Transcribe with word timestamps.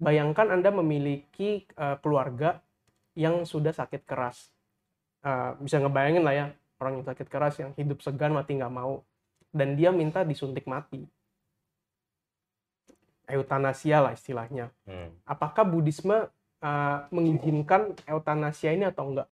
bayangkan 0.00 0.48
Anda 0.48 0.72
memiliki 0.72 1.68
uh, 1.76 2.00
keluarga 2.00 2.64
yang 3.14 3.44
sudah 3.44 3.70
sakit 3.70 4.08
keras. 4.08 4.50
Uh, 5.20 5.52
bisa 5.60 5.76
ngebayangin 5.76 6.24
lah 6.24 6.34
ya, 6.34 6.46
orang 6.80 7.00
yang 7.00 7.06
sakit 7.06 7.28
keras 7.28 7.60
yang 7.60 7.76
hidup 7.76 8.00
segan 8.00 8.32
mati 8.32 8.56
nggak 8.56 8.72
mau. 8.72 9.04
Dan 9.52 9.76
dia 9.76 9.92
minta 9.92 10.24
disuntik 10.24 10.64
mati. 10.64 11.04
Eutanasia 13.30 14.02
lah 14.02 14.16
istilahnya. 14.16 14.72
Hmm. 14.88 15.14
Apakah 15.28 15.62
Buddhisme 15.62 16.26
uh, 16.64 16.98
mengizinkan 17.14 17.94
eutanasia 18.08 18.74
ini 18.74 18.88
atau 18.88 19.14
enggak? 19.14 19.28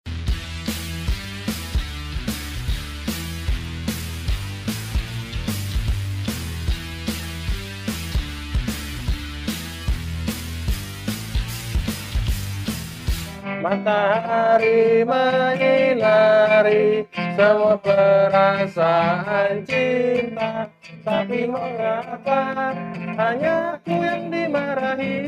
Matahari 13.69 15.05
menyinari 15.05 17.05
semua 17.37 17.77
perasaan 17.77 19.61
cinta. 19.61 20.65
Tapi 21.05 21.45
mengapa 21.45 22.73
hanya 23.13 23.77
aku 23.77 23.93
yang 23.93 24.33
dimarahi? 24.33 25.21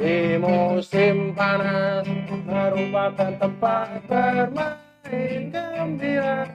Di 0.00 0.40
musim 0.40 1.36
panas 1.36 2.08
merupakan 2.48 3.32
tempat 3.36 3.88
bermain 4.08 5.52
gembira 5.52 6.48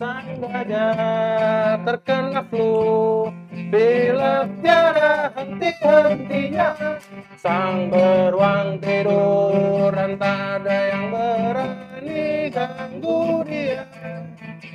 Gajah 0.00 1.84
terkena 1.84 2.40
flu. 2.48 3.28
Bila 3.68 4.48
tiada 4.64 5.30
henti-hentinya 5.36 6.98
Sang 7.38 7.86
beruang 7.86 8.82
tidur 8.82 9.94
Dan 9.94 10.18
tak 10.18 10.64
ada 10.64 10.78
yang 10.90 11.12
berani 11.12 12.48
ganggu 12.48 13.44
dia. 13.44 13.84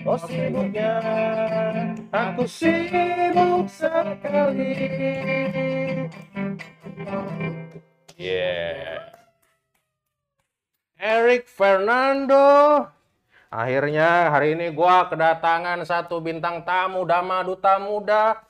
Oh 0.06 0.16
sibuknya 0.22 1.02
Aku 2.14 2.46
sibuk 2.46 3.66
sekali. 3.66 4.78
Yeah. 8.16 9.10
Eric 11.02 11.50
Fernando 11.50 12.95
Akhirnya 13.56 14.36
hari 14.36 14.52
ini 14.52 14.68
gua 14.76 15.08
kedatangan 15.08 15.80
satu 15.88 16.20
bintang 16.20 16.68
tamu 16.68 17.08
Dama 17.08 17.40
Duta 17.40 17.80
Muda, 17.80 18.44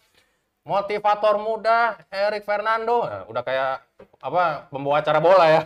motivator 0.66 1.38
muda 1.38 1.94
Erik 2.10 2.42
Fernando. 2.42 3.06
Nah, 3.06 3.22
udah 3.30 3.44
kayak 3.46 3.86
apa 4.18 4.66
pembawa 4.74 5.06
acara 5.06 5.22
bola 5.22 5.46
ya. 5.46 5.62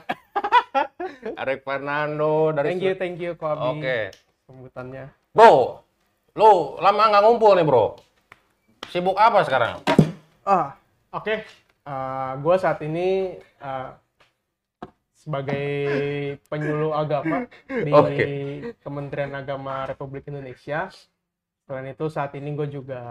Erik 1.47 1.63
Fernando 1.63 2.51
dari 2.51 2.75
Thank 2.75 2.83
you, 2.83 2.95
thank 2.99 3.17
you 3.23 3.31
Kobi. 3.39 3.63
Oke. 3.63 3.79
Okay. 3.79 4.03
Sebutannya. 4.43 5.07
Bro, 5.31 5.87
lu 6.35 6.75
lama 6.83 7.03
nggak 7.07 7.23
ngumpul 7.23 7.55
nih, 7.55 7.63
Bro. 7.63 7.95
Sibuk 8.91 9.15
apa 9.15 9.47
sekarang? 9.47 9.79
Ah, 10.43 10.75
oke. 11.15 11.23
Okay. 11.23 11.37
Uh, 11.87 11.95
eh, 11.95 12.31
gua 12.43 12.59
saat 12.59 12.83
ini 12.83 13.39
uh, 13.63 13.95
sebagai 15.19 15.67
penyuluh 16.47 16.95
agama 16.95 17.43
di 17.67 17.91
okay. 17.91 18.71
Kementerian 18.79 19.35
Agama 19.35 19.83
Republik 19.83 20.31
Indonesia. 20.31 20.87
Selain 21.67 21.91
itu 21.91 22.07
saat 22.07 22.33
ini 22.39 22.55
gue 22.55 22.71
juga 22.71 23.01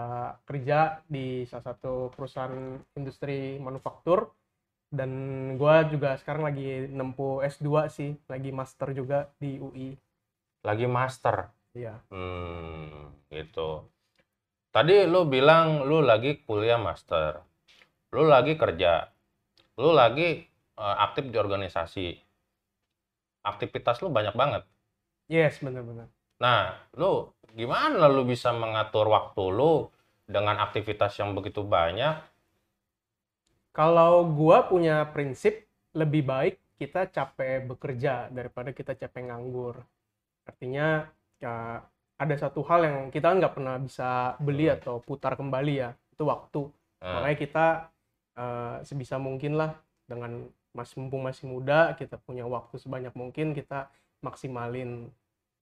kerja 0.49 1.05
di 1.07 1.45
salah 1.47 1.77
satu 1.77 2.11
perusahaan 2.11 2.81
industri 2.97 3.61
manufaktur 3.61 4.33
dan 4.89 5.11
gue 5.61 5.75
juga 5.93 6.17
sekarang 6.17 6.49
lagi 6.49 6.89
nempuh 6.89 7.45
S2 7.45 7.69
sih, 7.93 8.17
lagi 8.27 8.51
master 8.51 8.97
juga 8.97 9.29
di 9.37 9.61
UI. 9.61 9.93
Lagi 10.65 10.89
master? 10.89 11.53
Iya. 11.77 12.03
Hmm, 12.09 13.13
gitu. 13.29 13.85
Tadi 14.73 15.05
lu 15.05 15.29
bilang 15.29 15.85
lu 15.85 16.01
lagi 16.01 16.41
kuliah 16.43 16.81
master, 16.81 17.45
lu 18.17 18.25
lagi 18.27 18.57
kerja, 18.57 19.07
lu 19.77 19.93
lagi 19.93 20.49
aktif 20.79 21.27
di 21.27 21.37
organisasi, 21.37 22.07
aktivitas 23.43 23.99
lu 24.01 24.15
banyak 24.15 24.35
banget. 24.39 24.63
Yes, 25.27 25.59
benar-benar. 25.59 26.07
Nah, 26.39 26.79
lu 26.95 27.35
gimana 27.53 28.07
lu 28.07 28.23
bisa 28.23 28.55
mengatur 28.55 29.11
waktu 29.11 29.43
lu 29.51 29.91
dengan 30.25 30.63
aktivitas 30.63 31.19
yang 31.19 31.35
begitu 31.35 31.67
banyak? 31.67 32.23
Kalau 33.75 34.27
gua 34.31 34.67
punya 34.71 35.03
prinsip 35.11 35.67
lebih 35.95 36.23
baik 36.23 36.55
kita 36.79 37.11
capek 37.11 37.67
bekerja 37.67 38.31
daripada 38.31 38.71
kita 38.71 38.95
capek 38.95 39.35
nganggur. 39.35 39.83
Artinya 40.47 41.11
ya, 41.43 41.83
ada 42.19 42.35
satu 42.39 42.63
hal 42.63 42.81
yang 42.87 42.99
kita 43.11 43.35
nggak 43.35 43.55
pernah 43.59 43.77
bisa 43.83 44.39
beli 44.39 44.71
hmm. 44.71 44.77
atau 44.79 45.03
putar 45.03 45.35
kembali 45.35 45.75
ya, 45.75 45.91
itu 46.15 46.23
waktu. 46.23 46.71
Hmm. 47.03 47.15
Makanya 47.19 47.39
kita 47.39 47.67
uh, 48.39 48.77
sebisa 48.87 49.19
mungkin 49.19 49.59
lah 49.59 49.75
dengan 50.07 50.47
mas 50.77 50.93
mumpung 50.95 51.25
masih 51.25 51.49
muda 51.49 51.97
kita 51.97 52.21
punya 52.21 52.45
waktu 52.45 52.77
sebanyak 52.79 53.13
mungkin 53.17 53.57
kita 53.57 53.89
maksimalin. 54.23 55.11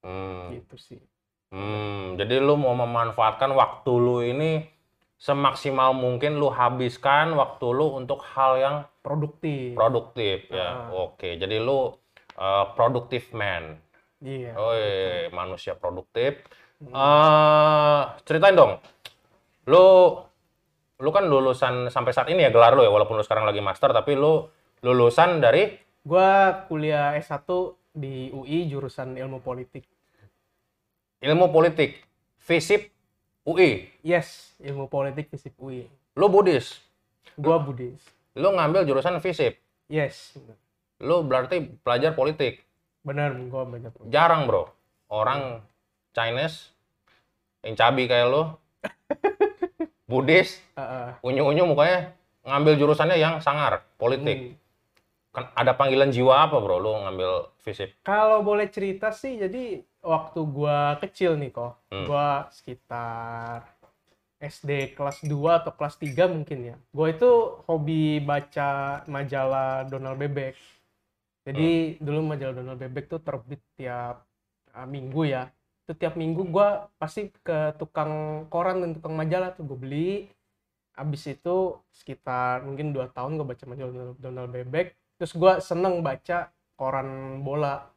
Hmm. 0.07 0.55
gitu 0.55 0.77
sih. 0.79 1.03
Hmm, 1.51 2.15
jadi 2.15 2.39
lu 2.39 2.55
mau 2.55 2.79
memanfaatkan 2.79 3.51
waktu 3.51 3.91
lu 3.91 4.23
ini 4.23 4.71
semaksimal 5.19 5.97
mungkin 5.97 6.39
lu 6.39 6.53
habiskan 6.53 7.35
waktu 7.35 7.67
lu 7.75 7.99
untuk 7.99 8.23
hal 8.23 8.53
yang 8.61 8.77
produktif. 9.03 9.75
Produktif 9.75 10.47
ya. 10.53 10.91
Ah. 10.91 11.11
oke 11.11 11.27
jadi 11.27 11.59
lu 11.59 11.91
uh, 12.39 12.65
produktif 12.79 13.35
man. 13.35 13.83
Iya 14.23 14.55
oh 14.55 14.75
manusia 15.35 15.75
produktif. 15.75 16.39
Hmm. 16.79 16.93
uh, 16.95 18.03
ceritain 18.23 18.55
dong. 18.55 18.79
Lu 19.67 20.19
lu 20.97 21.11
kan 21.13 21.27
lulusan 21.29 21.93
sampai 21.93 22.13
saat 22.15 22.31
ini 22.31 22.47
ya 22.47 22.51
gelar 22.55 22.73
lu 22.79 22.87
ya 22.87 22.93
walaupun 22.95 23.21
lu 23.21 23.25
sekarang 23.27 23.45
lagi 23.45 23.61
master 23.61 23.91
tapi 23.91 24.17
lu 24.17 24.49
lulusan 24.85 25.41
dari? 25.41 25.73
Gua 26.07 26.63
kuliah 26.71 27.17
S1 27.19 27.49
di 27.97 28.31
UI 28.31 28.69
jurusan 28.69 29.17
ilmu 29.17 29.41
politik. 29.43 29.83
Ilmu 31.19 31.49
politik, 31.51 31.97
FISIP 32.39 32.93
UI? 33.43 33.89
Yes, 34.05 34.55
ilmu 34.61 34.87
politik 34.87 35.33
FISIP 35.33 35.57
UI. 35.59 35.89
Lu 36.15 36.29
Buddhis? 36.29 36.79
Gua 37.35 37.59
Buddhis. 37.59 37.99
Lu 38.37 38.53
ngambil 38.53 38.85
jurusan 38.87 39.19
FISIP? 39.19 39.59
Yes. 39.89 40.37
Lu 41.01 41.25
berarti 41.25 41.65
pelajar 41.81 42.13
politik? 42.15 42.63
Bener, 43.03 43.35
gua 43.49 43.67
belajar 43.67 43.91
politik. 43.91 44.13
Jarang 44.13 44.47
bro, 44.47 44.71
orang 45.11 45.65
Chinese 46.15 46.71
yang 47.67 47.75
cabi 47.75 48.07
kayak 48.07 48.31
lu, 48.31 48.55
Buddhis, 50.11 50.63
uh 50.79 50.83
-uh. 50.87 51.09
unyu-unyu 51.27 51.67
mukanya 51.67 52.15
ngambil 52.47 52.79
jurusannya 52.79 53.19
yang 53.19 53.43
sangar, 53.43 53.83
politik. 53.99 54.55
Hmm 54.55 54.66
ada 55.37 55.77
panggilan 55.77 56.09
jiwa 56.09 56.49
apa 56.49 56.57
bro 56.57 56.81
lu 56.81 56.97
ngambil 57.05 57.53
fisip? 57.61 57.93
Kalau 58.01 58.41
boleh 58.41 58.73
cerita 58.73 59.13
sih 59.13 59.37
jadi 59.37 59.85
waktu 60.01 60.41
gua 60.49 60.97
kecil 60.97 61.37
nih 61.37 61.53
kok, 61.53 61.77
hmm. 61.93 62.07
gua 62.09 62.49
sekitar 62.49 63.69
SD 64.41 64.97
kelas 64.97 65.25
2 65.25 65.61
atau 65.61 65.73
kelas 65.77 66.01
3 66.01 66.33
mungkin 66.33 66.59
ya. 66.73 66.77
Gua 66.89 67.13
itu 67.13 67.61
hobi 67.69 68.25
baca 68.25 69.03
majalah 69.05 69.85
Donald 69.85 70.17
Bebek. 70.17 70.57
Jadi 71.45 71.97
hmm. 71.97 72.01
dulu 72.01 72.21
majalah 72.25 72.55
Donald 72.57 72.81
Bebek 72.81 73.05
tuh 73.13 73.21
terbit 73.21 73.61
tiap 73.77 74.25
uh, 74.73 74.89
minggu 74.89 75.29
ya. 75.29 75.53
Itu 75.85 75.93
tiap 75.93 76.17
minggu 76.17 76.49
gua 76.49 76.89
pasti 76.97 77.29
ke 77.45 77.77
tukang 77.77 78.45
koran 78.49 78.81
dan 78.81 78.91
tukang 78.97 79.13
majalah 79.13 79.53
tuh 79.53 79.69
gue 79.69 79.79
beli. 79.79 80.11
Abis 80.97 81.29
itu 81.29 81.77
sekitar 81.93 82.65
mungkin 82.65 82.97
dua 82.97 83.13
tahun 83.13 83.37
gue 83.37 83.45
baca 83.45 83.65
majalah 83.69 84.17
Donald 84.17 84.49
Bebek 84.49 84.97
terus 85.17 85.33
gue 85.37 85.53
seneng 85.65 86.01
baca 86.05 86.53
koran 86.77 87.41
bola. 87.43 87.89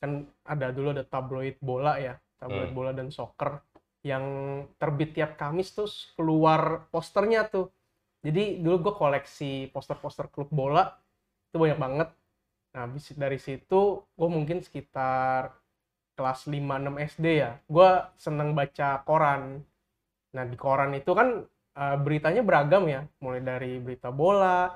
Kan 0.00 0.28
ada 0.44 0.68
dulu 0.72 0.92
ada 0.92 1.04
tabloid 1.04 1.56
bola 1.64 1.96
ya 1.96 2.14
tabloid 2.44 2.70
hmm. 2.70 2.76
bola 2.76 2.90
dan 2.92 3.08
soccer 3.08 3.56
yang 4.04 4.24
terbit 4.76 5.16
tiap 5.16 5.40
Kamis 5.40 5.72
terus 5.72 6.12
keluar 6.12 6.84
posternya 6.92 7.48
tuh. 7.48 7.72
Jadi 8.20 8.60
dulu 8.60 8.90
gue 8.90 8.94
koleksi 8.96 9.72
poster-poster 9.72 10.28
klub 10.28 10.52
bola 10.52 10.92
itu 11.48 11.56
banyak 11.56 11.80
banget. 11.80 12.08
Nah 12.76 12.84
dari 13.16 13.40
situ 13.40 14.04
gue 14.04 14.28
mungkin 14.28 14.60
sekitar 14.60 15.56
kelas 16.14 16.46
5-6 16.46 17.10
SD 17.16 17.26
ya 17.40 17.56
gue 17.64 17.90
seneng 18.20 18.52
baca 18.52 19.00
koran. 19.08 19.64
Nah 20.36 20.44
di 20.44 20.56
koran 20.60 20.92
itu 20.92 21.16
kan 21.16 21.40
uh, 21.80 21.96
beritanya 21.96 22.44
beragam 22.44 22.84
ya. 22.84 23.08
Mulai 23.24 23.40
dari 23.40 23.72
berita 23.80 24.12
bola 24.12 24.68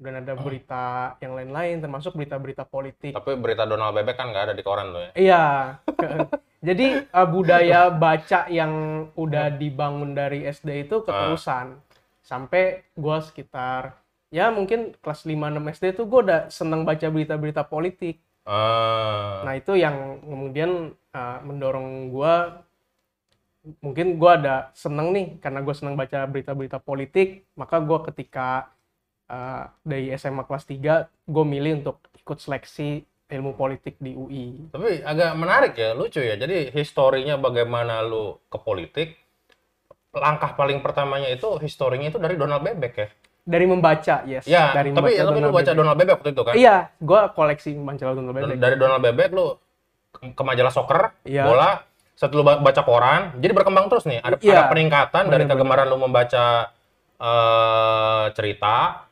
dan 0.00 0.24
ada 0.24 0.32
hmm. 0.32 0.42
berita 0.42 0.84
yang 1.20 1.36
lain-lain 1.36 1.84
termasuk 1.84 2.16
berita-berita 2.16 2.64
politik. 2.64 3.12
Tapi 3.12 3.36
berita 3.36 3.68
Donald 3.68 3.92
Bebek 3.92 4.16
kan 4.16 4.32
nggak 4.32 4.44
ada 4.50 4.54
di 4.56 4.64
koran 4.64 4.96
tuh 4.96 5.02
ya? 5.04 5.10
Iya. 5.14 5.44
Jadi 6.68 6.86
uh, 7.08 7.28
budaya 7.28 7.92
baca 7.92 8.48
yang 8.48 8.72
udah 9.14 9.52
dibangun 9.54 10.16
dari 10.16 10.48
SD 10.48 10.88
itu 10.88 11.04
keterusan. 11.04 11.78
sampai 12.20 12.86
gue 12.94 13.18
sekitar 13.26 13.98
ya 14.30 14.54
mungkin 14.54 14.94
kelas 15.02 15.26
5-6 15.26 15.74
SD 15.74 15.84
tuh 15.98 16.06
gue 16.06 16.20
udah 16.30 16.40
seneng 16.46 16.86
baca 16.86 17.10
berita-berita 17.10 17.66
politik 17.66 18.22
Ah. 18.48 19.44
nah 19.44 19.54
itu 19.54 19.76
yang 19.76 20.18
kemudian 20.24 20.96
uh, 21.12 21.38
mendorong 21.44 22.08
gue 22.08 22.34
mungkin 23.84 24.16
gue 24.16 24.32
ada 24.32 24.72
seneng 24.72 25.12
nih 25.12 25.26
karena 25.38 25.60
gue 25.60 25.74
seneng 25.76 25.94
baca 25.94 26.24
berita-berita 26.24 26.80
politik 26.80 27.44
maka 27.52 27.76
gue 27.78 27.98
ketika 28.08 28.72
uh, 29.30 29.64
dari 29.80 30.10
SMA 30.12 30.42
kelas 30.42 30.66
3 30.66 30.76
gue 31.24 31.44
milih 31.46 31.72
untuk 31.80 31.96
ikut 32.14 32.36
seleksi 32.36 33.02
ilmu 33.28 33.54
politik 33.54 33.94
di 33.96 34.10
UI 34.12 34.68
Tapi 34.68 35.00
agak 35.00 35.30
menarik 35.34 35.72
ya, 35.72 35.90
lucu 35.92 36.18
ya. 36.18 36.34
Jadi 36.34 36.68
historinya 36.68 37.38
bagaimana 37.38 38.02
lu 38.02 38.42
ke 38.44 38.58
politik, 38.58 39.14
langkah 40.10 40.52
paling 40.52 40.78
pertamanya 40.80 41.28
itu 41.28 41.46
historinya 41.56 42.06
itu 42.06 42.18
dari 42.18 42.34
Donald 42.34 42.60
Bebek 42.60 42.94
ya. 42.94 43.08
dari 43.40 43.64
membaca 43.64 44.22
yes 44.24 44.44
Ya, 44.44 44.70
dari 44.70 44.90
tapi 44.90 45.14
tapi 45.14 45.32
lu 45.32 45.48
baca 45.48 45.62
Bebek. 45.64 45.74
Donald 45.74 45.96
Bebek 45.96 46.14
waktu 46.16 46.30
itu 46.30 46.42
kan? 46.42 46.54
iya 46.54 46.76
gue 46.92 47.20
koleksi 47.32 47.70
majalah 47.72 48.14
Donald 48.14 48.34
Bebek 48.36 48.58
Dari 48.58 48.76
Donald 48.76 49.00
Bebek 49.00 49.28
lu 49.30 49.46
ke 50.12 50.42
majalah 50.44 50.68
soccer, 50.68 51.14
Iya. 51.22 51.46
bola, 51.46 51.70
setelah 52.12 52.36
lu 52.36 52.44
ba- 52.44 52.60
baca 52.60 52.82
koran, 52.82 53.22
jadi 53.36 53.52
berkembang 53.52 53.86
terus 53.86 54.04
nih. 54.04 54.18
Ada, 54.18 54.36
Iya. 54.36 54.52
ada 54.52 54.62
peningkatan 54.68 55.24
dari 55.24 55.46
Bener-bener. 55.46 55.50
kegemaran 55.56 55.86
lu 55.86 55.98
membaca 56.00 56.44
eh, 57.16 58.24
cerita 58.32 59.06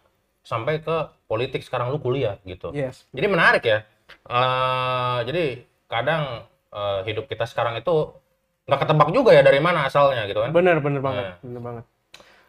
sampai 0.48 0.80
ke 0.80 0.96
politik 1.28 1.60
sekarang 1.60 1.92
lu 1.92 2.00
kuliah 2.00 2.40
gitu. 2.48 2.72
yes 2.72 3.04
Jadi 3.12 3.26
menarik 3.28 3.64
ya. 3.68 3.78
Eh, 4.24 5.18
jadi 5.28 5.44
kadang 5.84 6.48
eh, 6.72 7.00
hidup 7.04 7.28
kita 7.28 7.44
sekarang 7.44 7.76
itu 7.76 8.16
nggak 8.64 8.80
ketebak 8.84 9.08
juga 9.12 9.36
ya 9.36 9.44
dari 9.44 9.60
mana 9.60 9.84
asalnya 9.84 10.24
gitu 10.24 10.40
kan. 10.40 10.48
bener 10.52 10.80
bener 10.80 11.00
banget 11.04 11.24
Nah. 11.28 11.36
bener 11.44 11.60
banget 11.60 11.84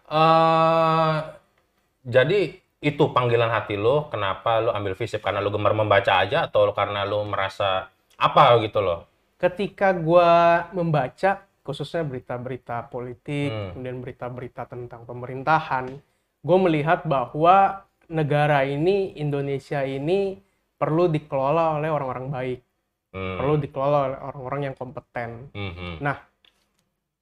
Eh, 0.09 1.17
jadi 2.01 2.39
itu 2.79 3.03
panggilan 3.11 3.51
hati 3.51 3.75
lo, 3.75 4.07
kenapa 4.07 4.63
lo 4.63 4.71
ambil 4.71 4.95
fisip? 4.95 5.19
Karena 5.19 5.43
lo 5.43 5.51
gemar 5.51 5.75
membaca 5.75 6.23
aja 6.23 6.47
atau 6.47 6.71
karena 6.71 7.03
lo 7.03 7.27
merasa 7.27 7.91
apa 8.15 8.55
gitu 8.63 8.79
loh? 8.79 9.05
ketika 9.39 9.95
gua 9.95 10.67
membaca 10.75 11.47
khususnya 11.63 12.03
berita-berita 12.03 12.91
politik 12.91 13.47
Hmm. 13.47 13.71
kemudian 13.71 14.03
berita-berita 14.03 14.67
tentang 14.67 15.07
pemerintahan 15.07 15.95
gue 16.39 16.57
melihat 16.59 17.07
bahwa 17.07 17.87
negara 18.09 18.65
ini 18.65 19.13
Indonesia 19.15 19.85
ini 19.85 20.37
perlu 20.75 21.07
dikelola 21.07 21.77
oleh 21.77 21.89
orang-orang 21.89 22.27
baik 22.29 22.59
Hmm. 23.09 23.41
perlu 23.41 23.57
dikelola 23.57 23.97
oleh 24.05 24.19
orang-orang 24.21 24.61
yang 24.69 24.75
kompeten 24.77 25.49
Mhm. 25.49 25.97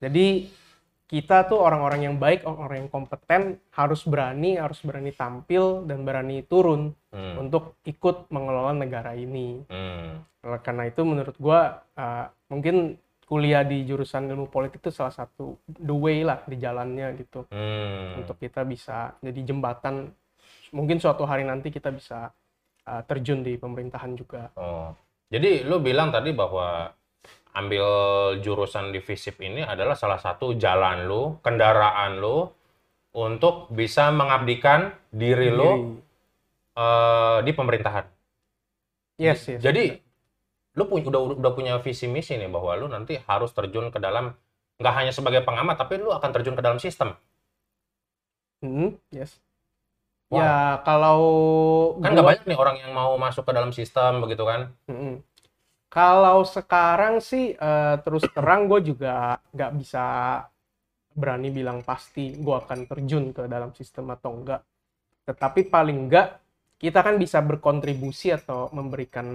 jadi 0.04 0.28
kita 1.07 1.48
tuh 1.48 1.63
orang-orang 1.63 2.12
yang 2.12 2.16
baik 2.19 2.44
orang-orang 2.44 2.84
yang 2.84 2.92
kompeten 2.92 3.42
harus 3.72 4.04
berani 4.04 4.60
harus 4.60 4.84
berani 4.84 5.16
tampil 5.16 5.88
dan 5.88 6.04
berani 6.04 6.44
turun 6.44 6.92
Hmm. 7.07 7.48
untuk 7.48 7.80
ikut 7.88 8.28
mengelola 8.30 8.75
negara 8.75 9.16
ini 9.16 9.63
Hmm. 9.72 10.28
Oleh 10.44 10.60
karena 10.63 10.88
itu 10.88 11.01
menurut 11.07 11.36
gua 11.39 11.80
uh, 11.95 12.28
mungkin 12.51 13.00
kuliah 13.24 13.63
di 13.63 13.84
jurusan 13.84 14.28
ilmu 14.28 14.48
politik 14.48 14.80
itu 14.84 14.92
salah 14.92 15.12
satu 15.12 15.56
the 15.68 15.95
way 15.95 16.24
lah 16.24 16.44
di 16.44 16.60
jalannya 16.60 17.16
gitu 17.16 17.48
Hmm. 17.48 18.24
untuk 18.24 18.36
kita 18.39 18.68
bisa 18.68 19.16
jadi 19.24 19.39
jembatan 19.44 20.12
mungkin 20.75 20.98
suatu 21.00 21.24
hari 21.28 21.44
nanti 21.48 21.72
kita 21.72 21.92
bisa 21.92 22.31
uh, 22.88 23.02
terjun 23.06 23.44
di 23.44 23.56
pemerintahan 23.56 24.12
juga 24.16 24.50
Oh. 24.58 24.92
Jadi 25.28 25.68
lu 25.68 25.84
bilang 25.84 26.08
tadi 26.08 26.31
bahwa 26.31 26.88
ambil 27.58 27.86
jurusan 28.40 28.96
di 28.96 29.04
FISIP 29.04 29.44
ini 29.44 29.62
adalah 29.66 29.98
salah 29.98 30.22
satu 30.22 30.56
jalan 30.56 31.04
lu, 31.04 31.36
kendaraan 31.44 32.22
lu 32.22 32.48
untuk 33.18 33.68
bisa 33.74 34.14
mengabdikan 34.14 34.94
diri 35.10 35.50
lu 35.50 36.00
eh, 36.78 37.38
di 37.42 37.52
pemerintahan. 37.52 38.06
yes 39.18 39.50
yes 39.50 39.62
Jadi 39.66 39.98
lu 40.78 40.86
punya 40.86 41.10
udah 41.10 41.22
udah 41.42 41.52
punya 41.58 41.74
visi 41.81 42.06
misi 42.06 42.38
nih 42.38 42.48
bahwa 42.48 42.78
lu 42.78 42.86
nanti 42.86 43.18
harus 43.25 43.50
terjun 43.50 43.90
ke 43.90 43.98
dalam 43.98 44.30
nggak 44.78 44.94
hanya 44.94 45.10
sebagai 45.10 45.42
pengamat 45.42 45.81
tapi 45.81 45.98
lu 45.98 46.13
akan 46.13 46.30
terjun 46.30 46.54
ke 46.54 46.62
dalam 46.62 46.78
sistem. 46.78 47.18
Hmm, 48.62 48.96
yes 49.10 49.42
Wow. 50.27 50.44
ya 50.44 50.56
kalau 50.83 51.19
Kan 52.03 52.12
nggak 52.12 52.19
gua- 52.19 52.31
banyak 52.35 52.45
nih 52.51 52.57
orang 52.59 52.77
yang 52.83 52.91
mau 52.91 53.15
masuk 53.15 53.47
ke 53.47 53.51
dalam 53.56 53.71
sistem 53.71 54.19
begitu 54.19 54.44
kan? 54.44 54.68
Mm-mm. 54.91 55.24
Kalau 55.88 56.44
sekarang 56.44 57.24
sih 57.24 57.56
eh, 57.56 57.95
terus 58.03 58.27
terang 58.35 58.68
gue 58.68 58.83
juga 58.83 59.39
nggak 59.56 59.71
bisa 59.79 60.06
berani 61.15 61.50
bilang 61.50 61.79
pasti 61.81 62.35
gue 62.35 62.56
akan 62.59 62.85
terjun 62.85 63.31
ke 63.31 63.47
dalam 63.47 63.71
sistem 63.71 64.12
atau 64.12 64.35
enggak. 64.35 64.62
Tetapi 65.24 65.71
paling 65.71 66.12
enggak 66.12 66.44
kita 66.77 67.01
kan 67.01 67.15
bisa 67.18 67.39
berkontribusi 67.41 68.29
atau 68.35 68.69
memberikan 68.69 69.25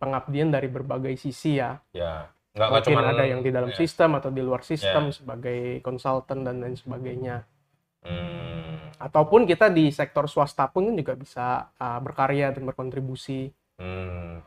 pengabdian 0.00 0.48
dari 0.50 0.66
berbagai 0.66 1.14
sisi 1.20 1.60
ya. 1.60 1.76
Ya. 1.92 2.26
Nggak 2.56 2.68
Mungkin 2.72 2.86
cuman 2.90 3.04
ada 3.12 3.24
yang 3.28 3.40
di 3.44 3.50
dalam 3.52 3.70
ya. 3.70 3.78
sistem 3.78 4.16
atau 4.18 4.32
di 4.32 4.42
luar 4.42 4.64
sistem 4.64 5.12
sebagai 5.14 5.78
konsultan 5.84 6.42
dan 6.42 6.58
lain 6.58 6.74
sebagainya. 6.74 7.44
Hmm. 8.02 8.78
Ataupun 8.98 9.46
kita 9.46 9.70
di 9.70 9.94
sektor 9.94 10.26
swasta 10.26 10.66
pun 10.74 10.90
juga 10.98 11.14
bisa 11.14 11.70
uh, 11.78 11.98
berkarya 12.02 12.50
dan 12.50 12.66
berkontribusi. 12.66 13.50
Hmm. 13.78 14.42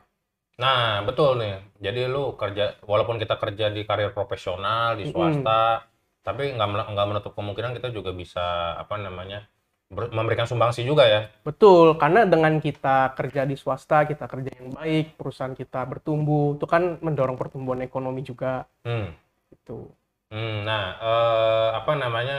Nah, 0.61 1.01
betul 1.07 1.39
nih. 1.41 1.55
Jadi 1.85 2.01
lu 2.13 2.37
kerja, 2.41 2.77
walaupun 2.85 3.17
kita 3.17 3.35
kerja 3.41 3.65
di 3.73 3.81
karir 3.89 4.11
profesional 4.17 4.99
di 4.99 5.05
swasta, 5.09 5.83
tapi 6.21 6.53
nggak 6.55 6.67
nggak 6.93 7.07
menutup 7.09 7.33
kemungkinan 7.33 7.73
kita 7.77 7.89
juga 7.89 8.11
bisa 8.13 8.77
apa 8.77 8.95
namanya 9.01 9.47
ber- 9.89 10.13
memberikan 10.13 10.45
sumbangsi 10.45 10.85
juga 10.85 11.07
ya. 11.09 11.21
Betul, 11.41 11.97
karena 11.97 12.21
dengan 12.29 12.61
kita 12.61 13.17
kerja 13.17 13.49
di 13.49 13.57
swasta, 13.57 14.05
kita 14.05 14.29
kerja 14.29 14.51
yang 14.61 14.69
baik, 14.77 15.17
perusahaan 15.17 15.57
kita 15.57 15.81
bertumbuh, 15.89 16.53
itu 16.57 16.65
kan 16.69 17.01
mendorong 17.01 17.37
pertumbuhan 17.41 17.81
ekonomi 17.81 18.21
juga. 18.21 18.69
Hmm. 18.85 19.13
Gitu. 19.49 19.89
Hmm, 20.31 20.63
nah, 20.67 20.83
eh, 21.03 21.67
apa 21.79 21.91
namanya? 21.99 22.37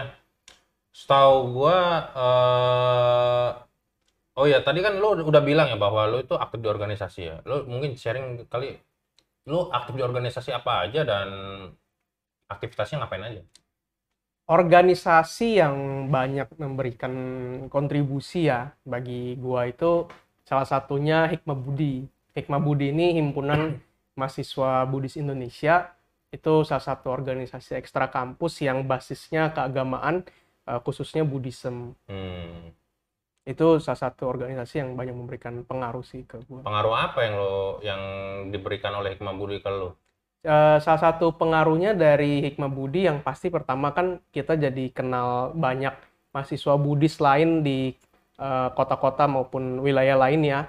Setahu 0.92 1.56
gua, 1.56 1.78
eh, 2.12 3.48
oh 4.36 4.44
ya 4.44 4.60
tadi 4.60 4.84
kan 4.84 5.00
lu 5.00 5.24
udah 5.24 5.40
bilang 5.40 5.72
ya 5.72 5.80
bahwa 5.80 6.04
lu 6.04 6.20
itu 6.20 6.36
aktif 6.36 6.60
di 6.60 6.68
organisasi 6.68 7.20
ya. 7.24 7.36
Lu 7.48 7.64
mungkin 7.64 7.96
sharing 7.96 8.44
kali, 8.46 8.76
lu 9.48 9.72
aktif 9.72 9.96
di 9.96 10.04
organisasi 10.04 10.52
apa 10.52 10.84
aja 10.84 11.00
dan 11.08 11.28
aktivitasnya 12.52 13.00
ngapain 13.00 13.24
aja? 13.24 13.42
Organisasi 14.52 15.64
yang 15.64 16.06
banyak 16.12 16.52
memberikan 16.60 17.14
kontribusi 17.72 18.52
ya 18.52 18.76
bagi 18.84 19.40
gua 19.40 19.64
itu 19.72 20.04
salah 20.44 20.68
satunya 20.68 21.24
Hikmah 21.32 21.56
Budi. 21.56 22.04
Hikmah 22.36 22.60
Budi 22.60 22.92
ini 22.92 23.16
himpunan 23.16 23.80
mahasiswa 24.20 24.84
Buddhis 24.84 25.16
Indonesia. 25.16 25.96
Itu 26.32 26.64
salah 26.64 26.84
satu 26.84 27.12
organisasi 27.12 27.76
ekstra 27.76 28.08
kampus 28.08 28.64
yang 28.64 28.88
basisnya 28.88 29.52
keagamaan, 29.52 30.24
eh, 30.68 30.80
khususnya 30.82 31.22
Buddhism. 31.26 31.96
Hmm. 32.06 32.72
Itu 33.42 33.82
salah 33.82 33.98
satu 33.98 34.30
organisasi 34.30 34.78
yang 34.78 34.94
banyak 34.94 35.16
memberikan 35.18 35.66
pengaruh 35.66 36.06
sih 36.06 36.22
ke 36.22 36.38
gua. 36.46 36.62
Pengaruh 36.62 36.94
apa 36.94 37.18
yang 37.26 37.34
lo 37.34 37.56
yang 37.82 38.02
diberikan 38.54 38.94
oleh 38.94 39.18
Hikmah 39.18 39.34
Budi 39.34 39.58
ke 39.58 39.70
lo? 39.70 39.98
Eh, 40.42 40.78
salah 40.82 40.98
satu 40.98 41.34
pengaruhnya 41.34 41.94
dari 41.94 42.42
Hikmah 42.42 42.70
Budi 42.70 43.06
yang 43.06 43.22
pasti 43.22 43.46
pertama 43.46 43.94
kan 43.94 44.18
kita 44.34 44.58
jadi 44.58 44.90
kenal 44.90 45.54
banyak 45.54 45.94
mahasiswa 46.34 46.74
Buddhis 46.78 47.18
lain 47.22 47.62
di 47.62 47.94
eh, 48.38 48.68
kota-kota 48.74 49.26
maupun 49.30 49.82
wilayah 49.82 50.18
lain 50.18 50.42
ya. 50.46 50.60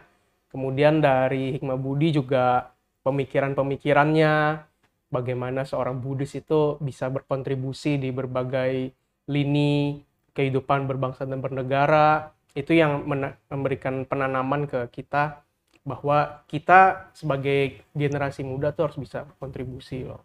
Kemudian 0.54 1.02
dari 1.02 1.58
Hikmah 1.58 1.78
Budi 1.82 2.14
juga 2.14 2.70
pemikiran-pemikirannya, 3.02 4.62
bagaimana 5.10 5.66
seorang 5.66 5.98
Buddhis 5.98 6.38
itu 6.38 6.78
bisa 6.78 7.10
berkontribusi 7.10 7.98
di 7.98 8.10
berbagai 8.10 8.94
lini 9.30 10.04
kehidupan 10.34 10.90
berbangsa 10.90 11.24
dan 11.24 11.40
bernegara. 11.40 12.34
Itu 12.54 12.78
yang 12.78 13.06
memberikan 13.50 14.06
penanaman 14.06 14.70
ke 14.70 14.86
kita 14.94 15.42
bahwa 15.84 16.46
kita 16.48 17.12
sebagai 17.12 17.84
generasi 17.92 18.46
muda 18.46 18.72
tuh 18.72 18.88
harus 18.88 18.98
bisa 19.02 19.26
berkontribusi 19.28 20.06
loh. 20.08 20.22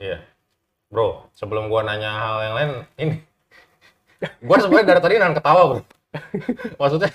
Iya. 0.00 0.22
Bro, 0.88 1.28
sebelum 1.32 1.68
gua 1.72 1.84
nanya 1.84 2.10
hal 2.12 2.36
yang 2.44 2.54
lain, 2.54 2.70
ini. 3.00 3.16
Gua 4.46 4.60
sebenarnya 4.60 4.86
dari 4.94 5.00
tadi 5.02 5.14
nahan 5.18 5.34
ketawa, 5.34 5.62
bro. 5.66 5.80
Maksudnya, 6.80 7.10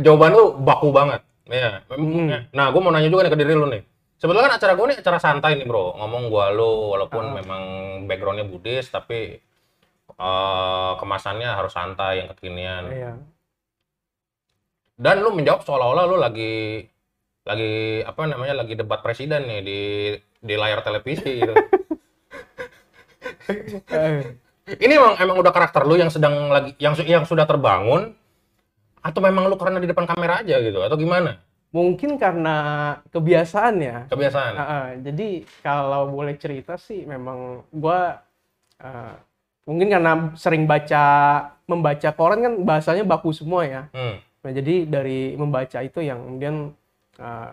jawaban 0.00 0.32
lu 0.32 0.44
baku 0.62 0.88
banget. 0.94 1.20
Iya. 1.44 1.84
Hmm. 1.92 2.48
Nah, 2.54 2.66
gua 2.72 2.80
mau 2.80 2.92
nanya 2.94 3.10
juga 3.12 3.26
nih 3.26 3.32
ke 3.34 3.40
diri 3.40 3.52
lu 3.52 3.66
nih. 3.68 3.82
Sebetulnya 4.18 4.48
kan 4.48 4.54
acara 4.56 4.72
gua 4.78 4.86
nih 4.88 4.98
acara 4.98 5.18
santai 5.20 5.52
nih, 5.60 5.66
bro. 5.68 5.94
Ngomong 5.98 6.32
gua 6.32 6.50
lu, 6.54 6.94
walaupun 6.96 7.24
Ah. 7.24 7.34
memang 7.42 7.62
backgroundnya 8.08 8.46
Buddhis, 8.48 8.88
tapi 8.88 9.42
eh, 10.18 10.92
kemasannya 10.98 11.48
harus 11.48 11.72
santai, 11.72 12.22
yang 12.22 12.28
kekinian. 12.34 12.84
Iya. 12.90 13.12
Dan 14.98 15.22
lu 15.22 15.30
menjawab 15.30 15.62
seolah-olah 15.62 16.04
lu 16.10 16.18
lagi 16.18 16.82
lagi 17.46 18.04
apa 18.04 18.28
namanya 18.28 18.60
lagi 18.60 18.74
debat 18.76 19.00
presiden 19.00 19.46
nih 19.48 19.60
di 19.64 19.80
di 20.42 20.54
layar 20.58 20.82
televisi 20.82 21.38
gitu. 21.38 21.54
Ini 24.68 24.92
emang 25.00 25.16
emang 25.16 25.40
udah 25.40 25.48
karakter 25.48 25.88
lu 25.88 25.96
yang 25.96 26.12
sedang 26.12 26.52
lagi 26.52 26.76
yang 26.76 26.92
yang 27.08 27.24
sudah 27.24 27.48
terbangun 27.48 28.12
atau 29.00 29.20
memang 29.24 29.48
lu 29.48 29.56
karena 29.56 29.80
di 29.80 29.88
depan 29.88 30.04
kamera 30.04 30.44
aja 30.44 30.60
gitu 30.60 30.84
atau 30.84 30.98
gimana? 31.00 31.40
Mungkin 31.72 32.20
karena 32.20 32.56
kebiasaan 33.08 33.74
ya. 33.80 33.98
Kebiasaan. 34.12 34.52
Ah, 34.56 34.64
ah. 34.64 34.86
jadi 35.00 35.44
kalau 35.64 36.12
boleh 36.12 36.36
cerita 36.36 36.76
sih 36.76 37.08
memang 37.08 37.64
gua 37.72 38.20
ah, 38.80 39.16
mungkin 39.68 39.92
karena 39.92 40.32
sering 40.32 40.64
baca 40.64 41.04
membaca 41.68 42.08
koran 42.16 42.40
kan 42.40 42.54
bahasanya 42.64 43.04
baku 43.04 43.36
semua 43.36 43.68
ya. 43.68 43.82
Hmm. 43.92 44.16
Nah, 44.40 44.50
jadi 44.56 44.88
dari 44.88 45.36
membaca 45.36 45.78
itu 45.84 46.00
yang 46.00 46.24
kemudian 46.24 46.72
ah, 47.20 47.52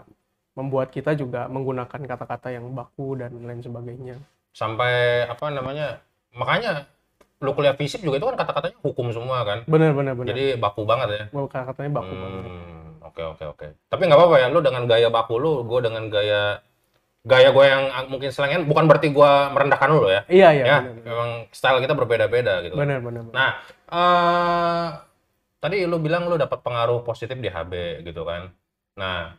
membuat 0.55 0.95
kita 0.95 1.11
juga 1.19 1.51
menggunakan 1.51 1.99
kata-kata 2.07 2.55
yang 2.55 2.71
baku 2.71 3.19
dan 3.19 3.35
lain 3.35 3.59
sebagainya. 3.59 4.15
Sampai 4.55 5.27
apa 5.27 5.51
namanya? 5.51 5.99
Makanya 6.31 6.87
lu 7.43 7.51
kuliah 7.51 7.75
fisik 7.75 7.99
juga 7.99 8.23
itu 8.23 8.27
kan 8.31 8.39
kata-katanya 8.39 8.79
hukum 8.79 9.11
semua 9.11 9.43
kan. 9.43 9.67
Benar 9.67 9.91
benar 9.91 10.15
benar. 10.15 10.31
Jadi 10.31 10.55
baku 10.55 10.87
banget 10.87 11.09
ya. 11.11 11.23
Kata-katanya 11.35 11.91
baku 11.99 12.13
banget. 12.15 12.43
Hmm, 12.47 12.87
oke 13.03 13.21
oke 13.35 13.43
oke. 13.51 13.67
Tapi 13.91 14.01
nggak 14.07 14.15
apa-apa 14.15 14.35
ya, 14.39 14.47
lu 14.47 14.63
dengan 14.63 14.87
gaya 14.87 15.11
baku 15.11 15.35
lu, 15.35 15.67
gue 15.67 15.79
dengan 15.83 16.07
gaya 16.07 16.63
gaya 17.25 17.49
gue 17.49 17.65
yang 17.65 17.83
ah, 17.89 18.05
mungkin 18.05 18.29
selengen, 18.29 18.69
bukan 18.69 18.85
berarti 18.85 19.09
gue 19.09 19.31
merendahkan 19.51 19.89
lu 19.89 20.05
ya. 20.05 20.21
Iya 20.29 20.49
iya. 20.53 20.65
ya, 20.65 20.77
benar. 20.85 21.03
memang 21.09 21.29
style 21.49 21.81
kita 21.81 21.93
berbeda-beda 21.97 22.61
gitu. 22.61 22.77
Benar 22.77 23.01
benar. 23.01 23.21
Nah, 23.33 23.51
eh 23.89 24.87
tadi 25.57 25.81
lu 25.89 25.97
bilang 25.97 26.29
lu 26.29 26.37
dapat 26.37 26.61
pengaruh 26.61 27.01
positif 27.01 27.33
di 27.41 27.49
HB 27.49 28.05
gitu 28.05 28.21
kan. 28.21 28.53
Nah, 29.01 29.33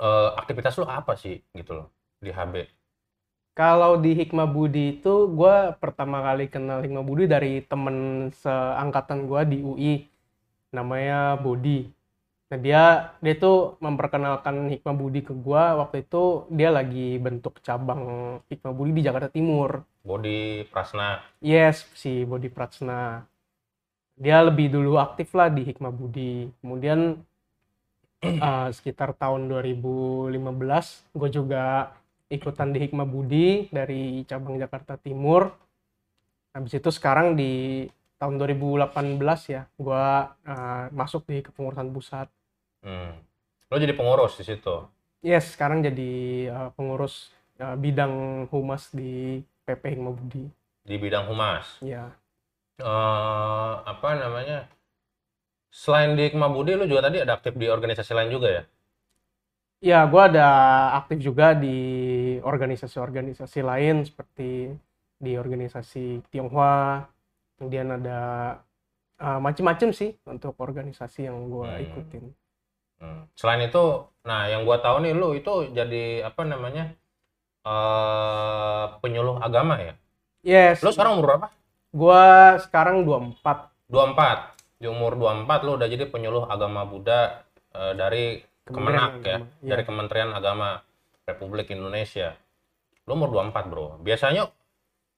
eh, 0.00 0.30
aktivitas 0.40 0.80
lu 0.80 0.88
apa 0.88 1.12
sih 1.20 1.44
gitu 1.52 1.76
loh 1.76 1.92
di 2.16 2.32
HB? 2.32 2.64
Kalau 3.56 3.96
di 3.96 4.12
Hikmah 4.12 4.48
Budi 4.48 5.00
itu 5.00 5.32
gue 5.32 5.56
pertama 5.80 6.20
kali 6.20 6.48
kenal 6.48 6.84
Hikmah 6.84 7.04
Budi 7.04 7.24
dari 7.24 7.64
temen 7.64 8.28
seangkatan 8.36 9.24
gue 9.24 9.40
di 9.48 9.58
UI 9.64 9.94
namanya 10.76 11.40
Budi. 11.40 11.88
Nah 12.46 12.58
dia 12.62 13.10
dia 13.18 13.34
tuh 13.34 13.74
memperkenalkan 13.82 14.70
Hikmah 14.70 14.94
Budi 14.94 15.26
ke 15.26 15.34
gue 15.34 15.64
waktu 15.82 16.06
itu 16.06 16.46
dia 16.54 16.70
lagi 16.70 17.18
bentuk 17.18 17.58
cabang 17.58 18.38
Hikmah 18.46 18.70
Budi 18.70 18.90
di 18.94 19.02
Jakarta 19.02 19.26
Timur. 19.26 19.82
Body 20.06 20.62
Prasna. 20.70 21.26
Yes 21.42 21.82
si 21.98 22.22
Budi 22.22 22.46
Pratsna. 22.46 23.26
Dia 24.14 24.46
lebih 24.46 24.70
dulu 24.70 24.94
aktif 24.94 25.34
lah 25.34 25.50
di 25.50 25.66
Hikmah 25.66 25.90
Budi. 25.90 26.46
Kemudian 26.62 27.18
eh, 28.22 28.68
sekitar 28.70 29.18
tahun 29.18 29.50
2015 29.50 30.38
gue 31.18 31.28
juga 31.34 31.90
ikutan 32.30 32.70
di 32.70 32.78
Hikmah 32.86 33.10
Budi 33.10 33.66
dari 33.74 34.22
cabang 34.22 34.54
Jakarta 34.54 34.94
Timur. 34.94 35.50
Habis 36.54 36.78
itu 36.78 36.94
sekarang 36.94 37.34
di 37.34 37.84
tahun 38.16 38.40
2018 38.40 38.96
ya, 39.52 39.68
gue 39.76 40.06
masuk 40.96 41.28
di 41.28 41.44
kepengurusan 41.44 41.92
pusat. 41.92 42.28
Hmm. 42.86 43.18
Lu 43.66 43.76
jadi 43.82 43.92
pengurus 43.98 44.38
di 44.38 44.44
situ. 44.46 44.86
Yes, 45.20 45.58
sekarang 45.58 45.82
jadi 45.82 46.10
eh, 46.48 46.68
pengurus 46.78 47.34
eh, 47.58 47.74
bidang 47.74 48.46
humas 48.54 48.94
di 48.94 49.42
PP 49.66 49.82
Hikmah 49.98 50.14
Budi. 50.14 50.46
di 50.86 50.94
bidang 51.02 51.26
humas. 51.26 51.66
Ya, 51.82 52.14
eh 52.78 53.74
apa 53.82 54.08
namanya? 54.14 54.70
Selain 55.74 56.14
di 56.14 56.30
Hikmah 56.30 56.46
Budi, 56.48 56.78
lu 56.78 56.86
juga 56.86 57.10
tadi 57.10 57.18
ada 57.20 57.34
aktif 57.36 57.58
di 57.58 57.66
organisasi 57.66 58.12
lain 58.14 58.30
juga 58.30 58.48
ya? 58.48 58.62
ya 59.76 60.08
gue 60.08 60.22
ada 60.32 60.46
aktif 60.96 61.20
juga 61.20 61.52
di 61.52 61.76
organisasi-organisasi 62.40 63.60
lain 63.60 64.06
seperti 64.08 64.72
di 65.20 65.32
organisasi 65.36 66.22
Tionghoa. 66.32 67.04
Kemudian 67.58 67.88
ada 67.98 68.18
eh, 69.18 69.38
macem-macem 69.42 69.90
sih 69.90 70.14
untuk 70.24 70.54
organisasi 70.60 71.26
yang 71.28 71.50
gue 71.50 71.66
Hmm. 71.66 71.84
ikutin. 71.92 72.24
Hmm. 73.00 73.28
Selain 73.36 73.60
itu, 73.64 73.84
nah 74.24 74.48
yang 74.48 74.64
gua 74.64 74.80
tahu 74.80 75.04
nih 75.04 75.12
lu 75.12 75.36
itu 75.36 75.68
jadi 75.72 76.26
apa 76.28 76.42
namanya? 76.44 76.92
eh 77.66 78.84
penyuluh 79.02 79.42
agama 79.42 79.74
ya? 79.82 79.94
Yes, 80.46 80.78
Lu 80.86 80.94
sekarang 80.94 81.18
umur 81.18 81.26
berapa? 81.34 81.46
gue 81.90 82.22
sekarang 82.62 83.02
24 83.02 83.90
24. 83.90 84.54
Di 84.78 84.86
umur 84.86 85.16
24 85.18 85.66
lu 85.66 85.70
udah 85.74 85.88
jadi 85.88 86.04
penyuluh 86.06 86.44
agama 86.46 86.86
Buddha 86.86 87.42
eh, 87.74 87.92
dari 87.98 88.38
Kemenak 88.66 89.22
ya. 89.22 89.38
Iya. 89.38 89.38
dari 89.62 89.82
Kementerian 89.86 90.30
Agama 90.34 90.82
Republik 91.26 91.70
Indonesia. 91.70 92.34
Lu 93.06 93.14
umur 93.18 93.30
24, 93.34 93.70
Bro. 93.70 93.86
Biasanya 94.02 94.46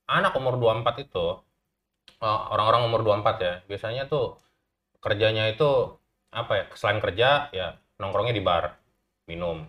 anak 0.09 0.33
umur 0.37 0.57
24 0.57 1.05
itu 1.05 1.27
eh, 2.25 2.41
orang-orang 2.53 2.89
umur 2.89 3.01
24 3.05 3.45
ya, 3.45 3.55
biasanya 3.69 4.09
tuh 4.09 4.41
kerjanya 5.05 5.53
itu 5.53 5.97
apa 6.33 6.53
ya? 6.55 6.65
Selain 6.77 7.01
kerja 7.01 7.49
ya 7.53 7.77
nongkrongnya 7.99 8.35
di 8.37 8.43
bar, 8.45 8.77
minum 9.27 9.67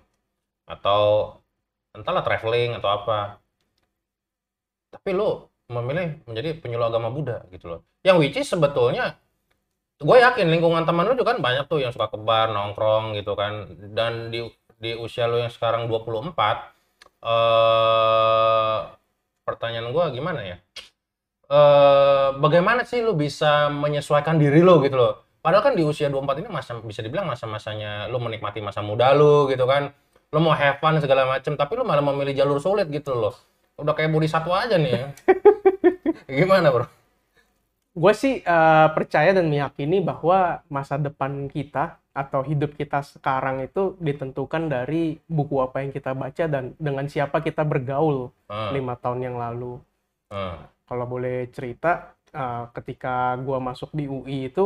atau 0.70 1.34
entahlah 1.98 2.22
traveling 2.22 2.78
atau 2.78 2.90
apa. 2.94 3.20
Tapi 4.90 5.10
lu 5.14 5.46
memilih 5.70 6.18
menjadi 6.26 6.58
penyuluh 6.58 6.90
agama 6.90 7.14
Buddha 7.14 7.46
gitu 7.54 7.70
loh. 7.70 7.82
Yang 8.02 8.18
which 8.22 8.38
is 8.42 8.50
sebetulnya 8.50 9.18
gue 10.00 10.18
yakin 10.18 10.48
lingkungan 10.48 10.88
teman 10.88 11.12
lu 11.12 11.14
juga 11.20 11.36
kan 11.36 11.44
banyak 11.44 11.68
tuh 11.68 11.84
yang 11.84 11.92
suka 11.92 12.08
ke 12.10 12.18
bar, 12.18 12.50
nongkrong 12.50 13.14
gitu 13.20 13.34
kan. 13.38 13.68
Dan 13.94 14.34
di 14.34 14.48
di 14.80 14.96
usia 14.96 15.28
lu 15.28 15.38
yang 15.44 15.52
sekarang 15.52 15.92
24 15.92 16.34
eh 17.20 18.80
pertanyaan 19.44 19.92
gue 19.92 20.06
gimana 20.16 20.42
ya? 20.46 20.58
Eh 21.50 22.30
bagaimana 22.40 22.86
sih 22.88 23.04
lu 23.04 23.14
bisa 23.18 23.68
menyesuaikan 23.70 24.40
diri 24.40 24.62
lu 24.64 24.80
gitu 24.86 24.96
loh? 24.98 25.29
Padahal 25.40 25.64
kan 25.72 25.74
di 25.80 25.84
usia 25.88 26.12
24 26.12 26.44
ini 26.44 26.50
masa 26.52 26.72
bisa 26.84 27.00
dibilang 27.00 27.28
masa-masanya 27.28 28.12
lu 28.12 28.20
menikmati 28.20 28.60
masa 28.60 28.84
muda 28.84 29.16
lu 29.16 29.48
gitu 29.52 29.64
kan. 29.64 29.92
Lu 30.34 30.40
mau 30.44 30.54
have 30.54 30.78
fun 30.84 31.00
segala 31.02 31.26
macem, 31.26 31.58
tapi 31.58 31.74
lu 31.80 31.84
malah 31.88 32.04
memilih 32.06 32.36
jalur 32.38 32.60
sulit 32.62 32.88
gitu 32.92 33.16
loh. 33.18 33.34
Udah 33.80 33.96
kayak 33.98 34.12
bodhisattva 34.14 34.68
aja 34.68 34.76
nih 34.78 34.92
ya. 34.94 35.06
Gimana, 36.30 36.70
Bro? 36.72 36.86
gue 38.02 38.14
sih 38.22 38.36
eh, 38.46 38.88
percaya 38.96 39.30
dan 39.38 39.48
meyakini 39.54 39.98
bahwa 40.10 40.40
masa 40.72 40.96
depan 41.08 41.50
kita 41.52 41.84
atau 42.22 42.42
hidup 42.50 42.72
kita 42.80 43.00
sekarang 43.14 43.58
itu 43.68 43.96
ditentukan 44.00 44.64
dari 44.76 45.04
buku 45.38 45.56
apa 45.66 45.78
yang 45.84 45.92
kita 45.98 46.12
baca 46.22 46.46
dan 46.54 46.64
dengan 46.80 47.06
siapa 47.14 47.38
kita 47.48 47.64
bergaul 47.72 48.32
Hmm, 48.50 48.74
lima 48.76 48.94
tahun 49.04 49.20
yang 49.28 49.36
lalu. 49.44 49.74
hmm, 50.32 50.56
Kalau 50.90 51.06
boleh 51.06 51.46
cerita, 51.54 52.18
eh, 52.34 52.64
ketika 52.74 53.38
gue 53.38 53.58
masuk 53.62 53.90
di 53.94 54.06
UI 54.10 54.50
itu, 54.50 54.66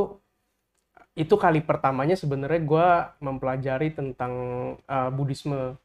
itu 1.14 1.36
kali 1.38 1.62
pertamanya 1.62 2.18
sebenarnya 2.18 2.62
gue 2.66 2.88
mempelajari 3.22 3.94
tentang 3.94 4.34
eh, 4.86 5.10
Buddhisme. 5.14 5.78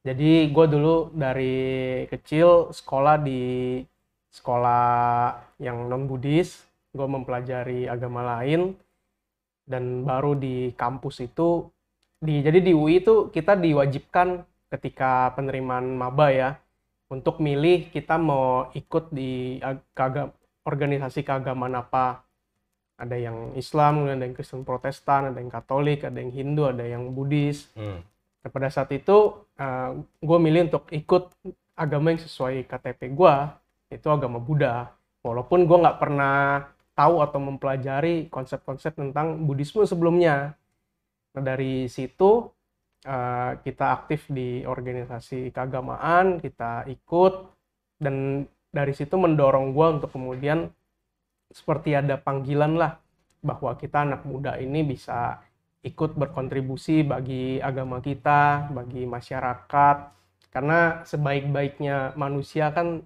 Jadi 0.00 0.48
gue 0.48 0.66
dulu 0.70 1.12
dari 1.12 1.56
kecil 2.08 2.72
sekolah 2.72 3.20
di 3.20 3.42
sekolah 4.32 4.86
yang 5.60 5.90
non 5.90 6.08
Buddhis, 6.08 6.64
gue 6.94 7.04
mempelajari 7.04 7.84
agama 7.90 8.24
lain, 8.38 8.78
dan 9.68 10.02
baru 10.06 10.34
di 10.38 10.72
kampus 10.74 11.20
itu, 11.22 11.68
di 12.22 12.40
jadi 12.40 12.58
di 12.64 12.72
UI 12.72 13.02
itu 13.02 13.28
kita 13.30 13.54
diwajibkan 13.58 14.42
ketika 14.70 15.34
penerimaan 15.36 15.98
maba 15.98 16.30
ya, 16.32 16.50
untuk 17.10 17.42
milih 17.42 17.90
kita 17.90 18.16
mau 18.16 18.70
ikut 18.72 19.10
di 19.12 19.58
ag- 19.60 19.84
keaga- 19.92 20.32
organisasi 20.64 21.26
keagamaan 21.26 21.76
apa. 21.76 22.22
Ada 23.00 23.16
yang 23.16 23.56
Islam, 23.56 24.04
kemudian 24.04 24.20
ada 24.20 24.26
yang 24.28 24.36
Kristen 24.36 24.60
Protestan, 24.60 25.32
ada 25.32 25.40
yang 25.40 25.48
Katolik, 25.48 26.04
ada 26.04 26.20
yang 26.20 26.28
Hindu, 26.28 26.68
ada 26.68 26.84
yang 26.84 27.16
Buddhis. 27.16 27.72
hmm. 27.72 28.04
Nah, 28.40 28.48
pada 28.48 28.68
saat 28.72 28.88
itu 28.92 29.36
gue 30.20 30.38
milih 30.40 30.72
untuk 30.72 30.88
ikut 30.88 31.28
agama 31.76 32.12
yang 32.12 32.20
sesuai 32.20 32.64
KTP 32.64 33.12
gue, 33.12 33.34
itu 33.92 34.08
agama 34.08 34.40
Buddha. 34.40 34.92
Walaupun 35.20 35.68
gue 35.68 35.76
nggak 35.76 36.00
pernah 36.00 36.64
tahu 36.96 37.24
atau 37.24 37.40
mempelajari 37.40 38.28
konsep-konsep 38.28 38.96
tentang 38.96 39.44
Buddhisme 39.44 39.84
sebelumnya. 39.88 40.56
Nah, 41.36 41.42
dari 41.44 41.88
situ 41.88 42.48
eh, 43.04 43.50
kita 43.60 43.86
aktif 43.96 44.28
di 44.28 44.64
organisasi 44.64 45.52
keagamaan, 45.52 46.40
kita 46.40 46.84
ikut, 46.88 47.34
dan 48.00 48.44
dari 48.72 48.92
situ 48.96 49.16
mendorong 49.16 49.72
gue 49.72 49.86
untuk 50.00 50.10
kemudian 50.12 50.72
seperti 51.50 51.98
ada 51.98 52.14
panggilan 52.16 52.78
lah 52.78 52.96
bahwa 53.42 53.74
kita 53.74 54.06
anak 54.06 54.22
muda 54.22 54.56
ini 54.56 54.86
bisa 54.86 55.42
ikut 55.80 56.14
berkontribusi 56.14 57.02
bagi 57.02 57.58
agama 57.58 57.98
kita, 57.98 58.70
bagi 58.70 59.04
masyarakat. 59.08 59.96
Karena 60.50 61.02
sebaik-baiknya 61.06 62.14
manusia 62.18 62.70
kan 62.74 63.02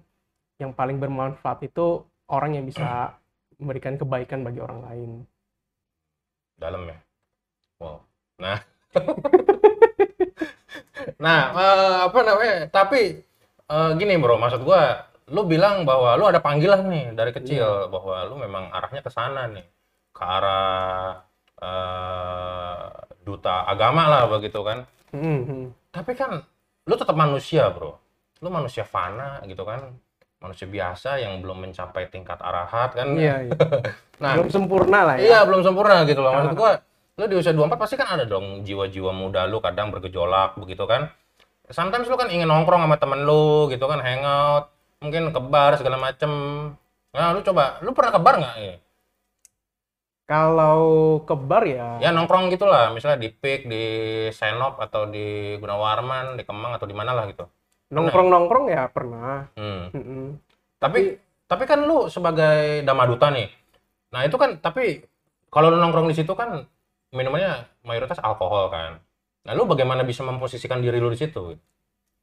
yang 0.57 0.71
paling 0.73 0.97
bermanfaat 0.97 1.67
itu 1.67 2.03
orang 2.31 2.57
yang 2.57 2.65
bisa 2.65 3.15
memberikan 3.59 3.95
kebaikan 3.95 4.43
bagi 4.43 4.59
orang 4.59 4.81
lain. 4.85 5.11
dalam 6.55 6.87
ya. 6.87 6.95
Wow. 7.83 7.99
Nah, 8.39 8.63
nah 11.25 11.39
eh, 11.51 11.95
apa 12.07 12.19
namanya? 12.23 12.57
Tapi 12.71 13.19
eh, 13.67 13.91
gini 13.99 14.15
bro, 14.15 14.39
maksud 14.39 14.63
gua 14.63 15.03
lu 15.33 15.41
bilang 15.49 15.89
bahwa 15.89 16.13
lu 16.13 16.29
ada 16.29 16.37
panggilan 16.37 16.85
nih 16.85 17.05
dari 17.17 17.33
kecil 17.33 17.89
bahwa 17.89 18.29
lu 18.29 18.37
memang 18.37 18.69
arahnya 18.69 19.01
ke 19.01 19.09
sana 19.09 19.49
nih 19.49 19.65
ke 20.13 20.21
arah 20.21 21.25
eh, 21.57 22.85
duta 23.25 23.65
agama 23.65 24.05
lah 24.05 24.29
begitu 24.29 24.61
kan. 24.61 24.85
Hmm, 25.09 25.41
hmm. 25.47 25.65
tapi 25.89 26.13
kan 26.13 26.45
lu 26.85 26.93
tetap 26.93 27.17
manusia 27.17 27.73
bro. 27.73 27.97
Lu 28.45 28.53
manusia 28.53 28.85
fana 28.85 29.41
gitu 29.49 29.65
kan. 29.65 29.97
Manusia 30.37 30.69
biasa 30.69 31.17
yang 31.17 31.41
belum 31.41 31.65
mencapai 31.65 32.05
tingkat 32.13 32.37
arahat 32.37 32.93
kan. 32.93 33.17
Iya, 33.17 33.49
iya. 33.49 33.57
nah 34.21 34.37
belum 34.37 34.53
sempurna 34.53 34.99
lah 35.09 35.15
ya. 35.17 35.25
iya 35.25 35.39
belum 35.41 35.65
sempurna 35.65 36.05
gitu 36.05 36.21
loh. 36.21 36.37
Maksud 36.37 36.53
gua 36.53 36.77
lu 37.15 37.25
di 37.25 37.35
usia 37.41 37.55
24 37.55 37.81
pasti 37.81 37.95
kan 37.97 38.13
ada 38.13 38.29
dong 38.29 38.61
jiwa-jiwa 38.61 39.09
muda 39.09 39.49
lu 39.49 39.57
kadang 39.57 39.89
bergejolak 39.89 40.53
begitu 40.61 40.85
kan. 40.85 41.09
Sometimes 41.73 42.05
lu 42.05 42.13
kan 42.13 42.29
ingin 42.29 42.45
nongkrong 42.45 42.85
sama 42.85 43.01
temen 43.01 43.25
lu 43.25 43.73
gitu 43.73 43.89
kan 43.89 43.97
hangout 44.05 44.74
mungkin 45.05 45.29
ke 45.29 45.41
bar 45.45 45.77
segala 45.77 46.01
macem 46.01 46.31
nah 47.13 47.31
lu 47.31 47.45
coba 47.45 47.77
lu 47.85 47.93
pernah 47.93 48.11
ke 48.11 48.21
bar 48.21 48.35
nggak 48.41 48.57
Iya. 48.57 48.75
Kalau 50.25 50.81
ke 51.21 51.37
bar 51.37 51.61
ya, 51.69 52.01
ya 52.01 52.09
nongkrong 52.09 52.49
gitulah 52.49 52.89
misalnya 52.89 53.21
di 53.21 53.29
Pik 53.29 53.69
di 53.69 53.85
Senop 54.33 54.81
atau 54.81 55.05
di 55.05 55.53
Gunawarman 55.61 56.33
di 56.33 56.41
Kemang 56.41 56.73
atau 56.73 56.89
di 56.89 56.97
mana 56.97 57.13
lah 57.13 57.29
gitu 57.29 57.45
nongkrong-nongkrong 57.93 58.65
ya 58.73 58.89
pernah. 58.89 59.45
hmm. 59.53 59.83
Mm-mm. 59.93 60.25
Tapi 60.81 61.21
tapi 61.45 61.63
kan 61.69 61.85
lu 61.85 62.09
sebagai 62.09 62.81
damaduta 62.81 63.29
nih. 63.29 63.49
Nah, 64.09 64.25
itu 64.25 64.35
kan 64.41 64.57
tapi 64.57 65.05
kalau 65.53 65.69
lu 65.69 65.77
nongkrong 65.77 66.09
di 66.09 66.15
situ 66.17 66.33
kan 66.33 66.65
minumannya 67.13 67.69
mayoritas 67.85 68.17
alkohol 68.19 68.73
kan. 68.73 68.97
Nah, 69.45 69.53
lu 69.53 69.69
bagaimana 69.69 70.01
bisa 70.01 70.25
memposisikan 70.25 70.81
diri 70.81 70.97
lu 70.97 71.13
di 71.13 71.19
situ? 71.21 71.53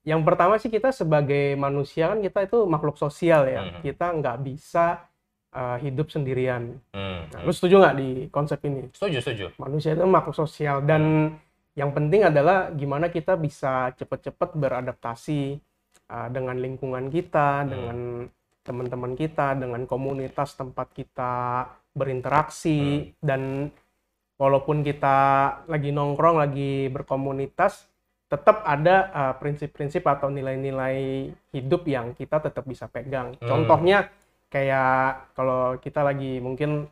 Yang 0.03 0.23
pertama 0.27 0.59
sih 0.59 0.71
kita 0.71 0.91
sebagai 0.91 1.55
manusia 1.55 2.11
kan 2.11 2.19
kita 2.19 2.47
itu 2.47 2.59
makhluk 2.67 2.99
sosial 2.99 3.47
ya. 3.47 3.63
Hmm. 3.63 3.81
Kita 3.87 4.11
nggak 4.11 4.37
bisa 4.43 5.07
uh, 5.55 5.79
hidup 5.79 6.11
sendirian. 6.11 6.83
Hmm. 6.91 7.31
Nah, 7.31 7.41
lu 7.47 7.53
setuju 7.55 7.79
nggak 7.79 7.97
di 7.97 8.11
konsep 8.35 8.59
ini? 8.67 8.91
Setuju, 8.91 9.19
setuju. 9.23 9.45
Manusia 9.63 9.95
itu 9.95 10.03
makhluk 10.03 10.35
sosial 10.35 10.83
dan 10.83 11.35
yang 11.79 11.95
penting 11.95 12.27
adalah 12.27 12.69
gimana 12.75 13.09
kita 13.09 13.39
bisa 13.39 13.95
cepat-cepat 13.97 14.59
beradaptasi 14.59 15.63
uh, 16.11 16.29
dengan 16.29 16.59
lingkungan 16.59 17.09
kita, 17.09 17.65
dengan 17.65 18.27
teman-teman 18.63 19.15
kita, 19.19 19.59
dengan 19.59 19.87
komunitas 19.87 20.55
tempat 20.55 20.91
kita 20.95 21.67
berinteraksi 21.93 23.11
dan 23.21 23.69
walaupun 24.41 24.83
kita 24.83 25.17
lagi 25.69 25.91
nongkrong, 25.95 26.41
lagi 26.41 26.89
berkomunitas, 26.89 27.92
tetap 28.33 28.65
ada 28.65 29.13
uh, 29.13 29.35
prinsip-prinsip 29.37 30.01
atau 30.09 30.33
nilai-nilai 30.33 31.29
hidup 31.53 31.85
yang 31.85 32.17
kita 32.17 32.41
tetap 32.41 32.65
bisa 32.65 32.89
pegang. 32.89 33.37
Hmm. 33.37 33.45
Contohnya 33.45 34.09
kayak 34.49 35.37
kalau 35.37 35.77
kita 35.77 36.01
lagi 36.01 36.41
mungkin 36.41 36.89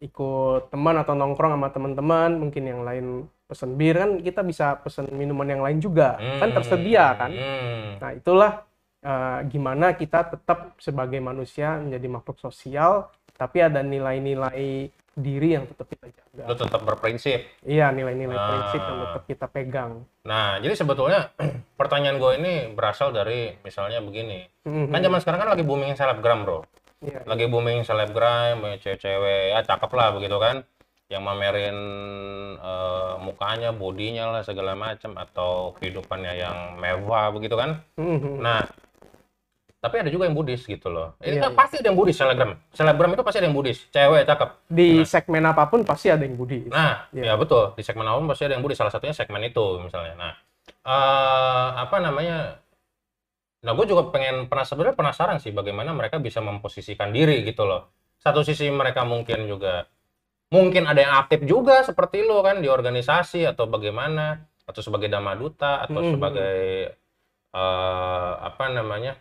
ikut 0.00 0.72
teman 0.72 0.96
atau 0.96 1.12
nongkrong 1.12 1.60
sama 1.60 1.68
teman-teman, 1.68 2.40
mungkin 2.40 2.64
yang 2.64 2.80
lain 2.88 3.28
pesen 3.44 3.76
bir 3.76 3.96
kan 4.00 4.10
kita 4.20 4.40
bisa 4.40 4.80
pesen 4.80 5.12
minuman 5.12 5.48
yang 5.48 5.60
lain 5.64 5.76
juga, 5.80 6.16
kan 6.40 6.48
tersedia 6.56 7.16
kan. 7.18 7.32
Hmm. 7.32 7.88
Nah, 7.98 8.10
itulah 8.14 8.52
eh, 9.02 9.38
gimana 9.50 9.96
kita 9.98 10.38
tetap 10.38 10.78
sebagai 10.78 11.18
manusia 11.18 11.80
menjadi 11.82 12.06
makhluk 12.12 12.38
sosial, 12.38 13.10
tapi 13.34 13.58
ada 13.64 13.82
nilai-nilai 13.82 14.92
diri 15.18 15.58
yang 15.58 15.66
tetap 15.66 15.90
kita 15.90 16.06
jaga. 16.08 16.42
Lu 16.46 16.54
tetap 16.54 16.80
berprinsip. 16.80 17.40
Iya, 17.66 17.90
nilai-nilai 17.90 18.32
Ah. 18.32 18.46
prinsip 18.48 18.80
yang 18.80 18.98
tetap 19.02 19.22
kita 19.26 19.46
pegang. 19.46 19.92
Nah, 20.22 20.62
jadi 20.62 20.74
sebetulnya 20.74 21.34
pertanyaan 21.80 22.16
gue 22.16 22.32
ini 22.38 22.52
berasal 22.70 23.10
dari 23.10 23.58
misalnya 23.60 23.98
begini. 23.98 24.46
Mhm. 24.62 24.94
Kan 24.94 25.00
zaman 25.02 25.18
sekarang 25.18 25.40
kan 25.42 25.50
lagi 25.52 25.64
booming 25.66 25.92
selebgram, 25.92 26.46
Bro. 26.46 26.62
Iya. 26.98 27.22
lagi 27.30 27.46
booming 27.46 27.86
selebgram, 27.86 28.58
banyak 28.58 28.82
cewek-cewek, 28.82 29.54
ya 29.54 29.62
cakep 29.62 29.86
lah 29.94 30.10
begitu 30.10 30.34
kan, 30.34 30.66
yang 31.06 31.22
mamerin 31.22 31.78
eh, 32.58 33.14
mukanya, 33.18 33.70
bodinya 33.70 34.34
lah 34.34 34.42
segala 34.42 34.74
macam 34.74 35.14
atau 35.14 35.78
kehidupannya 35.78 36.32
yang 36.34 36.56
mewah 36.74 37.30
begitu 37.30 37.54
kan. 37.54 37.78
Mhm. 37.94 38.42
Nah, 38.42 38.66
tapi 39.78 40.02
ada 40.02 40.10
juga 40.10 40.26
yang 40.26 40.34
budis 40.34 40.66
gitu 40.66 40.90
loh. 40.90 41.14
Ini 41.22 41.38
Iya, 41.38 41.42
kan 41.46 41.52
iya. 41.54 41.58
pasti 41.58 41.74
ada 41.78 41.86
yang 41.86 41.98
budis 41.98 42.16
selebgram. 42.18 42.50
Selebgram 42.74 43.10
itu 43.14 43.22
pasti 43.22 43.38
ada 43.38 43.46
yang 43.46 43.54
budis, 43.54 43.78
cewek 43.88 44.22
cakep. 44.26 44.48
Di 44.66 44.88
segmen 45.06 45.44
apa 45.46 45.62
pun 45.70 45.80
pasti 45.86 46.10
ada 46.10 46.22
yang 46.26 46.34
Budi. 46.34 46.66
Nah, 46.66 47.06
Iya. 47.14 47.22
ya 47.22 47.34
betul. 47.38 47.78
Di 47.78 47.82
segmen 47.86 48.02
awal 48.04 48.26
pasti 48.26 48.42
ada 48.44 48.58
yang 48.58 48.64
budis. 48.66 48.74
Salah 48.74 48.90
satunya 48.90 49.14
segmen 49.14 49.38
itu 49.40 49.62
misalnya. 49.78 50.18
Nah, 50.18 50.32
eh, 50.66 51.68
apa 51.78 51.96
namanya? 52.02 52.58
Nah, 53.58 53.72
gue 53.74 53.86
juga 53.86 54.10
pengen 54.10 54.46
sebenarnya 54.50 54.94
penasaran 54.94 55.38
sih 55.38 55.50
bagaimana 55.50 55.94
mereka 55.94 56.18
bisa 56.18 56.42
memposisikan 56.42 57.14
diri 57.14 57.46
gitu 57.46 57.62
loh. 57.62 57.86
Satu 58.18 58.42
sisi 58.42 58.66
mereka 58.70 59.06
mungkin 59.06 59.46
juga 59.46 59.86
mungkin 60.50 60.88
ada 60.88 60.98
yang 60.98 61.14
aktif 61.14 61.44
juga 61.44 61.84
seperti 61.84 62.24
lo 62.24 62.42
kan 62.42 62.58
di 62.58 62.66
organisasi 62.66 63.46
atau 63.46 63.68
bagaimana 63.68 64.42
atau 64.64 64.80
sebagai 64.80 65.06
damaduta 65.06 65.84
atau 65.86 66.02
Mhm. 66.02 66.10
sebagai 66.18 66.58
eh, 67.48 68.32
apa 68.38 68.64
namanya 68.68 69.16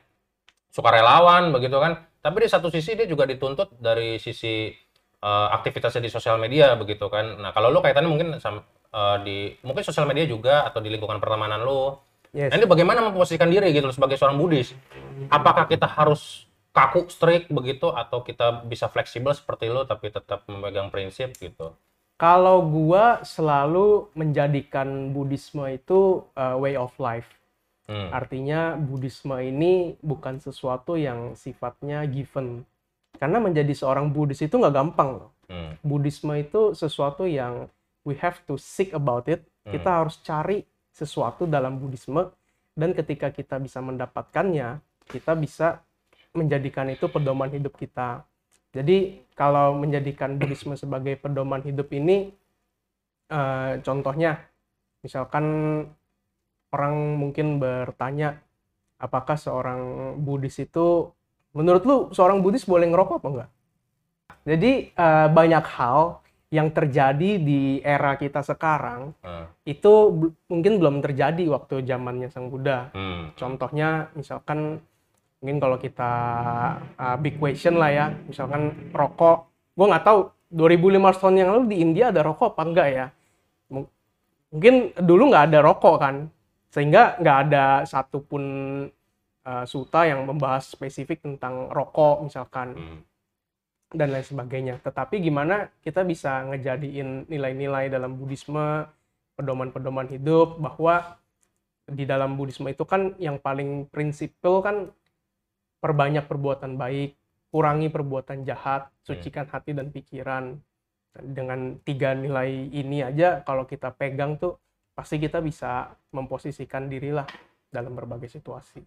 sukarelawan 0.71 1.51
begitu 1.55 1.77
kan. 1.77 2.03
Tapi 2.21 2.43
di 2.43 2.49
satu 2.49 2.67
sisi 2.67 2.97
dia 2.97 3.07
juga 3.07 3.23
dituntut 3.23 3.79
dari 3.79 4.19
sisi 4.19 4.71
eh, 5.21 5.47
aktivitasnya 5.53 6.03
di 6.03 6.11
sosial 6.11 6.37
media 6.41 6.75
begitu 6.75 7.07
kan. 7.07 7.39
Nah, 7.39 7.51
kalau 7.55 7.71
lu 7.71 7.79
kaitannya 7.79 8.09
mungkin 8.11 8.35
eh, 8.37 9.17
di 9.23 9.37
mungkin 9.63 9.83
sosial 9.83 10.07
media 10.09 10.27
juga 10.27 10.67
atau 10.67 10.83
di 10.83 10.91
lingkungan 10.91 11.21
pertemanan 11.23 11.63
lu. 11.63 11.95
Yes. 12.35 12.51
Nah, 12.51 12.59
ini 12.59 12.67
bagaimana 12.67 12.99
memposisikan 13.07 13.47
diri 13.47 13.71
gitu 13.71 13.87
sebagai 13.95 14.19
seorang 14.19 14.35
Buddhis? 14.35 14.75
Apakah 15.31 15.65
kita 15.65 15.87
harus 15.87 16.47
kaku 16.75 17.09
strict 17.09 17.49
begitu 17.49 17.89
atau 17.89 18.21
kita 18.21 18.61
bisa 18.69 18.85
fleksibel 18.85 19.33
seperti 19.33 19.65
lu 19.73 19.81
tapi 19.89 20.13
tetap 20.13 20.45
memegang 20.45 20.93
prinsip 20.93 21.33
gitu? 21.41 21.73
Kalau 22.17 22.65
gua 22.65 23.21
selalu 23.21 24.09
menjadikan 24.17 25.13
Buddhisme 25.13 25.69
itu 25.69 26.25
uh, 26.33 26.57
way 26.57 26.73
of 26.73 26.93
life. 26.97 27.29
Hmm. 27.87 28.11
Artinya 28.11 28.75
Buddhisme 28.75 29.39
ini 29.39 29.95
bukan 30.03 30.43
sesuatu 30.43 30.99
yang 30.99 31.33
sifatnya 31.39 32.03
given. 32.07 32.67
Karena 33.15 33.39
menjadi 33.39 33.71
seorang 33.71 34.11
Buddhis 34.11 34.43
itu 34.43 34.59
nggak 34.59 34.75
gampang 34.75 35.09
loh. 35.23 35.31
Hmm. 35.47 35.79
Buddhisme 35.79 36.35
itu 36.35 36.75
sesuatu 36.75 37.23
yang 37.23 37.71
we 38.03 38.13
have 38.19 38.43
to 38.43 38.59
seek 38.59 38.91
about 38.91 39.31
it. 39.31 39.47
Kita 39.67 39.99
harus 39.99 40.23
cari 40.23 40.63
sesuatu 40.95 41.43
dalam 41.43 41.75
Buddhisme 41.75 42.31
dan 42.77 42.95
ketika 42.95 43.33
kita 43.33 43.59
bisa 43.59 43.83
mendapatkannya, 43.83 44.79
kita 45.09 45.35
bisa 45.35 45.83
menjadikan 46.37 46.87
itu 46.93 47.09
pedoman 47.09 47.49
hidup 47.49 47.73
kita. 47.75 48.21
Jadi 48.71 49.25
kalau 49.33 49.73
menjadikan 49.73 50.37
Buddhisme 50.37 50.77
sebagai 50.77 51.17
pedoman 51.17 51.65
hidup 51.65 51.89
ini, 51.89 52.29
eh, 53.33 53.71
contohnya, 53.81 54.37
misalkan 55.01 55.45
orang 56.71 57.15
mungkin 57.15 57.57
bertanya, 57.57 58.39
apakah 58.97 59.35
seorang 59.35 59.79
Buddhis 60.19 60.59
itu, 60.59 61.11
menurut 61.53 61.83
lu 61.83 61.95
seorang 62.11 62.39
Buddhis 62.39 62.65
boleh 62.65 62.87
ngerokok 62.87 63.17
apa 63.19 63.27
enggak? 63.27 63.49
Jadi 64.47 64.71
eh, 64.89 65.27
banyak 65.27 65.65
hal 65.75 66.23
yang 66.47 66.71
terjadi 66.71 67.43
di 67.43 67.83
era 67.83 68.15
kita 68.15 68.39
sekarang 68.39 69.11
Hmm. 69.19 69.51
itu 69.67 69.91
mungkin 70.47 70.79
belum 70.79 71.03
terjadi 71.03 71.43
waktu 71.51 71.83
zamannya 71.83 72.31
Sang 72.31 72.47
Buddha. 72.47 72.87
Hmm. 72.95 73.35
Contohnya 73.35 74.07
misalkan 74.15 74.79
mungkin 75.37 75.59
kalau 75.59 75.75
kita 75.77 76.11
uh, 76.95 77.17
big 77.19 77.35
question 77.37 77.75
lah 77.75 77.91
ya, 77.91 78.05
misalkan 78.25 78.71
rokok, 78.89 79.45
gue 79.75 79.85
nggak 79.85 80.05
tahu 80.07 80.19
2500 80.49 81.19
tahun 81.19 81.35
yang 81.35 81.49
lalu 81.51 81.63
di 81.67 81.77
India 81.77 82.09
ada 82.09 82.23
rokok 82.23 82.55
apa 82.55 82.63
enggak 82.63 82.87
ya? 82.89 83.05
Mung- 83.67 83.91
Mungkin 84.47 84.75
dulu 84.97 85.23
nggak 85.27 85.45
ada 85.51 85.59
rokok 85.59 85.95
kan, 85.99 86.15
sehingga 86.67 87.15
nggak 87.17 87.37
ada 87.47 87.65
satupun 87.87 88.43
uh, 89.47 89.65
suta 89.65 90.03
yang 90.03 90.27
membahas 90.27 90.67
spesifik 90.67 91.23
tentang 91.23 91.71
rokok 91.71 92.27
misalkan 92.27 92.75
Hmm. 92.75 93.01
dan 93.95 94.11
lain 94.11 94.27
sebagainya. 94.27 94.83
Tetapi 94.83 95.23
gimana 95.23 95.71
kita 95.79 96.03
bisa 96.03 96.43
ngejadiin 96.51 97.31
nilai-nilai 97.31 97.87
dalam 97.87 98.19
Buddhisme, 98.19 98.83
pedoman-pedoman 99.39 100.11
hidup 100.11 100.59
bahwa 100.59 101.15
di 101.87 102.03
dalam 102.03 102.35
Buddhisme 102.35 102.67
itu 102.67 102.83
kan 102.83 103.15
yang 103.15 103.39
paling 103.39 103.87
prinsipil 103.87 104.59
kan 104.59 104.91
perbanyak 105.79 106.27
perbuatan 106.27 106.75
baik, 106.75 107.15
kurangi 107.47 107.87
perbuatan 107.87 108.43
jahat, 108.43 108.91
sucikan 109.07 109.47
hati 109.47 109.71
dan 109.71 109.87
pikiran. 109.87 110.59
Dengan 111.17 111.79
tiga 111.81 112.11
nilai 112.11 112.67
ini 112.75 113.01
aja 113.01 113.41
kalau 113.41 113.63
kita 113.63 113.95
pegang 113.95 114.35
tuh 114.35 114.59
pasti 114.97 115.21
kita 115.21 115.37
bisa 115.45 115.93
memposisikan 116.09 116.89
dirilah 116.89 117.29
dalam 117.69 117.93
berbagai 117.93 118.33
situasi. 118.33 118.81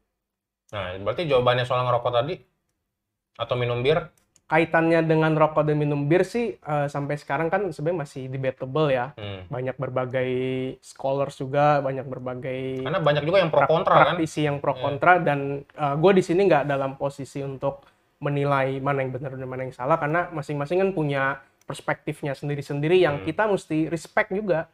Nah, 0.75 0.99
berarti 0.99 1.31
jawabannya 1.31 1.63
soal 1.63 1.87
ngerokok 1.87 2.11
tadi 2.11 2.35
atau 3.39 3.55
minum 3.55 3.79
bir? 3.79 4.11
kaitannya 4.51 5.07
dengan 5.07 5.31
rokok 5.39 5.63
dan 5.63 5.79
minum 5.79 6.11
bir 6.11 6.27
sih 6.27 6.59
uh, 6.67 6.91
sampai 6.91 7.15
sekarang 7.15 7.47
kan 7.47 7.71
sebenarnya 7.71 8.03
masih 8.03 8.27
debatable 8.27 8.91
ya. 8.91 9.15
Hmm. 9.15 9.47
Banyak 9.47 9.79
berbagai 9.79 10.31
scholars 10.83 11.39
juga, 11.39 11.79
banyak 11.79 12.03
berbagai 12.11 12.83
karena 12.83 12.99
banyak 12.99 13.23
juga 13.23 13.47
yang 13.47 13.55
pro 13.55 13.63
kontra 13.71 13.95
kan. 13.95 14.19
Praktisi 14.19 14.51
yang 14.51 14.59
pro 14.59 14.75
iya. 14.75 14.83
kontra 14.83 15.13
yeah. 15.15 15.23
dan 15.23 15.41
uh, 15.79 15.95
gue 15.95 16.13
di 16.19 16.23
sini 16.27 16.51
nggak 16.51 16.67
dalam 16.67 16.99
posisi 16.99 17.47
untuk 17.47 17.87
menilai 18.19 18.83
mana 18.83 19.07
yang 19.07 19.15
benar 19.15 19.39
dan 19.39 19.47
mana 19.47 19.71
yang 19.71 19.73
salah 19.73 19.97
karena 20.03 20.27
masing-masing 20.35 20.83
kan 20.83 20.91
punya 20.93 21.23
perspektifnya 21.63 22.35
sendiri-sendiri 22.35 22.99
yang 22.99 23.23
hmm. 23.23 23.27
kita 23.31 23.47
mesti 23.47 23.87
respect 23.87 24.35
juga 24.35 24.67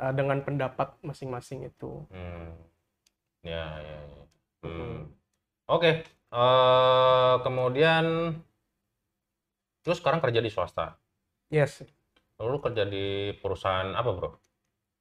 uh, 0.00 0.12
dengan 0.14 0.40
pendapat 0.42 0.94
masing-masing 1.04 1.68
itu. 1.68 2.06
Hmm. 2.10 2.54
Ya, 3.44 3.66
ya, 3.80 3.98
ya. 4.02 4.22
Hmm. 4.64 4.72
hmm. 4.72 5.00
Oke, 5.64 5.80
okay. 5.80 5.94
uh, 6.32 7.40
kemudian 7.40 8.36
Lu 9.84 9.92
sekarang 9.92 10.20
kerja 10.24 10.40
di 10.40 10.48
swasta? 10.48 10.96
Yes. 11.52 11.84
Lu 12.40 12.56
kerja 12.58 12.88
di 12.88 13.36
perusahaan 13.38 13.92
apa, 13.92 14.10
bro? 14.16 14.30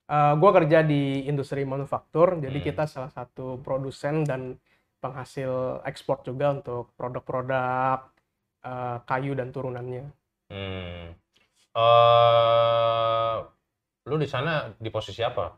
Uh, 0.03 0.36
gua 0.36 0.51
kerja 0.60 0.84
di 0.84 1.23
industri 1.23 1.63
manufaktur, 1.63 2.36
jadi 2.43 2.60
hmm. 2.60 2.67
kita 2.67 2.84
salah 2.91 3.08
satu 3.08 3.63
produsen 3.63 4.27
dan 4.27 4.60
penghasil 4.99 5.84
ekspor 5.88 6.19
juga 6.27 6.51
untuk 6.51 6.91
produk-produk 6.99 8.12
uh, 8.67 8.97
kayu 9.08 9.32
dan 9.39 9.56
turunannya. 9.56 10.12
Hmm. 10.51 11.15
Uh, 11.71 13.47
lu 14.08 14.16
di 14.20 14.28
sana 14.28 14.72
di 14.76 14.89
posisi 14.92 15.24
apa? 15.24 15.52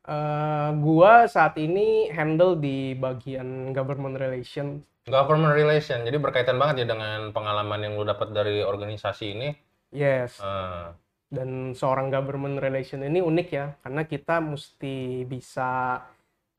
Uh, 0.00 0.72
gua 0.80 1.28
saat 1.28 1.60
ini 1.60 2.08
handle 2.08 2.56
di 2.56 2.96
bagian 2.96 3.76
government 3.76 4.16
relation 4.16 4.80
Government 5.08 5.56
relation, 5.56 6.04
jadi 6.04 6.20
berkaitan 6.20 6.60
banget 6.60 6.84
ya 6.84 6.92
dengan 6.92 7.32
pengalaman 7.32 7.80
yang 7.80 7.96
lu 7.96 8.04
dapat 8.04 8.36
dari 8.36 8.60
organisasi 8.60 9.32
ini. 9.32 9.48
Yes. 9.96 10.36
Uh. 10.38 10.92
Dan 11.30 11.72
seorang 11.72 12.12
government 12.12 12.60
relation 12.60 13.00
ini 13.00 13.24
unik 13.24 13.48
ya, 13.48 13.72
karena 13.80 14.04
kita 14.04 14.44
mesti 14.44 15.24
bisa 15.24 16.04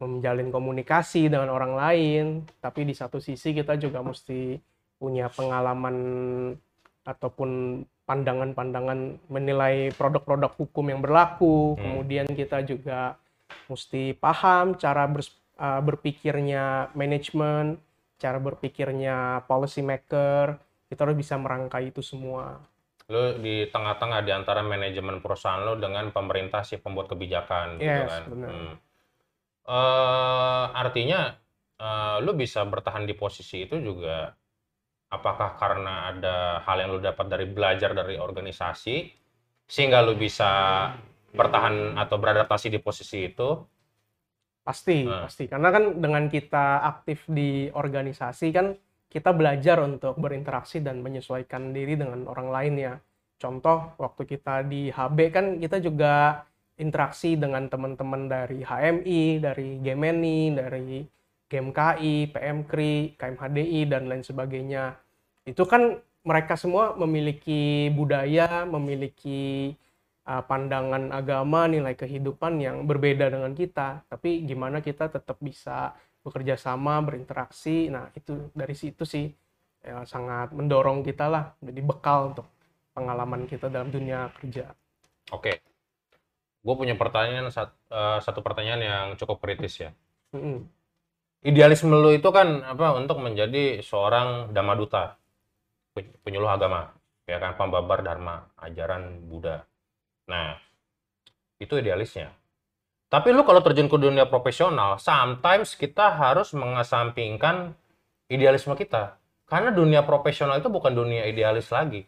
menjalin 0.01 0.49
komunikasi 0.49 1.29
dengan 1.29 1.53
orang 1.53 1.77
lain, 1.77 2.25
tapi 2.57 2.81
di 2.81 2.97
satu 2.97 3.21
sisi 3.21 3.53
kita 3.53 3.77
juga 3.77 4.01
mesti 4.01 4.57
punya 4.97 5.29
pengalaman 5.29 5.97
ataupun 7.05 7.81
pandangan-pandangan 8.05 9.29
menilai 9.31 9.93
produk-produk 9.95 10.51
hukum 10.57 10.91
yang 10.91 10.99
berlaku. 10.99 11.75
Hmm. 11.75 11.81
Kemudian 11.81 12.27
kita 12.31 12.65
juga 12.65 13.15
mesti 13.67 14.15
paham 14.17 14.75
cara 14.75 15.07
eh, 15.07 15.81
berpikirnya 15.81 16.91
manajemen, 16.97 17.79
cara 18.21 18.37
berpikirnya 18.37 19.45
policy 19.49 19.81
maker, 19.81 20.59
kita 20.91 21.07
harus 21.07 21.17
bisa 21.17 21.39
merangkai 21.39 21.89
itu 21.89 22.03
semua. 22.03 22.59
Lo 23.11 23.35
di 23.39 23.67
tengah-tengah 23.67 24.23
di 24.23 24.31
antara 24.31 24.63
manajemen 24.63 25.19
perusahaan 25.19 25.63
lo 25.63 25.75
dengan 25.75 26.11
pemerintah 26.11 26.63
si 26.63 26.79
pembuat 26.79 27.11
kebijakan 27.11 27.79
gitu 27.79 27.87
yes, 27.87 28.03
gitu 28.03 28.11
kan. 28.11 28.23
Benar. 28.27 28.49
Hmm. 28.51 28.75
Uh, 29.61 30.65
artinya 30.73 31.37
uh, 31.79 32.17
lo 32.19 32.35
bisa 32.35 32.65
bertahan 32.65 33.07
di 33.07 33.15
posisi 33.15 33.63
itu 33.65 33.77
juga 33.79 34.35
apakah 35.11 35.59
karena 35.59 36.15
ada 36.15 36.35
hal 36.63 36.77
yang 36.81 36.89
lo 36.95 36.99
dapat 37.03 37.27
dari 37.27 37.45
belajar 37.45 37.91
dari 37.91 38.15
organisasi 38.15 39.11
sehingga 39.67 39.99
lo 40.01 40.15
bisa 40.15 40.49
bertahan 41.35 41.99
atau 41.99 42.15
beradaptasi 42.19 42.71
di 42.71 42.79
posisi 42.79 43.27
itu 43.27 43.49
Pasti, 44.61 45.09
nah. 45.09 45.25
pasti. 45.25 45.49
Karena 45.49 45.73
kan 45.73 45.83
dengan 45.97 46.29
kita 46.29 46.85
aktif 46.85 47.25
di 47.25 47.65
organisasi 47.73 48.47
kan 48.53 48.77
kita 49.11 49.33
belajar 49.33 49.81
untuk 49.81 50.15
berinteraksi 50.21 50.79
dan 50.79 51.01
menyesuaikan 51.01 51.73
diri 51.73 51.97
dengan 51.97 52.29
orang 52.29 52.49
lain 52.53 52.73
ya. 52.77 52.93
Contoh 53.41 53.97
waktu 53.97 54.23
kita 54.29 54.63
di 54.69 54.93
HB 54.93 55.17
kan 55.33 55.45
kita 55.57 55.81
juga 55.81 56.45
interaksi 56.77 57.33
dengan 57.35 57.65
teman-teman 57.67 58.29
dari 58.29 58.61
HMI, 58.61 59.41
dari 59.41 59.81
Gemeni, 59.81 60.53
dari 60.53 61.01
GMKI, 61.51 62.31
PMKRI, 62.31 63.19
KMHDI 63.19 63.81
dan 63.91 64.07
lain 64.07 64.23
sebagainya. 64.23 64.95
Itu 65.43 65.67
kan 65.67 65.99
mereka 66.23 66.55
semua 66.55 66.95
memiliki 66.95 67.91
budaya, 67.91 68.63
memiliki 68.63 69.75
uh, 70.23 70.39
pandangan 70.47 71.11
agama, 71.11 71.67
nilai 71.67 71.91
kehidupan 71.97 72.63
yang 72.63 72.87
berbeda 72.87 73.27
dengan 73.27 73.51
kita. 73.51 74.07
Tapi 74.07 74.47
gimana 74.47 74.79
kita 74.79 75.11
tetap 75.11 75.35
bisa 75.43 75.91
bekerja 76.23 76.55
sama, 76.55 77.03
berinteraksi. 77.03 77.91
Nah, 77.91 78.07
itu 78.15 78.47
dari 78.55 78.77
situ 78.77 79.03
sih 79.03 79.27
ya, 79.83 80.07
sangat 80.07 80.55
mendorong 80.55 81.03
kita 81.03 81.27
lah 81.27 81.51
jadi 81.59 81.81
bekal 81.83 82.31
untuk 82.31 82.47
pengalaman 82.95 83.49
kita 83.49 83.67
dalam 83.67 83.91
dunia 83.91 84.31
kerja. 84.39 84.71
Oke. 85.35 85.59
Gue 86.61 86.75
punya 86.77 86.93
pertanyaan 86.93 87.49
uh, 87.49 88.19
satu 88.21 88.45
pertanyaan 88.45 88.81
yang 88.81 89.05
cukup 89.17 89.41
kritis 89.41 89.81
ya. 89.81 89.89
Mm 90.31 90.39
-hmm. 90.39 90.57
Idealisme 91.41 91.89
lu 91.89 92.13
itu 92.13 92.29
kan 92.29 92.61
apa 92.61 92.93
untuk 92.93 93.17
menjadi 93.17 93.81
seorang 93.81 94.53
damaduta, 94.53 95.17
penyuluh 96.21 96.53
agama, 96.53 96.93
ya 97.25 97.41
kan 97.41 97.57
pembabar 97.57 98.05
dharma, 98.05 98.45
ajaran 98.61 99.25
Buddha 99.25 99.65
Nah, 100.29 100.55
itu 101.59 101.73
idealisnya. 101.75 102.31
Tapi 103.11 103.35
lu 103.35 103.43
kalau 103.43 103.59
terjun 103.59 103.91
ke 103.91 103.97
dunia 103.99 104.23
profesional, 104.29 104.95
sometimes 104.95 105.75
kita 105.75 106.15
harus 106.15 106.55
mengesampingkan 106.55 107.75
idealisme 108.31 108.71
kita. 108.79 109.19
Karena 109.51 109.75
dunia 109.75 110.07
profesional 110.07 110.63
itu 110.63 110.71
bukan 110.71 110.95
dunia 110.95 111.27
idealis 111.27 111.67
lagi. 111.75 112.07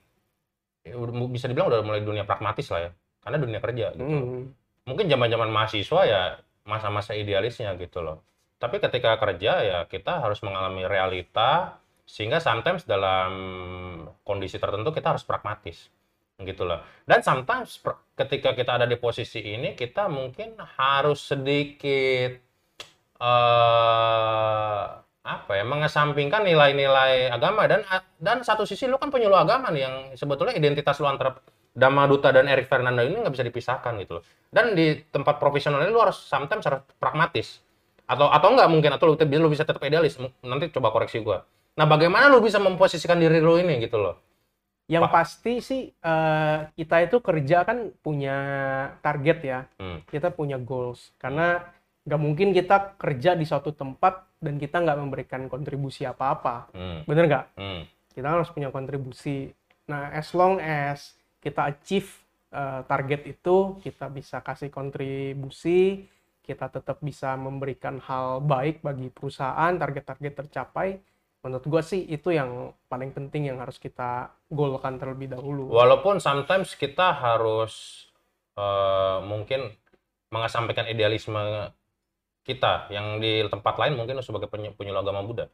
Ya, 0.87 0.95
bisa 1.27 1.51
dibilang 1.51 1.67
udah 1.67 1.83
mulai 1.83 1.99
dunia 1.99 2.23
pragmatis 2.23 2.71
lah 2.71 2.87
ya. 2.87 2.91
Karena 3.19 3.37
dunia 3.43 3.59
kerja 3.59 3.91
gitu. 3.91 4.03
Mm. 4.03 4.41
Mungkin 4.87 5.05
zaman-zaman 5.11 5.49
mahasiswa 5.51 6.01
ya 6.07 6.21
masa-masa 6.63 7.11
idealisnya 7.15 7.75
gitu 7.75 7.99
loh. 7.99 8.23
Tapi 8.63 8.80
ketika 8.80 9.19
kerja 9.19 9.54
ya 9.60 9.80
kita 9.91 10.23
harus 10.23 10.39
mengalami 10.39 10.88
realita 10.88 11.84
sehingga 12.08 12.39
sometimes 12.39 12.88
dalam 12.88 13.32
kondisi 14.23 14.56
tertentu 14.56 14.95
kita 14.95 15.12
harus 15.12 15.28
pragmatis 15.28 15.91
gitu 16.39 16.63
loh. 16.63 16.80
Dan 17.04 17.19
sometimes 17.19 17.84
ketika 18.15 18.56
kita 18.56 18.80
ada 18.80 18.88
di 18.88 18.95
posisi 18.95 19.43
ini 19.43 19.76
kita 19.76 20.08
mungkin 20.08 20.56
harus 20.80 21.28
sedikit 21.28 22.39
uh, 23.19 25.04
apa 25.23 25.52
ya 25.56 25.63
mengesampingkan 25.63 26.43
nilai-nilai 26.43 27.32
agama 27.32 27.63
dan 27.67 27.84
dan 28.19 28.43
satu 28.43 28.67
sisi 28.67 28.91
lu 28.91 28.99
kan 28.99 29.08
penyuluh 29.08 29.39
agama 29.39 29.71
nih 29.71 29.88
yang 29.88 29.95
sebetulnya 30.19 30.56
identitas 30.56 30.99
lu 30.99 31.08
antara 31.08 31.39
Dama 31.73 32.06
Duta 32.06 32.30
dan 32.30 32.45
Eric 32.45 32.69
Fernando 32.69 33.02
ini 33.02 33.17
nggak 33.17 33.34
bisa 33.34 33.43
dipisahkan 33.43 33.97
gitu 33.99 34.21
loh. 34.21 34.23
Dan 34.54 34.78
di 34.78 34.93
tempat 35.10 35.41
profesional 35.41 35.82
ini 35.82 35.89
lu 35.89 35.99
harus 35.99 36.21
sometimes 36.21 36.63
harus 36.69 36.86
pragmatis. 37.02 37.60
Atau 38.05 38.27
atau 38.27 38.47
enggak 38.51 38.69
mungkin 38.69 38.91
atau 38.93 39.13
lu, 39.13 39.15
lu 39.15 39.49
bisa 39.51 39.63
tetap 39.63 39.81
idealis. 39.83 40.19
Nanti 40.43 40.69
coba 40.73 40.91
koreksi 40.91 41.23
gua. 41.23 41.47
Nah, 41.73 41.89
bagaimana 41.89 42.29
lu 42.29 42.43
bisa 42.43 42.61
memposisikan 42.61 43.17
diri 43.17 43.41
lu 43.41 43.57
ini 43.57 43.81
gitu 43.81 43.97
loh? 43.97 44.21
Yang 44.85 45.05
Pak. 45.09 45.13
pasti 45.15 45.53
sih 45.63 45.81
uh, 46.03 46.67
kita 46.75 47.07
itu 47.07 47.17
kerja 47.23 47.63
kan 47.63 47.89
punya 48.03 48.37
target 48.99 49.39
ya, 49.41 49.59
hmm. 49.79 50.05
kita 50.11 50.29
punya 50.29 50.59
goals. 50.59 51.15
Karena 51.17 51.63
nggak 52.03 52.21
mungkin 52.21 52.51
kita 52.51 52.99
kerja 52.99 53.31
di 53.33 53.47
suatu 53.47 53.71
tempat 53.71 54.27
dan 54.43 54.59
kita 54.59 54.83
nggak 54.83 54.99
memberikan 54.99 55.41
kontribusi 55.47 56.03
apa-apa, 56.03 56.67
hmm. 56.75 57.07
bener 57.07 57.25
nggak? 57.31 57.45
Hmm. 57.55 57.81
Kita 58.11 58.27
harus 58.27 58.51
punya 58.51 58.69
kontribusi. 58.69 59.55
Nah, 59.87 60.11
as 60.11 60.29
long 60.35 60.59
as 60.59 61.15
kita 61.39 61.73
achieve 61.73 62.11
uh, 62.51 62.83
target 62.83 63.23
itu, 63.33 63.79
kita 63.79 64.11
bisa 64.11 64.43
kasih 64.43 64.67
kontribusi, 64.67 66.05
kita 66.43 66.67
tetap 66.67 66.99
bisa 66.99 67.39
memberikan 67.39 68.03
hal 68.03 68.43
baik 68.43 68.84
bagi 68.84 69.08
perusahaan, 69.08 69.71
target-target 69.79 70.34
tercapai, 70.43 70.99
menurut 71.39 71.63
gue 71.63 71.82
sih 71.84 72.03
itu 72.03 72.36
yang 72.36 72.75
paling 72.91 73.15
penting 73.15 73.47
yang 73.47 73.63
harus 73.63 73.79
kita 73.79 74.32
golkan 74.51 74.99
terlebih 74.99 75.32
dahulu. 75.32 75.71
Walaupun 75.71 76.19
sometimes 76.19 76.75
kita 76.75 77.15
harus 77.15 78.06
uh, 78.60 79.23
mungkin 79.23 79.71
mengesampaikan 80.32 80.91
idealisme 80.91 81.71
kita 82.43 82.91
yang 82.91 83.23
di 83.23 83.47
tempat 83.47 83.79
lain 83.79 83.95
mungkin 83.95 84.19
sebagai 84.19 84.51
penyuluh 84.51 84.99
agama 84.99 85.23
Buddha. 85.23 85.47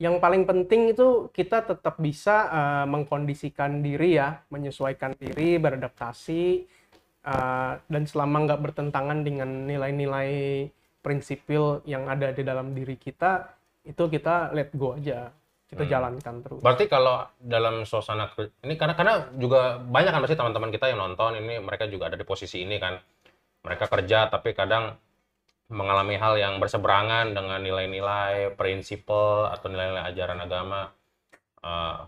Yang 0.00 0.18
paling 0.18 0.42
penting 0.42 0.90
itu 0.90 1.30
kita 1.30 1.62
tetap 1.62 2.00
bisa 2.02 2.50
uh, 2.50 2.86
mengkondisikan 2.88 3.78
diri 3.78 4.18
ya, 4.18 4.42
menyesuaikan 4.50 5.14
diri, 5.14 5.54
beradaptasi, 5.60 6.66
uh, 7.24 7.80
dan 7.88 8.02
selama 8.04 8.44
nggak 8.48 8.60
bertentangan 8.60 9.24
dengan 9.24 9.66
nilai-nilai 9.66 10.30
prinsipil 11.04 11.84
yang 11.84 12.08
ada 12.08 12.32
di 12.32 12.40
dalam 12.40 12.72
diri 12.72 12.96
kita, 12.96 13.44
itu 13.84 14.08
kita 14.08 14.56
let 14.56 14.72
go 14.72 14.96
aja 14.96 15.28
kita 15.74 15.84
hmm. 15.84 15.90
jalankan 15.90 16.34
terus. 16.44 16.60
Berarti 16.62 16.84
kalau 16.86 17.26
dalam 17.40 17.82
suasana 17.82 18.30
ini 18.62 18.78
karena 18.78 18.94
karena 18.94 19.14
juga 19.34 19.80
banyak 19.82 20.12
kan 20.12 20.22
pasti 20.22 20.38
teman-teman 20.38 20.70
kita 20.70 20.92
yang 20.92 21.00
nonton 21.02 21.40
ini 21.40 21.58
mereka 21.58 21.90
juga 21.90 22.12
ada 22.12 22.16
di 22.20 22.22
posisi 22.22 22.62
ini 22.62 22.78
kan 22.78 22.94
mereka 23.66 23.90
kerja 23.90 24.30
tapi 24.30 24.54
kadang 24.54 24.94
mengalami 25.72 26.20
hal 26.20 26.36
yang 26.36 26.60
berseberangan 26.60 27.32
dengan 27.32 27.58
nilai-nilai 27.64 28.52
prinsip 28.54 29.08
atau 29.08 29.66
nilai-nilai 29.72 30.04
ajaran 30.12 30.38
agama. 30.44 30.92
Uh, 31.64 32.04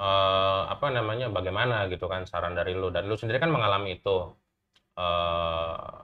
uh, 0.00 0.62
apa 0.70 0.92
namanya 0.92 1.28
bagaimana 1.32 1.88
gitu 1.92 2.06
kan 2.08 2.24
saran 2.28 2.56
dari 2.56 2.72
lu 2.76 2.88
dan 2.92 3.08
lu 3.08 3.16
sendiri 3.16 3.40
kan 3.40 3.52
mengalami 3.52 3.98
itu 4.00 4.32
uh, 4.96 6.00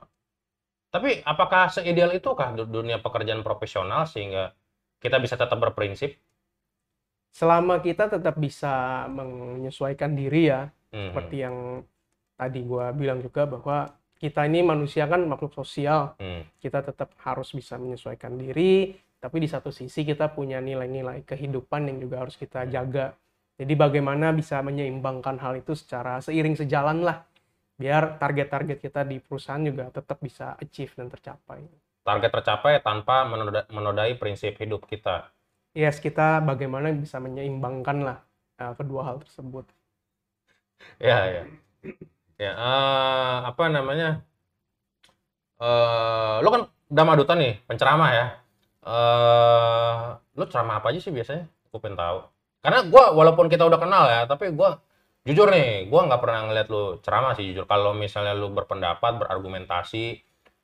tapi 0.92 1.24
apakah 1.24 1.72
seideal 1.72 2.12
itu 2.12 2.36
kah 2.36 2.52
dunia 2.52 3.00
pekerjaan 3.00 3.40
profesional 3.40 4.04
sehingga 4.04 4.52
kita 5.00 5.16
bisa 5.18 5.40
tetap 5.40 5.56
berprinsip 5.56 6.16
selama 7.32 7.80
kita 7.80 8.12
tetap 8.12 8.36
bisa 8.36 9.08
menyesuaikan 9.08 10.12
diri 10.12 10.52
ya 10.52 10.68
mm-hmm. 10.68 11.12
seperti 11.12 11.36
yang 11.40 11.56
tadi 12.36 12.60
gue 12.60 12.86
bilang 12.92 13.24
juga 13.24 13.48
bahwa 13.48 13.88
kita 14.20 14.46
ini 14.46 14.60
manusia 14.60 15.08
kan 15.08 15.24
makhluk 15.24 15.56
sosial 15.56 16.12
mm. 16.20 16.60
kita 16.60 16.84
tetap 16.84 17.16
harus 17.24 17.56
bisa 17.56 17.80
menyesuaikan 17.80 18.36
diri 18.36 19.00
tapi 19.22 19.38
di 19.38 19.46
satu 19.46 19.70
sisi 19.70 20.02
kita 20.02 20.34
punya 20.34 20.58
nilai-nilai 20.58 21.22
kehidupan 21.22 21.86
yang 21.86 22.02
juga 22.02 22.26
harus 22.26 22.34
kita 22.34 22.66
jaga. 22.66 23.14
Jadi 23.62 23.78
bagaimana 23.78 24.34
bisa 24.34 24.58
menyeimbangkan 24.58 25.38
hal 25.38 25.54
itu 25.62 25.78
secara 25.78 26.18
seiring 26.18 26.58
sejalan 26.58 27.06
lah, 27.06 27.22
biar 27.78 28.18
target-target 28.18 28.82
kita 28.82 29.06
di 29.06 29.22
perusahaan 29.22 29.62
juga 29.62 29.86
tetap 29.94 30.18
bisa 30.18 30.58
achieve 30.58 30.90
dan 30.98 31.06
tercapai. 31.06 31.62
Target 32.02 32.30
tercapai 32.34 32.82
tanpa 32.82 33.22
menodai 33.70 34.18
prinsip 34.18 34.58
hidup 34.58 34.90
kita. 34.90 35.30
Yes, 35.78 36.02
kita 36.02 36.42
bagaimana 36.42 36.90
bisa 36.90 37.22
menyeimbangkan 37.22 37.98
lah 38.02 38.18
uh, 38.58 38.74
kedua 38.74 39.06
hal 39.06 39.22
tersebut. 39.22 39.70
Ya, 40.98 41.30
ya. 41.30 41.42
Ya, 42.42 42.52
uh, 42.58 43.46
apa 43.46 43.70
namanya? 43.70 44.26
Uh, 45.62 46.42
lo 46.42 46.50
kan 46.50 46.62
Damaduta 46.90 47.38
nih, 47.38 47.62
penceramah 47.70 48.10
ya 48.10 48.26
uh, 48.86 50.18
lu 50.34 50.44
ceramah 50.50 50.82
apa 50.82 50.90
aja 50.90 51.00
sih 51.02 51.14
biasanya? 51.14 51.46
Gue 51.70 51.80
pengen 51.80 51.98
tahu. 51.98 52.18
Karena 52.62 52.86
gue 52.86 53.04
walaupun 53.18 53.50
kita 53.50 53.66
udah 53.66 53.80
kenal 53.82 54.06
ya, 54.06 54.22
tapi 54.30 54.54
gue 54.54 54.70
jujur 55.26 55.50
nih, 55.50 55.90
gue 55.90 56.00
nggak 56.00 56.22
pernah 56.22 56.46
ngeliat 56.46 56.68
lu 56.70 57.02
ceramah 57.02 57.34
sih 57.34 57.50
jujur. 57.50 57.66
Kalau 57.66 57.90
misalnya 57.90 58.38
lu 58.38 58.54
berpendapat, 58.54 59.18
berargumentasi 59.18 60.04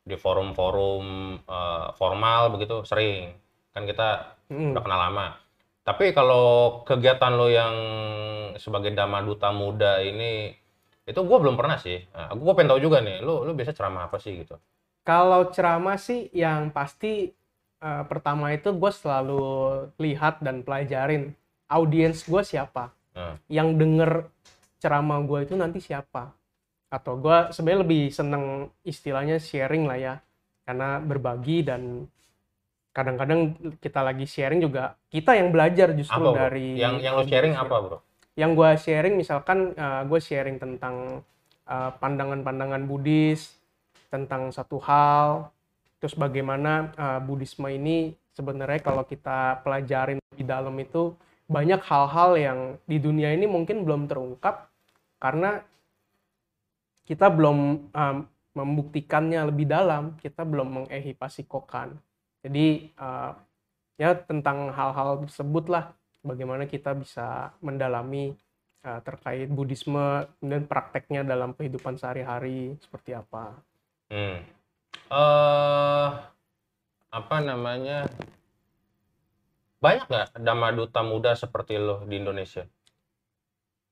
di 0.09 0.17
forum-forum 0.17 1.05
uh, 1.45 1.91
formal 1.99 2.55
begitu 2.55 2.87
sering. 2.87 3.35
Kan 3.75 3.85
kita 3.85 4.39
hmm. 4.49 4.79
udah 4.79 4.83
kenal 4.87 5.01
lama. 5.11 5.29
Tapi 5.83 6.13
kalau 6.15 6.81
kegiatan 6.87 7.33
lo 7.35 7.49
yang 7.51 7.75
sebagai 8.61 8.95
dama 8.95 9.25
duta 9.25 9.51
muda 9.51 9.99
ini, 10.05 10.53
itu 11.09 11.21
gue 11.25 11.39
belum 11.41 11.57
pernah 11.57 11.81
sih. 11.81 11.97
Nah, 12.13 12.37
gue 12.37 12.53
pengen 12.53 12.77
tahu 12.77 12.81
juga 12.85 13.01
nih, 13.01 13.25
lu 13.25 13.43
lu 13.43 13.57
biasa 13.57 13.73
ceramah 13.73 14.07
apa 14.07 14.21
sih 14.21 14.37
gitu? 14.45 14.61
Kalau 15.09 15.49
ceramah 15.49 15.97
sih 15.97 16.29
yang 16.37 16.69
pasti 16.69 17.33
uh, 17.81 18.05
pertama 18.05 18.53
itu 18.53 18.69
gue 18.77 18.93
selalu 18.93 19.45
lihat 19.97 20.45
dan 20.45 20.61
pelajarin 20.61 21.33
audiens 21.69 22.25
gue 22.25 22.43
siapa? 22.45 22.97
Hmm. 23.19 23.35
yang 23.51 23.75
denger 23.75 24.31
ceramah 24.79 25.19
gue 25.27 25.43
itu 25.43 25.55
nanti 25.59 25.83
siapa? 25.83 26.31
Atau 26.87 27.19
gue 27.19 27.51
sebenarnya 27.51 27.83
lebih 27.83 28.03
seneng 28.15 28.71
istilahnya 28.87 29.43
sharing 29.43 29.91
lah 29.91 29.99
ya. 29.99 30.15
Karena 30.63 31.03
berbagi 31.03 31.67
dan 31.67 32.07
kadang-kadang 32.95 33.55
kita 33.79 34.01
lagi 34.07 34.27
sharing 34.27 34.63
juga 34.63 34.99
kita 35.11 35.35
yang 35.39 35.55
belajar 35.55 35.95
justru 35.95 36.19
apa, 36.19 36.47
dari 36.47 36.79
yang 36.79 36.99
yang 36.99 37.15
lo 37.19 37.27
sharing 37.27 37.55
apa 37.59 37.75
bro? 37.79 37.99
Yang 38.39 38.51
gue 38.55 38.71
sharing 38.87 39.15
misalkan 39.19 39.59
uh, 39.75 39.83
eh, 39.83 40.03
gue 40.07 40.21
sharing 40.23 40.57
tentang 40.63 41.27
eh, 41.67 41.91
pandangan-pandangan 41.99 42.83
uh, 42.83 42.87
Buddhis 42.87 43.59
tentang 44.09 44.55
satu 44.55 44.79
hal 44.83 45.51
terus 45.99 46.15
bagaimana 46.15 46.95
uh, 46.95 47.21
Buddhisme 47.23 47.67
ini 47.67 48.15
sebenarnya 48.31 48.79
kalau 48.79 49.03
kita 49.03 49.59
pelajarin 49.67 50.23
di 50.31 50.47
dalam 50.47 50.75
itu 50.79 51.19
banyak 51.49 51.81
hal-hal 51.81 52.31
yang 52.37 52.61
di 52.85 53.01
dunia 53.01 53.33
ini 53.33 53.49
mungkin 53.49 53.83
belum 53.83 54.07
terungkap 54.07 54.69
karena 55.19 55.65
kita 57.09 57.33
belum 57.33 57.89
um, 57.89 58.17
membuktikannya 58.53 59.49
lebih 59.49 59.65
dalam, 59.65 60.13
kita 60.21 60.45
belum 60.45 60.85
mengehipasikokan. 60.85 61.97
Jadi 62.45 62.93
uh, 63.01 63.33
ya 63.97 64.13
tentang 64.13 64.69
hal-hal 64.71 65.25
tersebut 65.25 65.73
lah 65.73 65.91
bagaimana 66.21 66.69
kita 66.69 66.93
bisa 66.93 67.57
mendalami 67.65 68.37
uh, 68.85 69.01
terkait 69.01 69.49
Buddhisme 69.49 70.29
dan 70.45 70.69
prakteknya 70.69 71.25
dalam 71.25 71.57
kehidupan 71.57 71.97
sehari-hari 71.97 72.77
seperti 72.85 73.17
apa. 73.17 73.57
Hmm 74.13 74.59
uh, 75.13 76.09
apa 77.09 77.37
namanya, 77.41 78.07
banyak 79.79 80.07
nggak 80.11 80.29
Dhamma 80.43 80.69
Duta 80.75 81.01
muda 81.07 81.33
seperti 81.39 81.79
lo 81.79 82.03
di 82.07 82.19
Indonesia? 82.19 82.67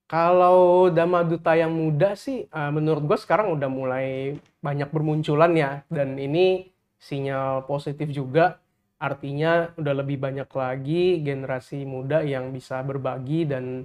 Kalau 0.07 0.87
Dhamma 0.87 1.27
Duta 1.27 1.59
yang 1.59 1.75
muda 1.75 2.15
sih, 2.15 2.47
uh, 2.55 2.71
menurut 2.71 3.03
gue 3.11 3.19
sekarang 3.19 3.59
udah 3.59 3.67
mulai 3.67 4.39
banyak 4.63 4.87
bermunculan 4.95 5.51
ya, 5.59 5.83
dan 5.91 6.15
ini 6.15 6.71
sinyal 7.03 7.67
positif 7.67 8.11
juga. 8.15 8.63
Artinya 9.03 9.75
udah 9.77 9.95
lebih 9.99 10.17
banyak 10.23 10.47
lagi 10.47 11.21
generasi 11.21 11.83
muda 11.85 12.23
yang 12.23 12.55
bisa 12.55 12.81
berbagi 12.87 13.51
dan 13.51 13.85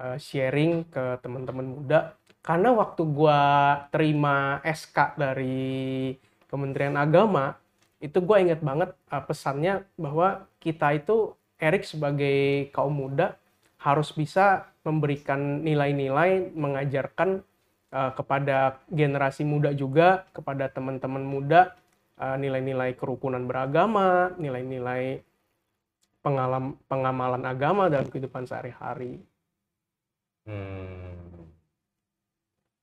uh, 0.00 0.16
sharing 0.16 0.88
ke 0.88 1.20
teman-teman 1.20 1.68
muda. 1.78 2.16
Karena 2.40 2.72
waktu 2.72 3.04
gue 3.04 3.40
terima 3.92 4.64
SK 4.64 5.20
dari 5.20 6.16
Kementerian 6.48 6.96
Agama 6.96 7.60
itu 8.00 8.18
gue 8.24 8.36
inget 8.40 8.64
banget 8.64 8.96
uh, 9.12 9.22
pesannya 9.22 9.84
bahwa 10.00 10.48
kita 10.64 10.96
itu 10.96 11.37
Erik 11.58 11.82
sebagai 11.82 12.70
kaum 12.70 12.94
muda 12.94 13.34
harus 13.78 14.14
bisa 14.14 14.70
memberikan 14.82 15.62
nilai-nilai 15.62 16.54
mengajarkan 16.54 17.42
uh, 17.94 18.10
kepada 18.14 18.82
generasi 18.90 19.42
muda 19.42 19.74
juga 19.74 20.26
kepada 20.34 20.70
teman-teman 20.70 21.22
muda 21.22 21.74
uh, 22.18 22.34
nilai-nilai 22.38 22.94
kerukunan 22.94 23.42
beragama 23.46 24.34
nilai-nilai 24.38 25.22
pengalam 26.22 26.74
pengamalan 26.90 27.42
agama 27.46 27.86
dalam 27.86 28.10
kehidupan 28.10 28.46
sehari-hari. 28.46 29.22
Hmm. 30.46 31.46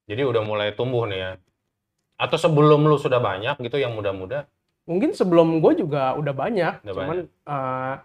Jadi 0.06 0.22
udah 0.22 0.44
mulai 0.46 0.72
tumbuh 0.78 1.04
nih 1.10 1.20
ya 1.20 1.32
atau 2.16 2.38
sebelum 2.40 2.88
lu 2.88 2.96
sudah 2.96 3.20
banyak 3.20 3.60
gitu 3.60 3.76
yang 3.76 3.92
muda-muda? 3.92 4.48
Mungkin 4.88 5.12
sebelum 5.12 5.60
gue 5.60 5.84
juga 5.84 6.16
udah 6.16 6.34
banyak. 6.34 6.74
Udah 6.86 6.94
cuman 6.96 7.18
banyak. 7.26 7.28
Uh, 7.44 7.96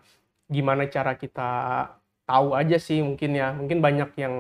gimana 0.51 0.91
cara 0.91 1.15
kita 1.15 1.51
tahu 2.27 2.59
aja 2.59 2.77
sih 2.77 3.01
mungkin 3.01 3.39
ya. 3.39 3.55
Mungkin 3.55 3.79
banyak 3.79 4.11
yang 4.19 4.35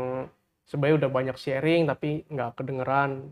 sebenarnya 0.66 1.06
udah 1.06 1.10
banyak 1.10 1.36
sharing 1.38 1.86
tapi 1.86 2.26
nggak 2.26 2.58
kedengeran. 2.58 3.30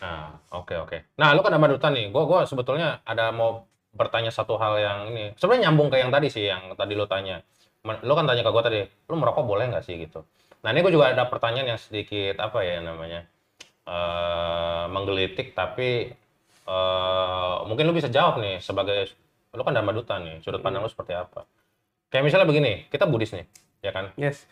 Nah, 0.00 0.40
oke 0.50 0.72
okay, 0.72 0.76
oke. 0.80 0.88
Okay. 0.88 1.00
Nah, 1.20 1.36
lu 1.36 1.44
kan 1.44 1.52
sama 1.52 1.68
Duta 1.68 1.92
nih. 1.92 2.08
Gue 2.08 2.24
gua 2.24 2.48
sebetulnya 2.48 3.04
ada 3.04 3.28
mau 3.30 3.68
bertanya 3.92 4.32
satu 4.32 4.56
hal 4.56 4.80
yang 4.80 4.98
ini. 5.12 5.36
Sebenarnya 5.36 5.68
nyambung 5.68 5.92
ke 5.92 6.00
yang 6.00 6.08
tadi 6.08 6.32
sih, 6.32 6.48
yang 6.48 6.72
tadi 6.72 6.96
lu 6.96 7.04
tanya. 7.04 7.44
Lu 7.84 8.12
kan 8.16 8.24
tanya 8.24 8.40
ke 8.40 8.50
gue 8.50 8.62
tadi, 8.64 8.80
lu 9.12 9.14
merokok 9.20 9.44
boleh 9.44 9.68
nggak 9.68 9.84
sih 9.84 10.00
gitu. 10.00 10.24
Nah, 10.64 10.72
ini 10.72 10.80
gue 10.80 10.92
juga 10.94 11.12
ada 11.12 11.28
pertanyaan 11.28 11.76
yang 11.76 11.80
sedikit 11.80 12.40
apa 12.40 12.64
ya 12.64 12.80
namanya 12.80 13.28
uh, 13.86 14.84
menggelitik 14.90 15.54
tapi 15.56 16.10
uh, 16.66 17.66
mungkin 17.66 17.88
lu 17.90 17.94
bisa 17.94 18.10
jawab 18.10 18.38
nih 18.38 18.62
sebagai 18.62 19.10
lu 19.52 19.62
kan 19.62 19.74
dharma 19.74 19.92
duta 19.92 20.16
nih 20.22 20.40
sudut 20.40 20.62
pandang 20.64 20.84
lu 20.84 20.90
seperti 20.90 21.12
apa 21.12 21.44
kayak 22.12 22.28
misalnya 22.28 22.44
begini 22.44 22.86
kita 22.92 23.08
Buddhis 23.08 23.32
nih 23.32 23.48
ya 23.80 23.90
kan 23.90 24.12
yes 24.20 24.44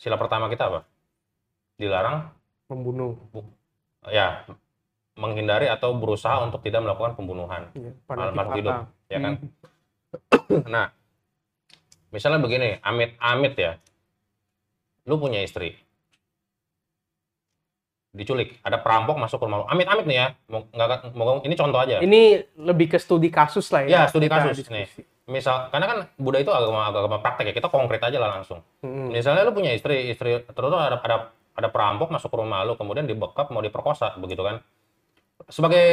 sila 0.00 0.16
pertama 0.16 0.48
kita 0.48 0.72
apa 0.72 0.80
dilarang 1.76 2.32
membunuh 2.72 3.20
ya 4.08 4.48
menghindari 5.14 5.68
atau 5.68 5.94
berusaha 5.94 6.42
untuk 6.42 6.64
tidak 6.64 6.82
melakukan 6.82 7.14
pembunuhan 7.14 7.70
ya, 7.76 7.92
makhluk 8.08 8.56
hidup 8.58 8.76
ya 9.12 9.18
kan 9.20 9.32
hmm. 9.36 10.64
nah 10.74 10.90
misalnya 12.08 12.40
begini 12.40 12.80
amit 12.80 13.14
amit 13.20 13.54
ya 13.54 13.76
lu 15.04 15.20
punya 15.20 15.44
istri 15.44 15.76
diculik, 18.14 18.62
ada 18.62 18.78
perampok 18.78 19.18
masuk 19.18 19.42
ke 19.42 19.44
rumah 19.44 19.66
lu. 19.66 19.66
Amit-amit 19.66 20.06
nih 20.06 20.16
ya, 20.22 20.26
mau 20.46 20.62
nggak 20.70 21.18
mau 21.18 21.42
ini 21.42 21.58
contoh 21.58 21.82
aja. 21.82 21.98
Ini 21.98 22.46
lebih 22.62 22.94
ke 22.94 22.98
studi 23.02 23.26
kasus 23.26 23.66
lah 23.74 23.82
ya. 23.84 23.90
Ya, 23.90 24.02
studi 24.06 24.30
kasus 24.30 24.62
diskusi. 24.62 24.70
nih. 24.70 24.86
Misal, 25.24 25.72
karena 25.72 25.86
kan 25.88 25.98
Buddha 26.20 26.44
itu 26.44 26.52
agama 26.52 26.92
agama 26.92 27.16
praktek 27.16 27.48
ya, 27.48 27.54
kita 27.56 27.72
konkret 27.72 28.02
aja 28.04 28.20
lah 28.20 28.36
langsung. 28.36 28.60
Hmm. 28.84 29.08
Misalnya 29.08 29.48
lu 29.48 29.56
punya 29.56 29.72
istri, 29.72 30.12
istri 30.12 30.44
terus 30.44 30.68
ada 30.68 31.00
ada 31.00 31.16
ada 31.54 31.68
perampok 31.72 32.12
masuk 32.12 32.28
ke 32.28 32.36
rumah 32.36 32.60
lu, 32.68 32.76
kemudian 32.76 33.08
dibekap 33.08 33.48
mau 33.48 33.64
diperkosa, 33.64 34.20
begitu 34.20 34.44
kan? 34.44 34.60
Sebagai 35.48 35.88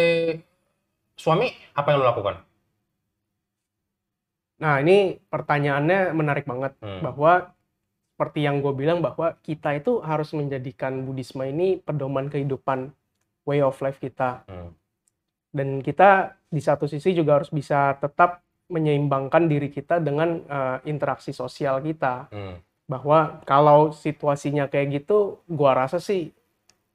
suami, 1.16 1.48
apa 1.72 1.88
yang 1.96 2.04
lu 2.04 2.08
lakukan? 2.12 2.44
Nah, 4.62 4.78
ini 4.84 5.18
pertanyaannya 5.18 6.12
menarik 6.12 6.46
banget 6.46 6.76
hmm. 6.84 7.02
bahwa 7.02 7.56
seperti 8.22 8.46
yang 8.46 8.62
gue 8.62 8.70
bilang 8.78 9.02
bahwa 9.02 9.34
kita 9.42 9.74
itu 9.82 9.98
harus 10.06 10.30
menjadikan 10.38 11.02
Buddhisme 11.02 11.42
ini 11.50 11.82
pedoman 11.82 12.30
kehidupan 12.30 12.94
way 13.50 13.66
of 13.66 13.74
life 13.82 13.98
kita 13.98 14.46
hmm. 14.46 14.70
dan 15.50 15.82
kita 15.82 16.38
di 16.46 16.62
satu 16.62 16.86
sisi 16.86 17.18
juga 17.18 17.42
harus 17.42 17.50
bisa 17.50 17.98
tetap 17.98 18.46
menyeimbangkan 18.72 19.52
diri 19.52 19.68
kita 19.68 20.00
dengan 20.00 20.40
uh, 20.48 20.78
interaksi 20.88 21.36
sosial 21.36 21.84
kita 21.84 22.32
hmm. 22.32 22.56
bahwa 22.88 23.44
kalau 23.44 23.92
situasinya 23.92 24.72
kayak 24.72 25.04
gitu, 25.04 25.44
gua 25.52 25.76
rasa 25.86 26.00
sih 26.00 26.32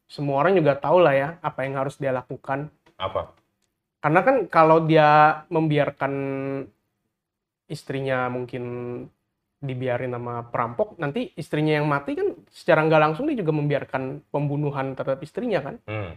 semua 0.08 0.40
orang 0.40 0.56
juga 0.56 0.78
tahu 0.78 1.02
lah 1.02 1.14
ya 1.14 1.28
apa 1.44 1.68
yang 1.68 1.76
harus 1.76 2.00
dia 2.00 2.14
lakukan. 2.14 2.72
Apa? 2.96 3.36
Karena 4.00 4.20
kan 4.22 4.36
kalau 4.46 4.86
dia 4.86 5.42
membiarkan 5.50 6.14
istrinya 7.66 8.30
mungkin 8.30 8.64
dibiarin 9.58 10.14
sama 10.14 10.46
perampok, 10.46 10.94
nanti 11.02 11.34
istrinya 11.34 11.74
yang 11.74 11.90
mati 11.90 12.14
kan 12.14 12.38
secara 12.54 12.86
nggak 12.86 13.02
langsung 13.02 13.26
dia 13.26 13.36
juga 13.40 13.50
membiarkan 13.56 14.22
pembunuhan 14.30 14.94
terhadap 14.94 15.20
istrinya 15.26 15.60
kan. 15.60 15.76
Hmm. 15.90 16.12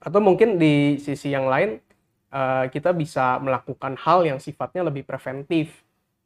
Atau 0.00 0.18
mungkin 0.18 0.58
di 0.58 0.98
sisi 0.98 1.30
yang 1.30 1.46
lain 1.46 1.78
eh, 2.30 2.64
kita 2.68 2.90
bisa 2.92 3.38
melakukan 3.38 3.94
hal 3.96 4.24
yang 4.24 4.38
sifatnya 4.38 4.86
lebih 4.86 5.02
preventif. 5.02 5.70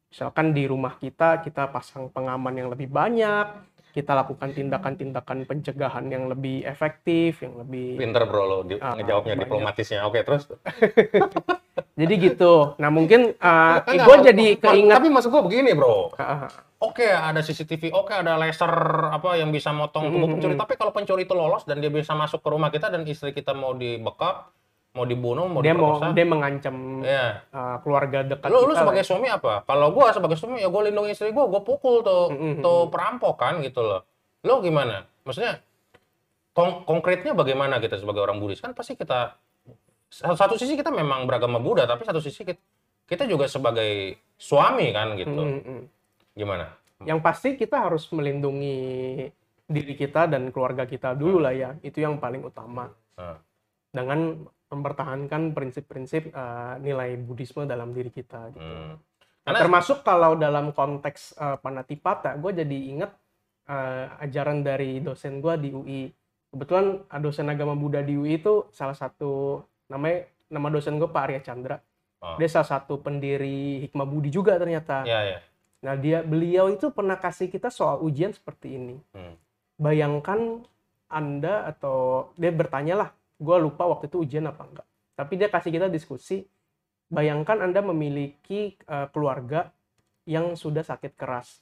Misalkan 0.09 0.53
di 0.53 0.65
rumah 0.65 0.95
kita 0.95 1.41
kita 1.41 1.67
pasang 1.67 2.07
pengaman 2.07 2.55
yang 2.55 2.69
lebih 2.69 2.87
banyak, 2.87 3.47
kita 3.91 4.15
lakukan 4.15 4.51
tindakan-tindakan 4.51 5.43
pencegahan 5.43 6.07
yang 6.07 6.27
lebih 6.27 6.63
efektif, 6.63 7.43
yang 7.43 7.59
lebih 7.59 7.99
Pinter 7.99 8.23
bro 8.23 8.43
lo 8.43 8.59
di- 8.63 8.79
Ah, 8.79 8.95
ngejawabnya 8.95 9.35
banyak. 9.35 9.43
diplomatisnya. 9.45 10.03
Oke, 10.05 10.23
terus? 10.23 10.47
jadi 12.01 12.15
gitu. 12.17 12.75
Nah 12.77 12.91
mungkin 12.91 13.35
uh, 13.35 13.83
Enggak, 13.83 14.07
gue 14.07 14.17
jadi 14.25 14.47
ma- 14.49 14.61
keinget 14.61 14.97
Tapi 14.99 15.09
maksud 15.11 15.31
gue 15.31 15.43
begini 15.43 15.71
bro. 15.75 16.15
Ah, 16.15 16.47
ah, 16.47 16.51
Oke 16.79 17.07
ada 17.07 17.41
CCTV, 17.41 17.91
oke 17.91 18.13
ada 18.13 18.37
laser 18.37 18.69
apa 19.09 19.41
yang 19.41 19.49
bisa 19.49 19.73
motong 19.73 20.05
tubuh 20.05 20.27
Mm, 20.27 20.33
pencuri. 20.37 20.53
mm, 20.53 20.59
mm. 20.59 20.63
Tapi 20.63 20.75
kalau 20.77 20.93
pencuri 20.93 21.23
itu 21.25 21.33
lolos 21.33 21.65
dan 21.65 21.81
dia 21.81 21.89
bisa 21.89 22.13
masuk 22.13 22.39
ke 22.39 22.49
rumah 22.51 22.69
kita 22.69 22.87
dan 22.87 23.03
istri 23.03 23.33
kita 23.33 23.51
mau 23.51 23.73
dibekap, 23.73 24.53
mau 24.95 25.03
dibunuh, 25.03 25.51
mau 25.51 25.59
dia 25.59 25.75
mau 25.75 25.99
dia 26.15 26.23
mengancam 26.23 27.03
ya. 27.03 27.43
uh, 27.51 27.77
keluarga 27.83 28.23
dekat 28.23 28.47
Lu, 28.47 28.63
lu 28.63 28.73
kita 28.73 28.87
sebagai 28.87 29.03
lah. 29.03 29.09
suami 29.11 29.29
apa? 29.29 29.53
Kalau 29.67 29.91
gua 29.91 30.15
sebagai 30.15 30.39
suami 30.39 30.63
ya 30.63 30.71
gua 30.71 30.87
lindungi 30.87 31.11
istri 31.19 31.35
gua, 31.35 31.51
gua 31.51 31.67
pukul 31.67 32.07
tuh 32.07 32.31
Mm, 32.31 32.39
mm, 32.39 32.63
tuh 32.63 32.81
mm. 32.87 32.91
perampok 32.95 33.35
kan 33.35 33.59
gitu 33.59 33.83
loh. 33.83 34.07
Lu 34.47 34.63
gimana? 34.63 35.03
Maksudnya 35.27 35.59
kon- 36.55 36.87
konkretnya 36.87 37.35
bagaimana 37.35 37.83
kita 37.83 37.99
sebagai 37.99 38.23
orang 38.23 38.39
Buddhis? 38.39 38.63
Kan 38.63 38.71
pasti 38.71 38.95
kita 38.95 39.35
satu, 40.15 40.55
sisi 40.55 40.79
kita 40.79 40.95
memang 40.95 41.27
beragama 41.27 41.59
Buddha, 41.59 41.91
tapi 41.91 42.07
satu 42.07 42.23
sisi 42.23 42.47
kita, 42.47 42.63
kita 43.11 43.27
juga 43.27 43.51
sebagai 43.51 44.15
suami 44.39 44.95
kan 44.95 45.19
gitu. 45.19 45.35
Mm, 45.35 45.59
mm, 45.59 45.63
mm. 45.67 45.83
Gimana? 46.39 46.71
Yang 47.03 47.19
pasti 47.19 47.59
kita 47.59 47.83
harus 47.91 48.07
melindungi 48.15 48.79
diri 49.67 49.95
kita 49.99 50.31
dan 50.31 50.55
keluarga 50.55 50.87
kita 50.87 51.19
dulu 51.19 51.43
lah 51.43 51.51
ya. 51.51 51.75
Itu 51.83 51.99
yang 51.99 52.23
paling 52.23 52.47
utama. 52.47 52.95
Nah, 53.19 53.43
Dengan 53.91 54.39
mempertahankan 54.75 55.55
prinsip-prinsip 55.55 56.35
uh, 56.35 56.77
nilai 56.83 57.15
Buddhisme 57.17 57.65
dalam 57.65 57.95
diri 57.95 58.11
kita. 58.11 58.51
Gitu. 58.51 58.61
hmm. 58.61 58.95
Nah, 59.45 59.53
Karena 59.53 59.61
termasuk 59.61 59.99
kalau 60.01 60.41
dalam 60.41 60.73
konteks 60.73 61.37
uh, 61.37 61.61
Panatipata, 61.61 62.33
gue 62.41 62.65
jadi 62.65 62.79
inget 62.91 63.13
uh, 63.69 64.17
ajaran 64.25 64.65
dari 64.65 65.05
dosen 65.05 65.39
gue 65.39 65.55
di 65.61 65.71
UI. 65.71 66.03
Kebetulan 66.49 67.05
uh, 67.07 67.21
dosen 67.21 67.53
agama 67.53 67.77
Buddha 67.77 68.01
di 68.01 68.17
UI 68.17 68.41
itu 68.41 68.67
salah 68.73 68.97
satu 68.97 69.61
namanya 69.93 70.25
nama 70.49 70.69
dosen 70.73 70.97
gue 70.97 71.09
Pak 71.09 71.23
Arya 71.29 71.41
Chandra. 71.45 71.77
Oh. 72.25 72.41
Dia 72.41 72.49
salah 72.49 72.81
satu 72.81 73.05
pendiri 73.05 73.85
Hikmah 73.85 74.09
Budi 74.09 74.33
juga 74.33 74.57
ternyata. 74.57 75.05
ya 75.05 75.21
ya. 75.23 75.39
Nah 75.85 75.95
dia 76.01 76.25
beliau 76.25 76.73
itu 76.73 76.89
pernah 76.89 77.21
kasih 77.21 77.53
kita 77.53 77.69
soal 77.69 78.01
ujian 78.01 78.33
seperti 78.33 78.81
ini. 78.81 78.97
Hmm. 79.13 79.37
Bayangkan 79.77 80.65
anda 81.13 81.69
atau 81.69 82.33
dia 82.41 82.49
bertanya 82.49 82.95
lah, 83.05 83.11
gue 83.39 83.57
lupa 83.59 83.85
waktu 83.91 84.07
itu 84.11 84.23
ujian 84.23 84.47
apa 84.47 84.63
enggak. 84.67 84.87
Tapi 85.15 85.33
dia 85.39 85.49
kasih 85.51 85.71
kita 85.71 85.87
diskusi. 85.91 86.47
Bayangkan 87.11 87.61
anda 87.63 87.85
memiliki 87.85 88.75
uh, 88.89 89.07
keluarga 89.13 89.71
yang 90.25 90.57
sudah 90.57 90.83
sakit 90.83 91.15
keras. 91.15 91.61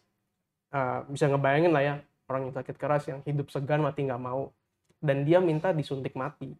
Uh, 0.72 1.04
bisa 1.12 1.28
ngebayangin 1.28 1.72
lah 1.74 1.84
ya 1.84 1.94
orang 2.32 2.48
yang 2.48 2.54
sakit 2.56 2.76
keras 2.80 3.04
yang 3.04 3.20
hidup 3.28 3.52
segan 3.52 3.84
mati 3.84 4.08
nggak 4.08 4.22
mau 4.22 4.48
dan 5.04 5.26
dia 5.28 5.42
minta 5.42 5.74
disuntik 5.76 6.16
mati. 6.16 6.56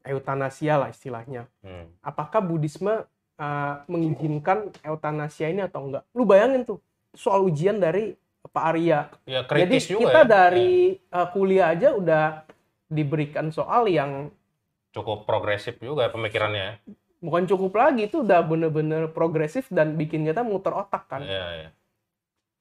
Eutanasia 0.00 0.80
lah 0.80 0.88
istilahnya 0.88 1.44
Hmm. 1.60 1.92
apakah 2.00 2.40
Buddhisme 2.40 3.04
uh, 3.36 3.74
mengizinkan 3.84 4.72
eutanasia 4.80 5.52
ini 5.52 5.60
atau 5.60 5.92
enggak? 5.92 6.08
Lu 6.16 6.24
bayangin 6.24 6.64
tuh 6.64 6.80
soal 7.12 7.44
ujian 7.44 7.76
dari 7.76 8.16
Pak 8.40 8.64
Arya. 8.64 9.12
Ya 9.28 9.44
Jadi 9.44 9.76
juga 9.84 10.00
kita 10.08 10.20
ya. 10.24 10.28
dari 10.28 10.96
uh, 11.12 11.28
kuliah 11.28 11.76
aja 11.76 11.92
udah 11.92 12.48
diberikan 12.90 13.48
soal 13.48 13.86
yang 13.86 14.28
Ya, 14.90 14.98
cukup 14.98 15.22
progresif 15.22 15.78
juga 15.78 16.10
pemikirannya. 16.10 16.82
bukan 17.20 17.46
cukup 17.46 17.78
lagi 17.78 18.08
itu 18.08 18.20
udah 18.20 18.42
bener-bener 18.42 19.06
progresif 19.06 19.70
dan 19.70 19.94
bikin 19.94 20.24
kita 20.24 20.42
muter 20.42 20.72
otak 20.72 21.06
kan. 21.06 21.22
Iya, 21.22 21.46
iya. 21.54 21.70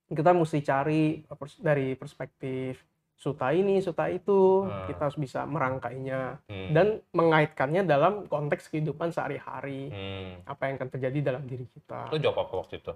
Kita 0.06 0.30
mesti 0.32 0.60
cari 0.62 1.26
dari 1.58 1.96
perspektif 1.96 2.84
suta 3.16 3.50
ini, 3.50 3.80
suta 3.80 4.08
itu, 4.08 4.64
Hmm. 4.64 4.86
kita 4.86 5.02
harus 5.08 5.16
bisa 5.16 5.44
merangkainya 5.44 6.40
Hmm. 6.46 6.70
dan 6.72 6.88
mengaitkannya 7.12 7.84
dalam 7.84 8.28
konteks 8.28 8.70
kehidupan 8.70 9.10
sehari-hari. 9.10 9.90
Hmm. 9.90 10.32
Apa 10.46 10.70
yang 10.70 10.76
akan 10.78 10.90
terjadi 10.92 11.20
dalam 11.26 11.44
diri 11.44 11.66
kita. 11.66 12.12
Lu 12.12 12.20
jawab 12.20 12.46
apa 12.46 12.54
waktu 12.60 12.78
itu? 12.78 12.94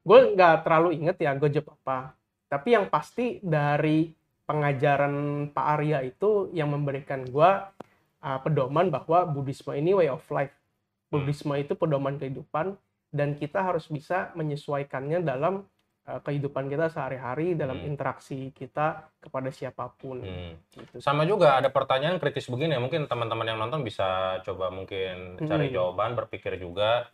gue 0.00 0.20
nggak 0.34 0.62
terlalu 0.62 0.94
inget 0.94 1.18
ya 1.18 1.34
gue 1.34 1.50
jawab 1.50 1.74
apa 1.76 2.14
tapi 2.46 2.78
yang 2.78 2.86
pasti 2.86 3.42
dari 3.42 4.06
pengajaran 4.50 5.14
Pak 5.54 5.66
Arya 5.78 6.02
itu 6.02 6.50
yang 6.50 6.74
memberikan 6.74 7.22
gue 7.22 7.50
pedoman 8.42 8.90
bahwa 8.90 9.22
Buddhisme 9.24 9.78
ini 9.78 9.94
way 9.94 10.10
of 10.10 10.26
life 10.34 10.52
Buddhisme 11.06 11.54
itu 11.54 11.78
pedoman 11.78 12.18
kehidupan 12.18 12.74
dan 13.10 13.34
kita 13.34 13.62
harus 13.62 13.86
bisa 13.86 14.30
menyesuaikannya 14.34 15.22
dalam 15.22 15.66
uh, 16.06 16.20
kehidupan 16.22 16.70
kita 16.70 16.86
sehari-hari 16.86 17.58
dalam 17.58 17.82
Hmm. 17.82 17.90
interaksi 17.90 18.54
kita 18.54 19.10
kepada 19.18 19.50
siapa 19.50 19.90
pun 19.98 20.22
Hmm. 20.22 20.54
gitu. 20.70 21.02
Sama 21.02 21.26
juga 21.26 21.58
ada 21.58 21.66
pertanyaan 21.68 22.22
kritis 22.22 22.46
begini, 22.46 22.78
mungkin 22.78 23.10
teman-teman 23.10 23.46
yang 23.50 23.58
nonton 23.58 23.82
bisa 23.82 24.38
coba 24.46 24.70
mungkin 24.70 25.42
cari 25.42 25.70
Hmm. 25.70 25.74
jawaban, 25.74 26.14
berpikir 26.14 26.54
juga. 26.62 27.10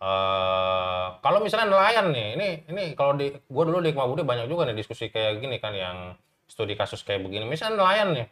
Eh, 0.00 1.06
kalau 1.20 1.44
misalnya 1.44 1.68
nelayan 1.68 2.08
nih, 2.08 2.28
ini 2.38 2.48
ini 2.72 2.84
kalau 2.96 3.18
di 3.20 3.36
gua 3.52 3.68
dulu 3.68 3.84
di 3.84 3.92
Hikmah 3.92 4.08
Budi 4.08 4.24
banyak 4.24 4.48
juga 4.48 4.64
nih 4.64 4.78
diskusi 4.78 5.12
kayak 5.12 5.44
gini 5.44 5.60
kan 5.60 5.76
yang 5.76 6.16
studi 6.50 6.74
kasus 6.74 7.06
kayak 7.06 7.22
begini. 7.22 7.46
Misalnya 7.46 7.78
nelayan 7.78 8.08
nih, 8.18 8.26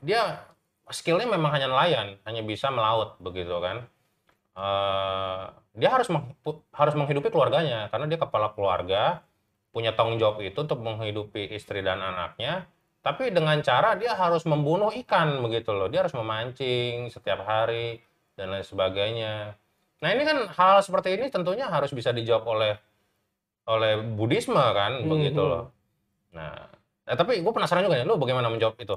dia 0.00 0.48
skillnya 0.88 1.28
memang 1.28 1.52
hanya 1.52 1.68
nelayan, 1.68 2.16
hanya 2.24 2.40
bisa 2.40 2.72
melaut 2.72 3.20
begitu 3.20 3.52
kan. 3.60 3.84
Eh, 4.56 5.42
dia 5.76 5.90
harus 5.92 6.08
meng- 6.08 6.34
harus 6.72 6.94
menghidupi 6.96 7.28
keluarganya 7.28 7.86
karena 7.92 8.08
dia 8.08 8.18
kepala 8.18 8.50
keluarga, 8.56 9.22
punya 9.70 9.94
tanggung 9.94 10.18
jawab 10.18 10.40
itu 10.42 10.56
untuk 10.58 10.80
menghidupi 10.80 11.52
istri 11.54 11.84
dan 11.84 12.00
anaknya 12.00 12.66
tapi 12.98 13.30
dengan 13.30 13.56
cara 13.62 13.94
dia 13.94 14.10
harus 14.12 14.42
membunuh 14.42 14.90
ikan 14.90 15.38
begitu 15.38 15.70
loh 15.70 15.86
dia 15.86 16.02
harus 16.02 16.16
memancing 16.16 17.06
setiap 17.08 17.46
hari 17.46 18.02
dan 18.34 18.50
lain 18.50 18.66
sebagainya 18.66 19.54
nah 20.02 20.08
ini 20.10 20.26
kan 20.26 20.50
hal 20.50 20.82
seperti 20.82 21.14
ini 21.14 21.30
tentunya 21.30 21.70
harus 21.70 21.94
bisa 21.94 22.10
dijawab 22.10 22.44
oleh 22.48 22.74
oleh 23.70 24.02
Buddhisme 24.02 24.58
kan 24.58 25.04
begitu 25.04 25.38
Mhm. 25.38 25.50
loh 25.52 25.64
nah 26.34 26.68
eh, 27.08 27.16
tapi 27.16 27.40
gue 27.40 27.52
penasaran 27.52 27.84
juga 27.88 27.96
ya 27.96 28.04
lu 28.04 28.20
bagaimana 28.20 28.52
menjawab 28.52 28.76
itu? 28.76 28.96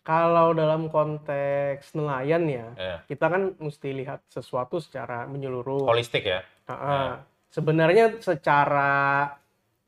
Kalau 0.00 0.56
dalam 0.56 0.88
konteks 0.88 1.92
nelayan 1.92 2.48
ya, 2.48 2.66
ya 2.74 2.96
kita 3.04 3.28
kan 3.28 3.42
mesti 3.60 3.92
lihat 3.92 4.24
sesuatu 4.32 4.80
secara 4.80 5.28
menyeluruh. 5.28 5.84
holistik 5.84 6.24
ya? 6.24 6.40
Ah, 6.64 7.20
Sebenarnya 7.52 8.16
secara 8.22 9.28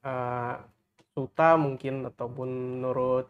eh, 0.04 0.54
suta 1.16 1.56
mungkin 1.56 2.12
ataupun 2.12 2.48
menurut 2.80 3.28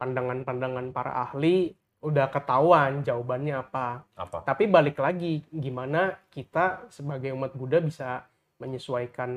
pandangan-pandangan 0.00 0.92
para 0.92 1.12
ahli 1.28 1.72
udah 2.04 2.28
ketahuan 2.28 3.00
jawabannya 3.00 3.64
apa. 3.64 4.04
apa? 4.12 4.44
Tapi 4.44 4.68
balik 4.68 5.00
lagi 5.00 5.40
gimana 5.48 6.12
kita 6.28 6.92
sebagai 6.92 7.32
umat 7.32 7.56
Buddha 7.56 7.80
bisa 7.80 8.28
menyesuaikan 8.60 9.30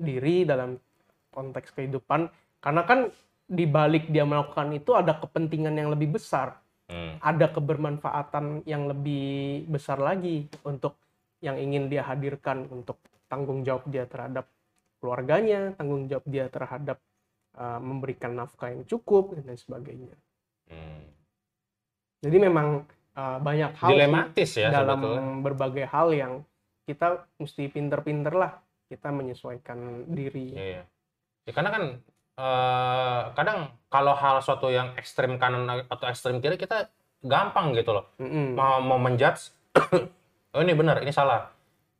diri 0.00 0.48
dalam 0.48 0.80
konteks 1.30 1.76
kehidupan? 1.76 2.32
Karena 2.64 2.82
kan 2.88 3.12
di 3.46 3.64
balik 3.64 4.10
dia 4.10 4.26
melakukan 4.26 4.74
itu 4.74 4.94
ada 4.94 5.14
kepentingan 5.16 5.74
yang 5.78 5.88
lebih 5.94 6.18
besar 6.18 6.58
Hmm, 6.86 7.18
ada 7.18 7.50
kebermanfaatan 7.50 8.62
yang 8.62 8.86
lebih 8.86 9.66
besar 9.66 9.98
lagi 9.98 10.46
untuk 10.62 10.94
yang 11.42 11.58
ingin 11.58 11.90
dia 11.90 12.06
hadirkan 12.06 12.70
untuk 12.70 13.02
tanggung 13.26 13.66
jawab 13.66 13.90
dia 13.90 14.06
terhadap 14.06 14.46
keluarganya, 15.02 15.74
tanggung 15.74 16.06
jawab 16.06 16.22
dia 16.30 16.46
terhadap 16.46 17.02
uh, 17.58 17.82
memberikan 17.82 18.38
nafkah 18.38 18.70
yang 18.70 18.86
cukup 18.86 19.34
dan 19.34 19.50
lain 19.50 19.58
sebagainya. 19.58 20.16
hmm. 20.70 21.02
Jadi 22.22 22.36
memang 22.38 22.86
uh, 23.18 23.38
banyak 23.42 23.72
hal 23.82 23.90
dilematis 23.90 24.50
ya 24.54 24.70
dalam 24.70 25.02
sebetulnya 25.02 25.42
berbagai 25.42 25.86
hal 25.90 26.08
yang 26.14 26.32
kita 26.86 27.26
mesti 27.42 27.66
pinter-pinter 27.66 28.30
lah 28.30 28.62
kita 28.86 29.10
menyesuaikan 29.10 30.06
diri. 30.06 30.54
Iya. 30.54 30.82
Ya, 31.46 31.50
karena 31.50 31.70
kan 31.74 31.82
eh, 32.36 33.20
kadang 33.32 33.72
kalau 33.88 34.12
hal 34.12 34.40
suatu 34.40 34.68
yang 34.68 34.92
ekstrim 34.94 35.40
kanan 35.40 35.84
atau 35.88 36.06
ekstrim 36.06 36.38
kiri 36.38 36.56
kita 36.56 36.88
gampang 37.24 37.72
gitu 37.72 37.96
loh 37.96 38.12
Mm-mm. 38.20 38.54
mau 38.54 38.78
mau 38.84 39.00
menjudge 39.00 39.50
oh 40.54 40.60
ini 40.60 40.76
benar 40.76 41.00
ini 41.00 41.10
salah 41.10 41.50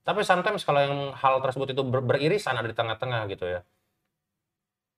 Tapi 0.07 0.23
sometimes 0.23 0.63
kalau 0.63 0.79
yang 0.79 0.95
hal 1.19 1.43
tersebut 1.43 1.75
itu 1.75 1.83
ber- 1.83 2.07
beririsan 2.07 2.55
ada 2.55 2.71
di 2.71 2.79
tengah-tengah 2.79 3.27
gitu 3.27 3.43
ya. 3.43 3.67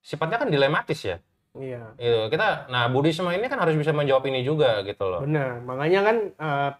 Sifatnya 0.04 0.36
kan 0.44 0.52
dilematis 0.52 1.00
ya. 1.00 1.16
Iya. 1.56 1.96
Gitu. 1.96 2.36
Kita 2.36 2.68
nah 2.68 2.92
Buddhisme 2.92 3.32
ini 3.32 3.48
kan 3.48 3.56
harus 3.56 3.72
bisa 3.80 3.96
menjawab 3.96 4.28
ini 4.28 4.44
juga 4.44 4.84
gitu 4.84 5.08
loh. 5.08 5.24
Benar. 5.24 5.64
Makanya 5.64 6.00
kan 6.04 6.16
eh, 6.28 6.70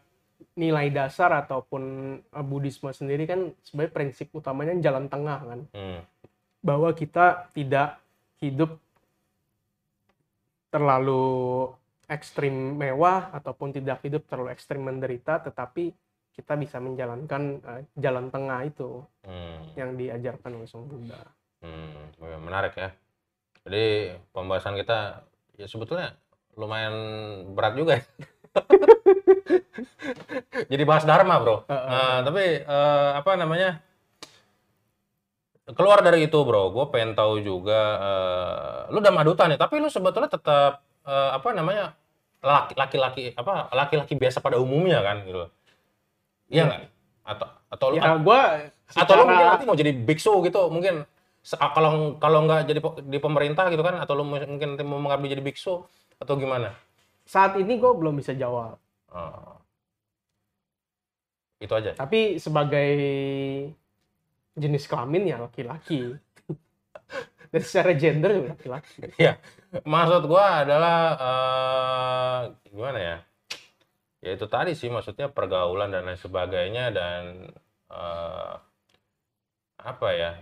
nilai 0.60 0.92
dasar 0.92 1.32
ataupun 1.40 1.82
eh, 2.20 2.44
Buddhisme 2.44 2.92
sendiri 2.92 3.24
kan 3.24 3.48
sebenarnya 3.64 3.96
prinsip 3.96 4.28
utamanya 4.36 4.76
jalan 4.76 5.08
tengah 5.08 5.38
kan. 5.48 5.60
Hmm. 5.72 6.04
Bahwa 6.60 6.92
kita 6.92 7.48
tidak 7.56 7.96
hidup 8.40 8.80
terlalu 10.68 11.68
ekstrim 12.08 12.76
mewah 12.76 13.32
ataupun 13.32 13.72
tidak 13.72 14.04
hidup 14.04 14.24
terlalu 14.28 14.52
ekstrim 14.52 14.84
menderita 14.84 15.40
tetapi 15.40 15.92
kita 16.32 16.54
bisa 16.54 16.78
menjalankan 16.78 17.42
eh, 17.60 17.82
jalan 17.98 18.30
tengah 18.30 18.62
itu 18.64 19.02
Hmm. 19.28 19.60
yang 19.76 19.92
diajarkan 19.92 20.56
oleh 20.56 20.64
Sang 20.64 20.88
Buddha. 20.88 21.20
Hmm, 21.60 22.08
menarik 22.40 22.72
ya. 22.80 22.88
Jadi 23.68 24.16
pembahasan 24.32 24.72
kita 24.78 25.20
ya 25.60 25.68
sebetulnya 25.68 26.16
lumayan 26.56 26.94
berat 27.52 27.76
juga 27.76 28.00
ya. 28.00 28.04
Jadi 30.72 30.82
bahas 30.88 31.04
dharma, 31.04 31.44
Bro. 31.44 31.68
Heeh. 31.68 31.90
Nah, 31.92 32.18
tapi 32.24 32.44
eh, 32.64 33.10
apa 33.20 33.36
namanya? 33.36 33.84
Keluar 35.68 36.00
dari 36.00 36.24
itu, 36.24 36.38
Bro. 36.38 36.70
Gue 36.70 36.88
pengen 36.88 37.12
tahu 37.12 37.40
juga 37.40 37.80
eh, 37.98 38.92
lu 38.92 38.98
udah 38.98 39.12
maduta 39.12 39.44
nih, 39.44 39.56
tapi 39.56 39.76
lu 39.76 39.88
sebetulnya 39.88 40.28
tetap 40.28 40.80
eh, 41.04 41.30
apa 41.32 41.48
namanya? 41.52 41.92
laki- 42.38 42.78
laki-laki 42.78 43.22
apa 43.34 43.66
laki-laki 43.74 44.14
biasa 44.14 44.38
pada 44.38 44.56
umumnya 44.56 45.02
kan 45.02 45.26
gitu. 45.26 45.50
Iya 46.46 46.54
Iya. 46.54 46.62
nggak? 46.64 46.80
Atau 47.26 47.46
atau 47.68 47.86
lu 47.90 47.94
Ya 47.98 48.14
gua 48.16 48.40
atau 48.88 49.12
lu 49.12 49.22
mungkin 49.26 49.36
secara 49.36 49.52
nanti 49.52 49.66
mau 49.66 49.74
jadi 49.74 49.92
biksu 49.92 50.32
gitu 50.40 50.60
mungkin 50.70 50.94
ah, 51.54 51.70
kalau 51.74 51.90
kalau 52.16 52.46
nggak 52.46 52.64
jadi 52.64 52.80
di 53.04 53.18
pemerintah 53.18 53.68
gitu 53.68 53.82
kan 53.82 53.98
atau 53.98 54.14
lu 54.14 54.22
mu- 54.22 54.38
mungkin 54.46 54.68
nanti 54.72 54.84
mau 54.86 54.96
mengabdi 54.96 55.28
jadi 55.28 55.42
biksu 55.42 55.82
atau 56.16 56.34
gimana 56.34 56.72
saat 57.22 57.58
ini 57.58 57.76
gue 57.76 57.92
belum 57.92 58.16
bisa 58.16 58.32
jawab. 58.32 58.78
Oh. 59.10 59.58
itu 61.58 61.74
aja 61.74 61.90
Tapi 61.92 62.38
sebagai 62.38 62.90
jenis 64.58 64.84
kelamin 64.90 65.30
ya 65.30 65.36
laki-laki. 65.38 66.18
Dan 67.52 67.62
secara 67.64 67.96
gender 67.96 68.30
juga 68.36 68.48
laki-laki. 68.58 69.08
maksud 69.84 70.22
gua 70.28 70.66
adalah 70.66 70.98
eh, 71.16 72.40
gimana 72.68 72.98
ya? 73.00 73.16
Ya 74.18 74.30
itu 74.34 74.46
tadi 74.50 74.74
sih 74.74 74.90
maksudnya 74.90 75.30
pergaulan 75.30 75.94
dan 75.94 76.04
lain 76.04 76.18
sebagainya 76.18 76.90
dan 76.92 77.48
eh, 77.88 78.54
apa 79.80 80.08
ya? 80.12 80.32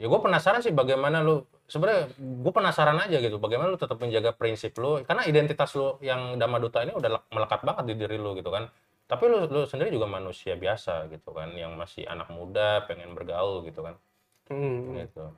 Ya 0.00 0.06
gue 0.08 0.20
penasaran 0.20 0.64
sih 0.64 0.72
bagaimana 0.72 1.20
lu 1.20 1.44
sebenarnya 1.68 2.08
gue 2.16 2.52
penasaran 2.56 2.98
aja 3.04 3.20
gitu 3.20 3.36
bagaimana 3.36 3.68
lu 3.70 3.78
tetap 3.80 4.00
menjaga 4.00 4.32
prinsip 4.32 4.74
lu? 4.80 5.00
Karena 5.04 5.24
identitas 5.28 5.70
lu 5.76 6.00
yang 6.04 6.40
Dhamma 6.40 6.58
Duta 6.58 6.82
ini 6.82 6.92
udah 6.96 7.10
lek- 7.20 7.30
melekat 7.30 7.60
banget 7.64 7.84
di 7.92 7.94
diri 8.00 8.16
lu 8.16 8.32
gitu 8.34 8.48
kan 8.48 8.68
tapi 9.10 9.26
lu 9.26 9.42
lu 9.44 9.66
sendiri 9.66 9.90
juga 9.90 10.06
manusia 10.06 10.54
biasa 10.54 11.10
gitu 11.10 11.34
kan 11.34 11.50
yang 11.52 11.74
masih 11.74 12.06
anak 12.06 12.30
muda 12.30 12.86
pengen 12.86 13.10
bergaul 13.12 13.66
gitu 13.66 13.82
kan 13.82 13.98
Hmm. 14.46 14.94
gitu 14.94 15.34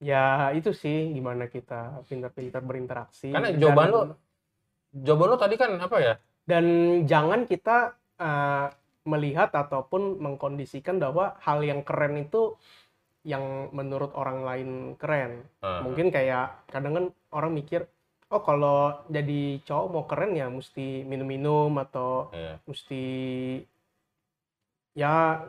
Ya 0.00 0.48
itu 0.56 0.72
sih 0.72 1.12
gimana 1.12 1.44
kita 1.44 2.00
pintar-pintar 2.08 2.64
berinteraksi. 2.64 3.28
Karena 3.28 3.52
Dan- 3.52 3.60
jawaban 3.60 3.88
lu- 3.92 4.16
jawaban 4.96 5.28
lu 5.28 5.36
tadi 5.36 5.54
kan 5.60 5.70
apa 5.76 5.96
ya 6.00 6.14
dan 6.48 6.64
jangan 7.04 7.44
kita 7.44 7.94
uh, 8.16 8.72
melihat 9.04 9.52
ataupun 9.52 10.16
mengkondisikan 10.16 10.96
bahwa 10.96 11.36
hal 11.44 11.60
yang 11.60 11.84
keren 11.84 12.16
itu 12.16 12.56
yang 13.28 13.68
menurut 13.76 14.16
orang 14.16 14.40
lain 14.40 14.68
keren. 14.96 15.44
Eh, 15.60 15.80
Mungkin 15.84 16.08
kayak 16.08 16.64
kadang 16.72 16.92
kan 16.96 17.04
orang 17.30 17.52
mikir, 17.52 17.84
oh 18.30 18.42
kalau 18.46 19.04
jadi 19.10 19.58
cowok 19.66 19.86
mau 19.90 20.04
keren 20.06 20.32
ya 20.38 20.46
mesti 20.46 21.02
minum-minum 21.06 21.70
atau 21.82 22.30
iya. 22.30 22.54
mesti 22.64 23.02
ya 24.94 25.46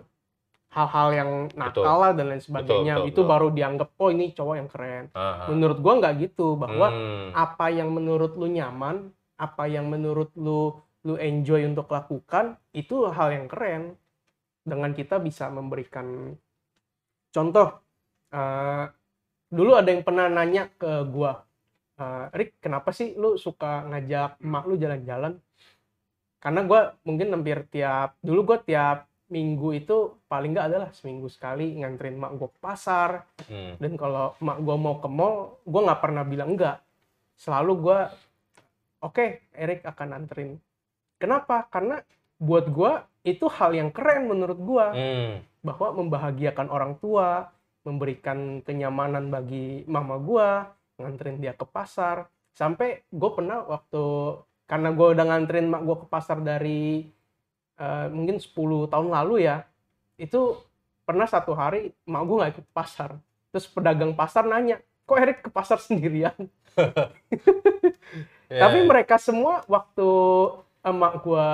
hal-hal 0.71 1.07
yang 1.11 1.31
nakal 1.59 1.83
Betul. 1.83 2.01
lah 2.01 2.11
dan 2.15 2.25
lain 2.31 2.43
sebagainya. 2.43 2.93
betul, 2.95 3.09
itu 3.11 3.21
betul. 3.21 3.31
baru 3.31 3.47
dianggap 3.51 3.89
oh 3.99 4.09
ini 4.09 4.25
cowok 4.31 4.55
yang 4.55 4.69
keren. 4.71 5.03
Ah, 5.11 5.19
ah. 5.19 5.47
Menurut 5.51 5.77
gua 5.83 5.93
nggak 5.99 6.15
gitu 6.23 6.55
bahwa 6.55 6.87
Hmm. 6.89 7.29
apa 7.35 7.65
yang 7.69 7.89
menurut 7.91 8.31
lu 8.39 8.47
nyaman, 8.47 9.11
apa 9.35 9.63
yang 9.67 9.91
menurut 9.91 10.31
lu 10.39 10.71
lu 11.03 11.17
enjoy 11.19 11.65
untuk 11.67 11.91
lakukan, 11.91 12.55
itu 12.71 12.95
hal 13.11 13.29
yang 13.35 13.47
keren. 13.51 13.99
Dengan 14.63 14.93
kita 14.93 15.17
bisa 15.19 15.49
memberikan 15.51 16.37
contoh. 17.33 17.67
eh, 18.31 18.85
dulu 19.51 19.75
ada 19.75 19.91
yang 19.91 20.07
pernah 20.07 20.31
nanya 20.31 20.71
ke 20.79 21.03
gua, 21.11 21.43
"Eh, 21.99 22.25
Rick, 22.33 22.61
kenapa 22.63 22.89
sih 22.91 23.13
lu 23.15 23.35
suka 23.35 23.87
ngajak 23.89 24.39
emak 24.39 24.63
lu 24.67 24.75
jalan-jalan? 24.75 25.39
Karena 26.41 26.61
gua 26.65 26.81
mungkin 27.05 27.29
hampir 27.29 27.67
tiap, 27.69 28.17
dulu 28.19 28.53
gua 28.53 28.59
tiap 28.59 29.05
minggu 29.31 29.71
itu 29.71 30.19
paling 30.27 30.51
nggak 30.51 30.67
adalah 30.67 30.89
seminggu 30.91 31.31
sekali 31.31 31.79
nganterin 31.79 32.19
emak 32.19 32.31
gua 32.35 32.49
ke 32.51 32.59
pasar, 32.59 33.09
Hmm. 33.47 33.79
dan 33.79 33.93
kalau 33.95 34.35
emak 34.41 34.57
gue 34.59 34.75
mau 34.75 34.95
ke 34.99 35.07
mall, 35.07 35.35
gue 35.63 35.81
nggak 35.81 36.01
pernah 36.03 36.23
bilang 36.27 36.51
enggak. 36.57 36.83
Selalu 37.39 37.71
gue, 37.79 37.99
oke, 39.01 39.25
Erik 39.55 39.87
akan 39.87 40.09
anterin. 40.13 40.59
Kenapa? 41.15 41.63
Karena 41.71 42.01
buat 42.35 42.67
gue 42.67 42.91
itu 43.23 43.45
hal 43.47 43.71
yang 43.77 43.93
keren 43.93 44.27
menurut 44.27 44.59
gue, 44.59 44.85
Hmm. 44.91 45.33
bahwa 45.61 45.93
membahagiakan 46.01 46.67
orang 46.67 46.97
tua, 46.97 47.47
memberikan 47.81 48.61
kenyamanan 48.61 49.29
bagi 49.29 49.85
mama 49.87 50.17
gue, 50.19 50.49
nganterin 51.03 51.37
dia 51.41 51.53
ke 51.57 51.65
pasar. 51.67 52.27
Sampai 52.53 53.03
gue 53.09 53.31
pernah 53.33 53.63
waktu, 53.65 54.03
karena 54.69 54.89
gue 54.93 55.07
udah 55.17 55.25
nganterin 55.27 55.67
mak 55.71 55.83
gue 55.87 55.97
ke 56.03 56.07
pasar 56.07 56.37
dari 56.43 57.09
eh, 57.79 58.07
mungkin 58.11 58.37
10 58.39 58.91
tahun 58.91 59.07
lalu 59.11 59.47
ya, 59.47 59.65
itu 60.19 60.59
pernah 61.07 61.25
satu 61.27 61.51
hari 61.57 61.91
mak 62.07 62.23
gue 62.27 62.35
nggak 62.37 62.53
ikut 62.59 62.67
pasar. 62.75 63.17
Terus 63.51 63.67
pedagang 63.67 64.13
pasar 64.15 64.47
nanya, 64.47 64.79
kok 65.07 65.17
Erik 65.19 65.39
ke 65.45 65.49
pasar 65.51 65.77
sendirian? 65.87 66.35
Ya, 68.51 68.67
Tapi 68.67 68.83
ya. 68.83 68.87
mereka 68.91 69.15
semua 69.15 69.63
waktu 69.63 70.09
emak 70.83 71.23
gua 71.23 71.47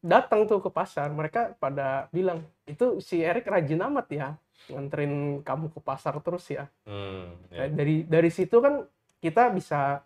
datang 0.00 0.48
tuh 0.48 0.64
ke 0.64 0.70
pasar, 0.72 1.12
mereka 1.12 1.52
pada 1.60 2.08
bilang, 2.10 2.40
itu 2.64 3.00
si 3.04 3.20
Erik 3.20 3.48
rajin 3.48 3.80
amat 3.84 4.06
ya, 4.12 4.28
nganterin 4.72 5.44
kamu 5.44 5.72
ke 5.72 5.80
pasar 5.80 6.16
terus 6.24 6.48
ya. 6.48 6.68
Hmm, 6.88 7.36
Nah, 7.52 7.68
ya. 7.68 7.72
Dari 7.72 8.04
dari 8.08 8.30
situ 8.32 8.60
kan 8.60 8.84
kita 9.20 9.52
bisa 9.52 10.00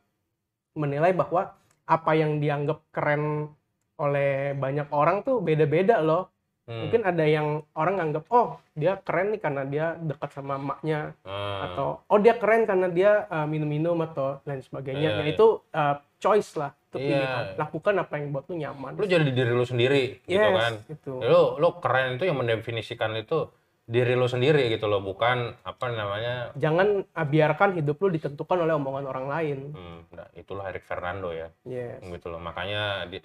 menilai 0.75 1.15
bahwa 1.15 1.55
apa 1.87 2.13
yang 2.19 2.43
dianggap 2.43 2.83
keren 2.91 3.51
oleh 3.95 4.59
banyak 4.59 4.91
orang 4.91 5.23
tuh 5.23 5.39
beda-beda 5.39 6.03
loh. 6.03 6.35
Hmm. 6.65 6.89
Mungkin 6.89 7.05
ada 7.05 7.25
yang 7.29 7.61
orang 7.77 8.01
anggap, 8.01 8.25
oh 8.33 8.57
dia 8.73 8.97
keren 9.05 9.37
nih 9.37 9.41
karena 9.45 9.63
dia 9.69 9.87
dekat 10.01 10.33
sama 10.33 10.57
emaknya, 10.57 11.13
Ah, 11.21 11.69
atau 11.69 12.01
oh 12.09 12.19
dia 12.19 12.41
keren 12.41 12.65
karena 12.65 12.89
dia 12.89 13.29
uh, 13.29 13.45
minum-minum 13.45 14.01
atau 14.01 14.41
lain 14.49 14.65
sebagainya. 14.65 15.13
Iya, 15.13 15.21
ya 15.21 15.25
iya. 15.29 15.33
itu 15.37 15.47
uh, 15.77 16.01
choice 16.17 16.57
lah, 16.57 16.73
itu 16.95 16.99
Iya. 17.01 17.11
pilihan. 17.11 17.45
Lakukan 17.59 17.95
apa 17.99 18.15
yang 18.15 18.29
buat 18.31 18.45
lu 18.47 18.55
nyaman. 18.57 18.91
lu 18.95 19.05
jadi 19.05 19.27
diri 19.27 19.51
lu 19.51 19.67
sendiri 19.67 20.23
gitu 20.23 20.39
yes, 20.39 20.55
kan 20.55 20.73
itu. 20.87 21.13
lu 21.19 21.59
lu 21.59 21.69
keren 21.79 22.15
itu 22.15 22.25
yang 22.25 22.39
mendefinisikan 22.39 23.11
itu 23.15 23.51
diri 23.85 24.15
lu 24.15 24.25
sendiri 24.25 24.71
gitu 24.71 24.87
loh 24.87 24.99
bukan 24.99 25.59
apa 25.61 25.85
namanya 25.91 26.55
Jangan 26.55 27.03
uh, 27.05 27.27
biarkan 27.27 27.75
hidup 27.75 27.99
lu 27.99 28.09
ditentukan 28.09 28.57
oleh 28.57 28.73
omongan 28.73 29.05
orang 29.05 29.27
lain. 29.27 29.59
hmm, 29.71 29.99
nah, 30.11 30.25
itulah 30.33 30.65
Eric 30.67 30.85
Fernando 30.85 31.29
ya 31.31 31.51
Yes. 31.67 31.99
gitu 32.01 32.31
loh 32.31 32.39
makanya 32.39 33.05
di, 33.05 33.19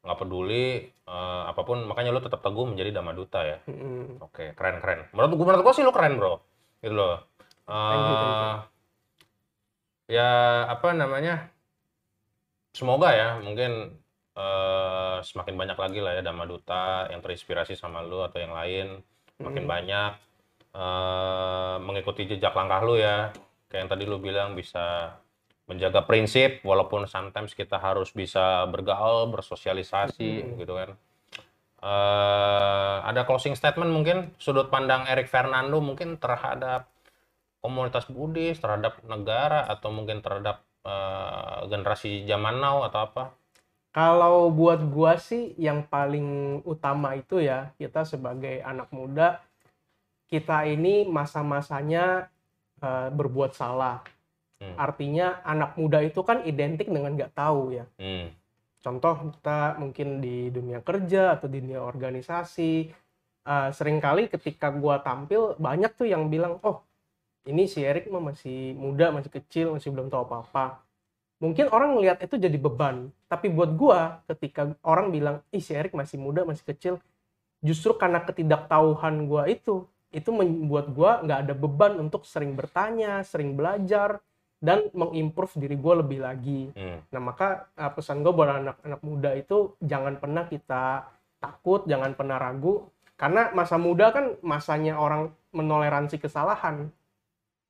nggak 0.00 0.16
peduli 0.16 0.80
eh, 0.88 1.42
apa 1.44 1.60
pun 1.60 1.84
makanya 1.84 2.08
lu 2.08 2.18
tetap 2.18 2.40
teguh 2.40 2.64
menjadi 2.64 2.90
Dhamma 2.90 3.12
Duta 3.12 3.44
ya 3.44 3.60
oke 4.18 4.56
keren 4.56 4.80
keren 4.80 5.04
menurut 5.12 5.36
gua 5.36 5.46
menurut 5.46 5.62
gua 5.62 5.74
sih 5.76 5.84
lu 5.84 5.92
keren 5.92 6.16
bro 6.16 6.40
gitu 6.80 6.96
loh 6.96 7.20
Thank 7.68 8.02
you, 8.02 8.16
thank 8.16 8.32
you. 8.32 8.40
Eh, 8.40 8.56
ya 10.10 10.30
apa 10.66 10.88
namanya 10.90 11.52
semoga 12.80 13.12
ya 13.12 13.36
mungkin 13.44 14.00
eh, 14.32 15.16
semakin 15.20 15.54
banyak 15.60 15.76
lagi 15.76 16.00
lah 16.00 16.16
ya 16.16 16.22
Dhamma 16.24 16.48
Duta 16.48 17.12
yang 17.12 17.20
terinspirasi 17.20 17.76
sama 17.76 18.00
lu 18.00 18.24
atau 18.24 18.40
yang 18.40 18.56
lain 18.56 19.04
makin 19.36 19.64
Mm. 19.64 19.70
banyak 19.70 20.12
eh, 20.72 21.76
mengikuti 21.84 22.24
jejak 22.24 22.56
langkah 22.56 22.80
lu 22.80 22.96
ya 22.96 23.28
kayak 23.68 23.80
yang 23.84 23.90
tadi 23.92 24.04
lu 24.08 24.16
bilang 24.16 24.56
bisa 24.56 25.12
menjaga 25.68 26.02
prinsip 26.02 26.64
walaupun 26.66 27.06
sometimes 27.06 27.54
kita 27.54 27.78
harus 27.78 28.10
bisa 28.10 28.64
bergaul 28.66 29.28
bersosialisasi 29.28 30.30
Mm. 30.48 30.56
gitu 30.64 30.72
kan 30.74 30.90
Eh, 31.80 32.96
ada 33.08 33.24
closing 33.24 33.56
statement 33.56 33.88
mungkin 33.88 34.36
sudut 34.36 34.68
pandang 34.68 35.08
Eric 35.08 35.32
Fernando 35.32 35.80
mungkin 35.80 36.20
terhadap 36.20 36.92
komunitas 37.64 38.04
Buddhis 38.04 38.60
terhadap 38.60 39.00
negara 39.08 39.64
atau 39.64 39.88
mungkin 39.88 40.20
terhadap 40.20 40.60
eh, 40.84 41.58
generasi 41.68 42.24
zaman 42.24 42.60
now 42.60 42.86
atau 42.86 43.02
apa 43.04 43.24
Kalau 43.90 44.54
buat 44.54 44.86
gua 44.86 45.18
sih 45.18 45.50
yang 45.58 45.82
paling 45.82 46.62
utama 46.62 47.18
itu 47.18 47.42
ya 47.42 47.74
kita 47.74 48.06
sebagai 48.06 48.62
anak 48.62 48.86
muda 48.94 49.42
kita 50.30 50.62
ini 50.70 51.02
masa-masanya 51.10 52.30
uh, 52.78 53.10
berbuat 53.10 53.52
salah. 53.52 54.06
Hmm. 54.62 54.78
Artinya 54.78 55.42
anak 55.42 55.74
muda 55.74 55.98
itu 56.06 56.22
kan 56.22 56.46
identik 56.46 56.86
dengan 56.86 57.18
nggak 57.18 57.34
tahu 57.34 57.74
ya. 57.74 57.84
Hmm. 57.98 58.30
Contoh 58.80 59.34
kita 59.36 59.76
mungkin 59.76 60.22
di 60.22 60.48
dunia 60.48 60.80
kerja 60.80 61.36
atau 61.36 61.50
di 61.50 61.60
dunia 61.60 61.82
organisasi, 61.84 62.88
uh, 63.44 63.68
sering 63.74 63.98
kali 63.98 64.30
ketika 64.30 64.70
gua 64.70 65.02
tampil 65.02 65.58
banyak 65.58 65.92
tuh 65.98 66.08
yang 66.08 66.30
bilang, 66.30 66.62
oh 66.62 66.80
ini 67.48 67.64
si 67.70 67.80
Erik 67.80 68.08
mah 68.12 68.20
masih 68.20 68.76
muda, 68.76 69.08
masih 69.14 69.32
kecil, 69.32 69.76
masih 69.76 69.88
belum 69.92 70.12
tahu 70.12 70.28
apa-apa. 70.28 70.82
Mungkin 71.40 71.72
orang 71.72 71.96
melihat 71.96 72.20
itu 72.20 72.36
jadi 72.36 72.58
beban, 72.60 73.08
tapi 73.24 73.48
buat 73.48 73.72
gua 73.72 74.20
ketika 74.28 74.76
orang 74.84 75.08
bilang, 75.08 75.36
ih 75.48 75.64
si 75.64 75.72
Erik 75.72 75.96
masih 75.96 76.20
muda, 76.20 76.44
masih 76.44 76.68
kecil, 76.68 76.94
justru 77.64 77.96
karena 77.96 78.20
ketidaktahuan 78.20 79.24
gua 79.24 79.48
itu, 79.48 79.88
itu 80.12 80.28
membuat 80.28 80.92
gua 80.92 81.24
nggak 81.24 81.40
ada 81.48 81.54
beban 81.56 81.96
untuk 81.96 82.28
sering 82.28 82.52
bertanya, 82.52 83.24
sering 83.24 83.56
belajar, 83.56 84.20
dan 84.60 84.92
mengimprove 84.92 85.56
diri 85.56 85.72
gue 85.72 85.94
lebih 86.04 86.20
lagi. 86.20 86.68
Hmm. 86.76 87.00
Nah 87.16 87.20
maka 87.32 87.72
uh, 87.80 87.88
pesan 87.96 88.20
gue 88.20 88.28
buat 88.28 88.60
anak-anak 88.60 89.00
muda 89.00 89.32
itu 89.32 89.72
jangan 89.80 90.20
pernah 90.20 90.44
kita 90.44 91.08
takut, 91.40 91.88
jangan 91.88 92.12
pernah 92.12 92.36
ragu, 92.36 92.84
karena 93.16 93.48
masa 93.56 93.80
muda 93.80 94.12
kan 94.12 94.36
masanya 94.44 95.00
orang 95.00 95.32
menoleransi 95.56 96.20
kesalahan 96.20 96.92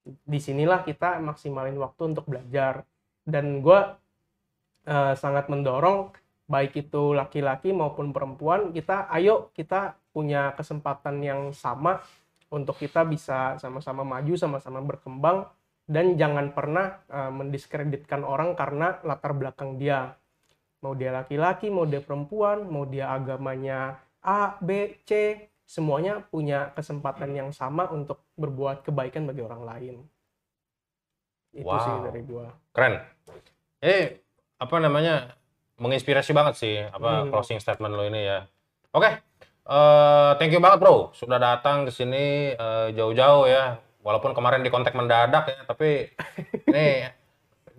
di 0.05 0.39
sinilah 0.41 0.83
kita 0.85 1.21
maksimalin 1.21 1.77
waktu 1.77 2.17
untuk 2.17 2.27
belajar. 2.31 2.87
Dan 3.21 3.61
gue 3.61 3.81
uh, 4.89 5.15
sangat 5.15 5.47
mendorong 5.53 6.11
baik 6.51 6.89
itu 6.89 7.15
laki-laki 7.15 7.71
maupun 7.71 8.11
perempuan 8.11 8.75
kita 8.75 9.07
ayo 9.15 9.55
kita 9.55 9.95
punya 10.11 10.51
kesempatan 10.59 11.23
yang 11.23 11.55
sama 11.55 12.03
untuk 12.51 12.75
kita 12.75 13.07
bisa 13.07 13.55
sama-sama 13.63 14.03
maju 14.03 14.35
sama-sama 14.35 14.83
berkembang 14.83 15.47
dan 15.87 16.19
jangan 16.19 16.51
pernah 16.51 17.07
uh, 17.07 17.31
mendiskreditkan 17.31 18.27
orang 18.27 18.59
karena 18.59 18.99
latar 19.07 19.31
belakang 19.31 19.79
dia. 19.79 20.19
Mau 20.83 20.97
dia 20.99 21.15
laki-laki 21.15 21.71
mau 21.71 21.87
dia 21.87 22.03
perempuan 22.03 22.67
mau 22.67 22.83
dia 22.89 23.13
agamanya 23.15 24.01
A 24.25 24.59
B 24.59 24.99
C 25.07 25.45
semuanya 25.71 26.19
punya 26.27 26.75
kesempatan 26.75 27.31
yang 27.31 27.51
sama 27.55 27.87
untuk 27.95 28.27
berbuat 28.35 28.83
kebaikan 28.83 29.31
bagi 29.31 29.47
orang 29.47 29.63
lain. 29.63 29.95
Itu 31.55 31.71
wow. 31.71 31.79
sih 31.79 31.95
dari 32.11 32.21
gua. 32.27 32.51
Keren. 32.75 32.99
Eh, 33.79 34.19
apa 34.59 34.77
namanya? 34.83 35.39
Menginspirasi 35.81 36.37
banget 36.37 36.61
sih 36.61 36.77
apa 36.77 37.25
hmm. 37.25 37.31
closing 37.31 37.63
statement 37.63 37.95
lo 37.95 38.03
ini 38.03 38.27
ya. 38.27 38.45
Oke. 38.91 39.07
Okay. 39.07 39.13
Uh, 39.71 39.79
eh, 39.79 40.31
thank 40.43 40.51
you 40.51 40.59
banget, 40.59 40.83
Bro. 40.83 41.15
Sudah 41.15 41.39
datang 41.39 41.87
ke 41.87 41.95
sini 41.95 42.53
uh, 42.59 42.91
jauh-jauh 42.91 43.47
ya. 43.47 43.79
Walaupun 44.03 44.35
kemarin 44.35 44.67
di 44.67 44.73
kontak 44.75 44.97
mendadak 44.99 45.55
ya, 45.55 45.61
tapi 45.69 46.11
ini 46.73 47.05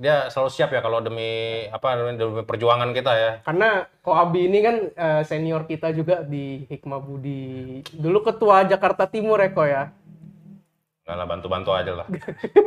dia 0.01 0.33
selalu 0.33 0.49
siap 0.49 0.73
ya 0.73 0.81
kalau 0.81 0.97
demi 0.97 1.61
apa 1.69 1.93
demi 1.93 2.41
perjuangan 2.41 2.89
kita 2.89 3.13
ya. 3.13 3.31
Karena 3.45 3.85
Ko 4.01 4.17
Abi 4.17 4.49
ini 4.49 4.59
kan 4.65 4.75
uh, 4.97 5.21
senior 5.21 5.69
kita 5.69 5.93
juga 5.93 6.25
di 6.25 6.65
Hikmah 6.65 6.97
Budi. 6.97 7.85
Dulu 7.93 8.25
ketua 8.25 8.65
Jakarta 8.65 9.05
Timur 9.05 9.37
ya 9.37 9.53
Ko 9.53 9.61
ya. 9.61 9.93
Nah, 11.05 11.15
lah 11.21 11.29
bantu-bantu 11.29 11.69
aja 11.77 12.01
lah. 12.01 12.07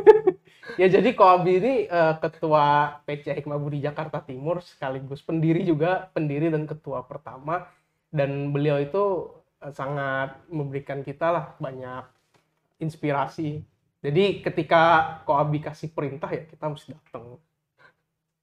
ya 0.79 0.87
jadi 0.87 1.11
Ko 1.11 1.27
Abi 1.27 1.59
ini 1.59 1.73
uh, 1.91 2.15
ketua 2.23 2.97
PC 3.03 3.35
Hikmah 3.35 3.59
Budi 3.59 3.83
Jakarta 3.83 4.23
Timur 4.23 4.63
sekaligus 4.63 5.19
pendiri 5.19 5.67
juga, 5.67 6.07
pendiri 6.15 6.47
dan 6.47 6.63
ketua 6.63 7.03
pertama 7.03 7.67
dan 8.15 8.55
beliau 8.55 8.79
itu 8.79 9.27
uh, 9.59 9.75
sangat 9.75 10.39
memberikan 10.47 11.03
kita 11.03 11.35
lah 11.35 11.45
banyak 11.59 12.07
inspirasi 12.79 13.59
jadi 14.05 14.45
ketika 14.45 14.81
Koabi 15.25 15.65
kasih 15.65 15.89
perintah 15.89 16.29
ya 16.29 16.45
kita 16.45 16.69
mesti 16.69 16.93
datang. 16.93 17.41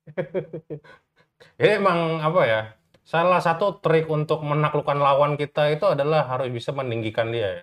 ya 1.63 1.71
emang 1.79 2.19
apa 2.19 2.41
ya? 2.43 2.63
Salah 3.07 3.39
satu 3.39 3.79
trik 3.79 4.11
untuk 4.11 4.43
menaklukkan 4.43 4.99
lawan 4.99 5.39
kita 5.39 5.71
itu 5.71 5.87
adalah 5.87 6.27
harus 6.27 6.51
bisa 6.51 6.75
meninggikan 6.75 7.31
dia. 7.31 7.63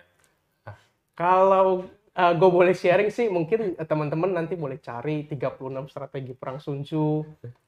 Kalau 1.16 1.84
uh, 2.16 2.20
eh, 2.20 2.32
gue 2.36 2.50
boleh 2.52 2.72
sharing 2.72 3.12
sih, 3.12 3.28
mungkin 3.28 3.76
teman-teman 3.76 4.32
nanti 4.32 4.56
boleh 4.56 4.80
cari 4.80 5.28
36 5.28 5.92
strategi 5.92 6.32
perang 6.32 6.60
Sun 6.60 6.84
Tzu. 6.84 7.08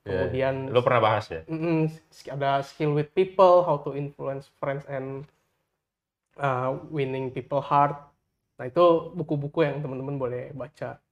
Yeah, 0.03 0.27
kemudian 0.27 0.75
lo 0.75 0.83
pernah 0.83 0.99
bahas 0.99 1.31
ya? 1.31 1.47
Mm, 1.47 1.87
ada 2.35 2.59
skill 2.67 2.91
with 2.91 3.15
people, 3.15 3.63
how 3.63 3.79
to 3.87 3.95
influence 3.95 4.51
friends 4.59 4.83
and 4.91 5.23
uh, 6.43 6.75
winning 6.91 7.31
people 7.31 7.63
heart 7.63 8.12
Nah 8.63 8.71
itu 8.71 9.11
buku-buku 9.19 9.67
yang 9.67 9.83
teman-teman 9.83 10.23
boleh 10.23 10.55
baca 10.55 11.03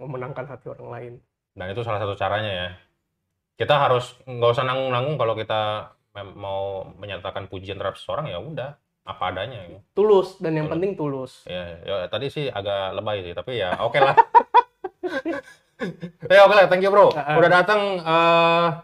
memenangkan 0.00 0.48
hati 0.48 0.72
orang 0.72 0.88
lain. 0.88 1.12
Dan 1.52 1.68
itu 1.68 1.84
salah 1.84 2.00
satu 2.00 2.16
caranya 2.16 2.48
ya. 2.48 2.72
Kita 3.60 3.76
harus 3.76 4.16
nggak 4.24 4.50
usah 4.56 4.64
nanggung-nanggung 4.64 5.20
kalau 5.20 5.36
kita 5.36 5.92
mau 6.40 6.88
menyatakan 6.96 7.52
pujian 7.52 7.76
terhadap 7.76 8.00
seseorang 8.00 8.32
ya 8.32 8.40
udah 8.40 8.80
apa 9.04 9.22
adanya. 9.28 9.60
Ya. 9.68 9.84
Tulus 9.92 10.40
dan 10.40 10.56
yang 10.56 10.72
tulus. 10.72 10.72
penting 10.72 10.92
tulus. 10.96 11.32
Ya, 11.44 11.84
ya, 11.84 12.08
tadi 12.08 12.32
sih 12.32 12.48
agak 12.48 12.96
lebay 12.96 13.20
sih 13.20 13.36
tapi 13.36 13.60
ya 13.60 13.76
oke 13.76 13.92
okay 13.92 14.00
lah. 14.00 14.16
ya 16.32 16.48
oke 16.48 16.48
okay 16.48 16.56
lah, 16.56 16.64
thank 16.72 16.80
you 16.80 16.88
bro. 16.88 17.12
Uh, 17.12 17.36
Udah 17.36 17.52
datang. 17.52 18.00
Uh, 18.00 18.80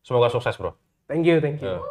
semoga 0.00 0.32
sukses 0.32 0.56
bro. 0.56 0.72
Thank 1.04 1.28
you, 1.28 1.36
thank 1.44 1.60
you. 1.60 1.84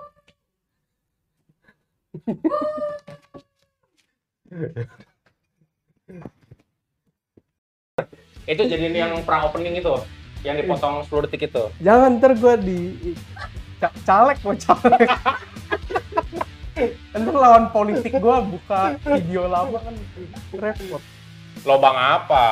Yeah. 4.50 4.90
itu 8.49 8.64
jadi 8.66 8.89
yang 8.89 9.22
pra 9.22 9.45
opening 9.45 9.78
itu 9.78 9.93
yang 10.41 10.55
dipotong 10.57 11.03
10 11.05 11.26
detik 11.28 11.51
itu. 11.51 11.64
Jangan 11.84 12.18
ntar 12.18 12.32
gue 12.34 12.53
di 12.64 12.80
caleg 14.07 14.38
mau 14.41 14.55
caleg. 14.55 15.10
Ntar 17.12 17.36
lawan 17.36 17.76
politik 17.76 18.16
gue 18.16 18.38
buka 18.55 18.95
video 19.03 19.51
lama 19.51 19.84
kan 19.84 19.95
repot. 20.55 21.03
Lobang 21.68 21.97
apa? 21.99 22.45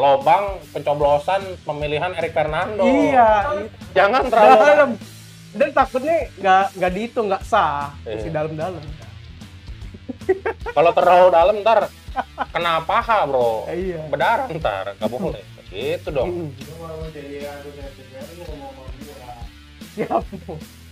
Lobang 0.00 0.56
pencoblosan 0.72 1.44
pemilihan 1.68 2.16
Erik 2.16 2.32
Fernando. 2.32 2.88
Iya. 2.88 3.60
Jangan 3.92 4.22
terlalu 4.32 4.56
dalam. 4.64 4.90
Dan 5.54 5.68
takutnya 5.76 6.16
nggak 6.40 6.64
nggak 6.80 6.92
dihitung 6.96 7.26
nggak 7.28 7.44
sah. 7.44 7.92
Masih 8.08 8.32
iya. 8.32 8.36
dalam-dalam. 8.40 8.84
Kalau 10.72 10.90
terlalu 10.96 11.26
dalam 11.28 11.56
ntar 11.60 11.92
kena 12.54 12.82
paha 12.86 13.26
bro. 13.26 13.66
Iya. 13.70 14.06
berdarah 14.10 14.46
ntar 14.50 14.86
nggak 14.98 15.10
boleh. 15.10 15.42
Itu 15.74 16.08
dong. 16.14 16.54
Siap. 19.94 20.24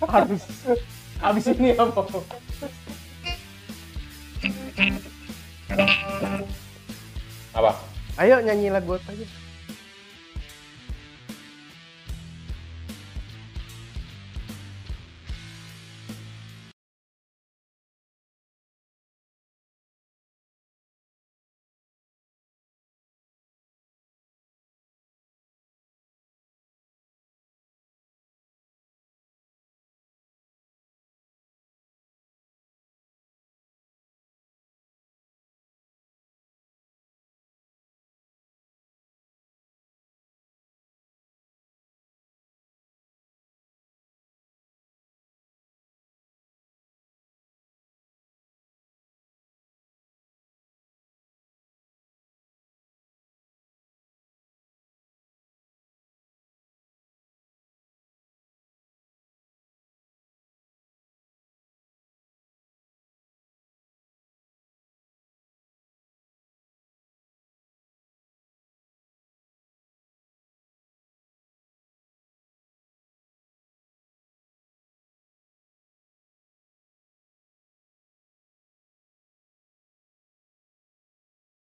Harus 0.07 0.43
habis 1.23 1.47
ini 1.55 1.71
apa? 1.79 2.03
Apa? 7.53 7.73
Ayo 8.21 8.37
nyanyi 8.43 8.69
lagu 8.69 8.99
aja 8.99 9.42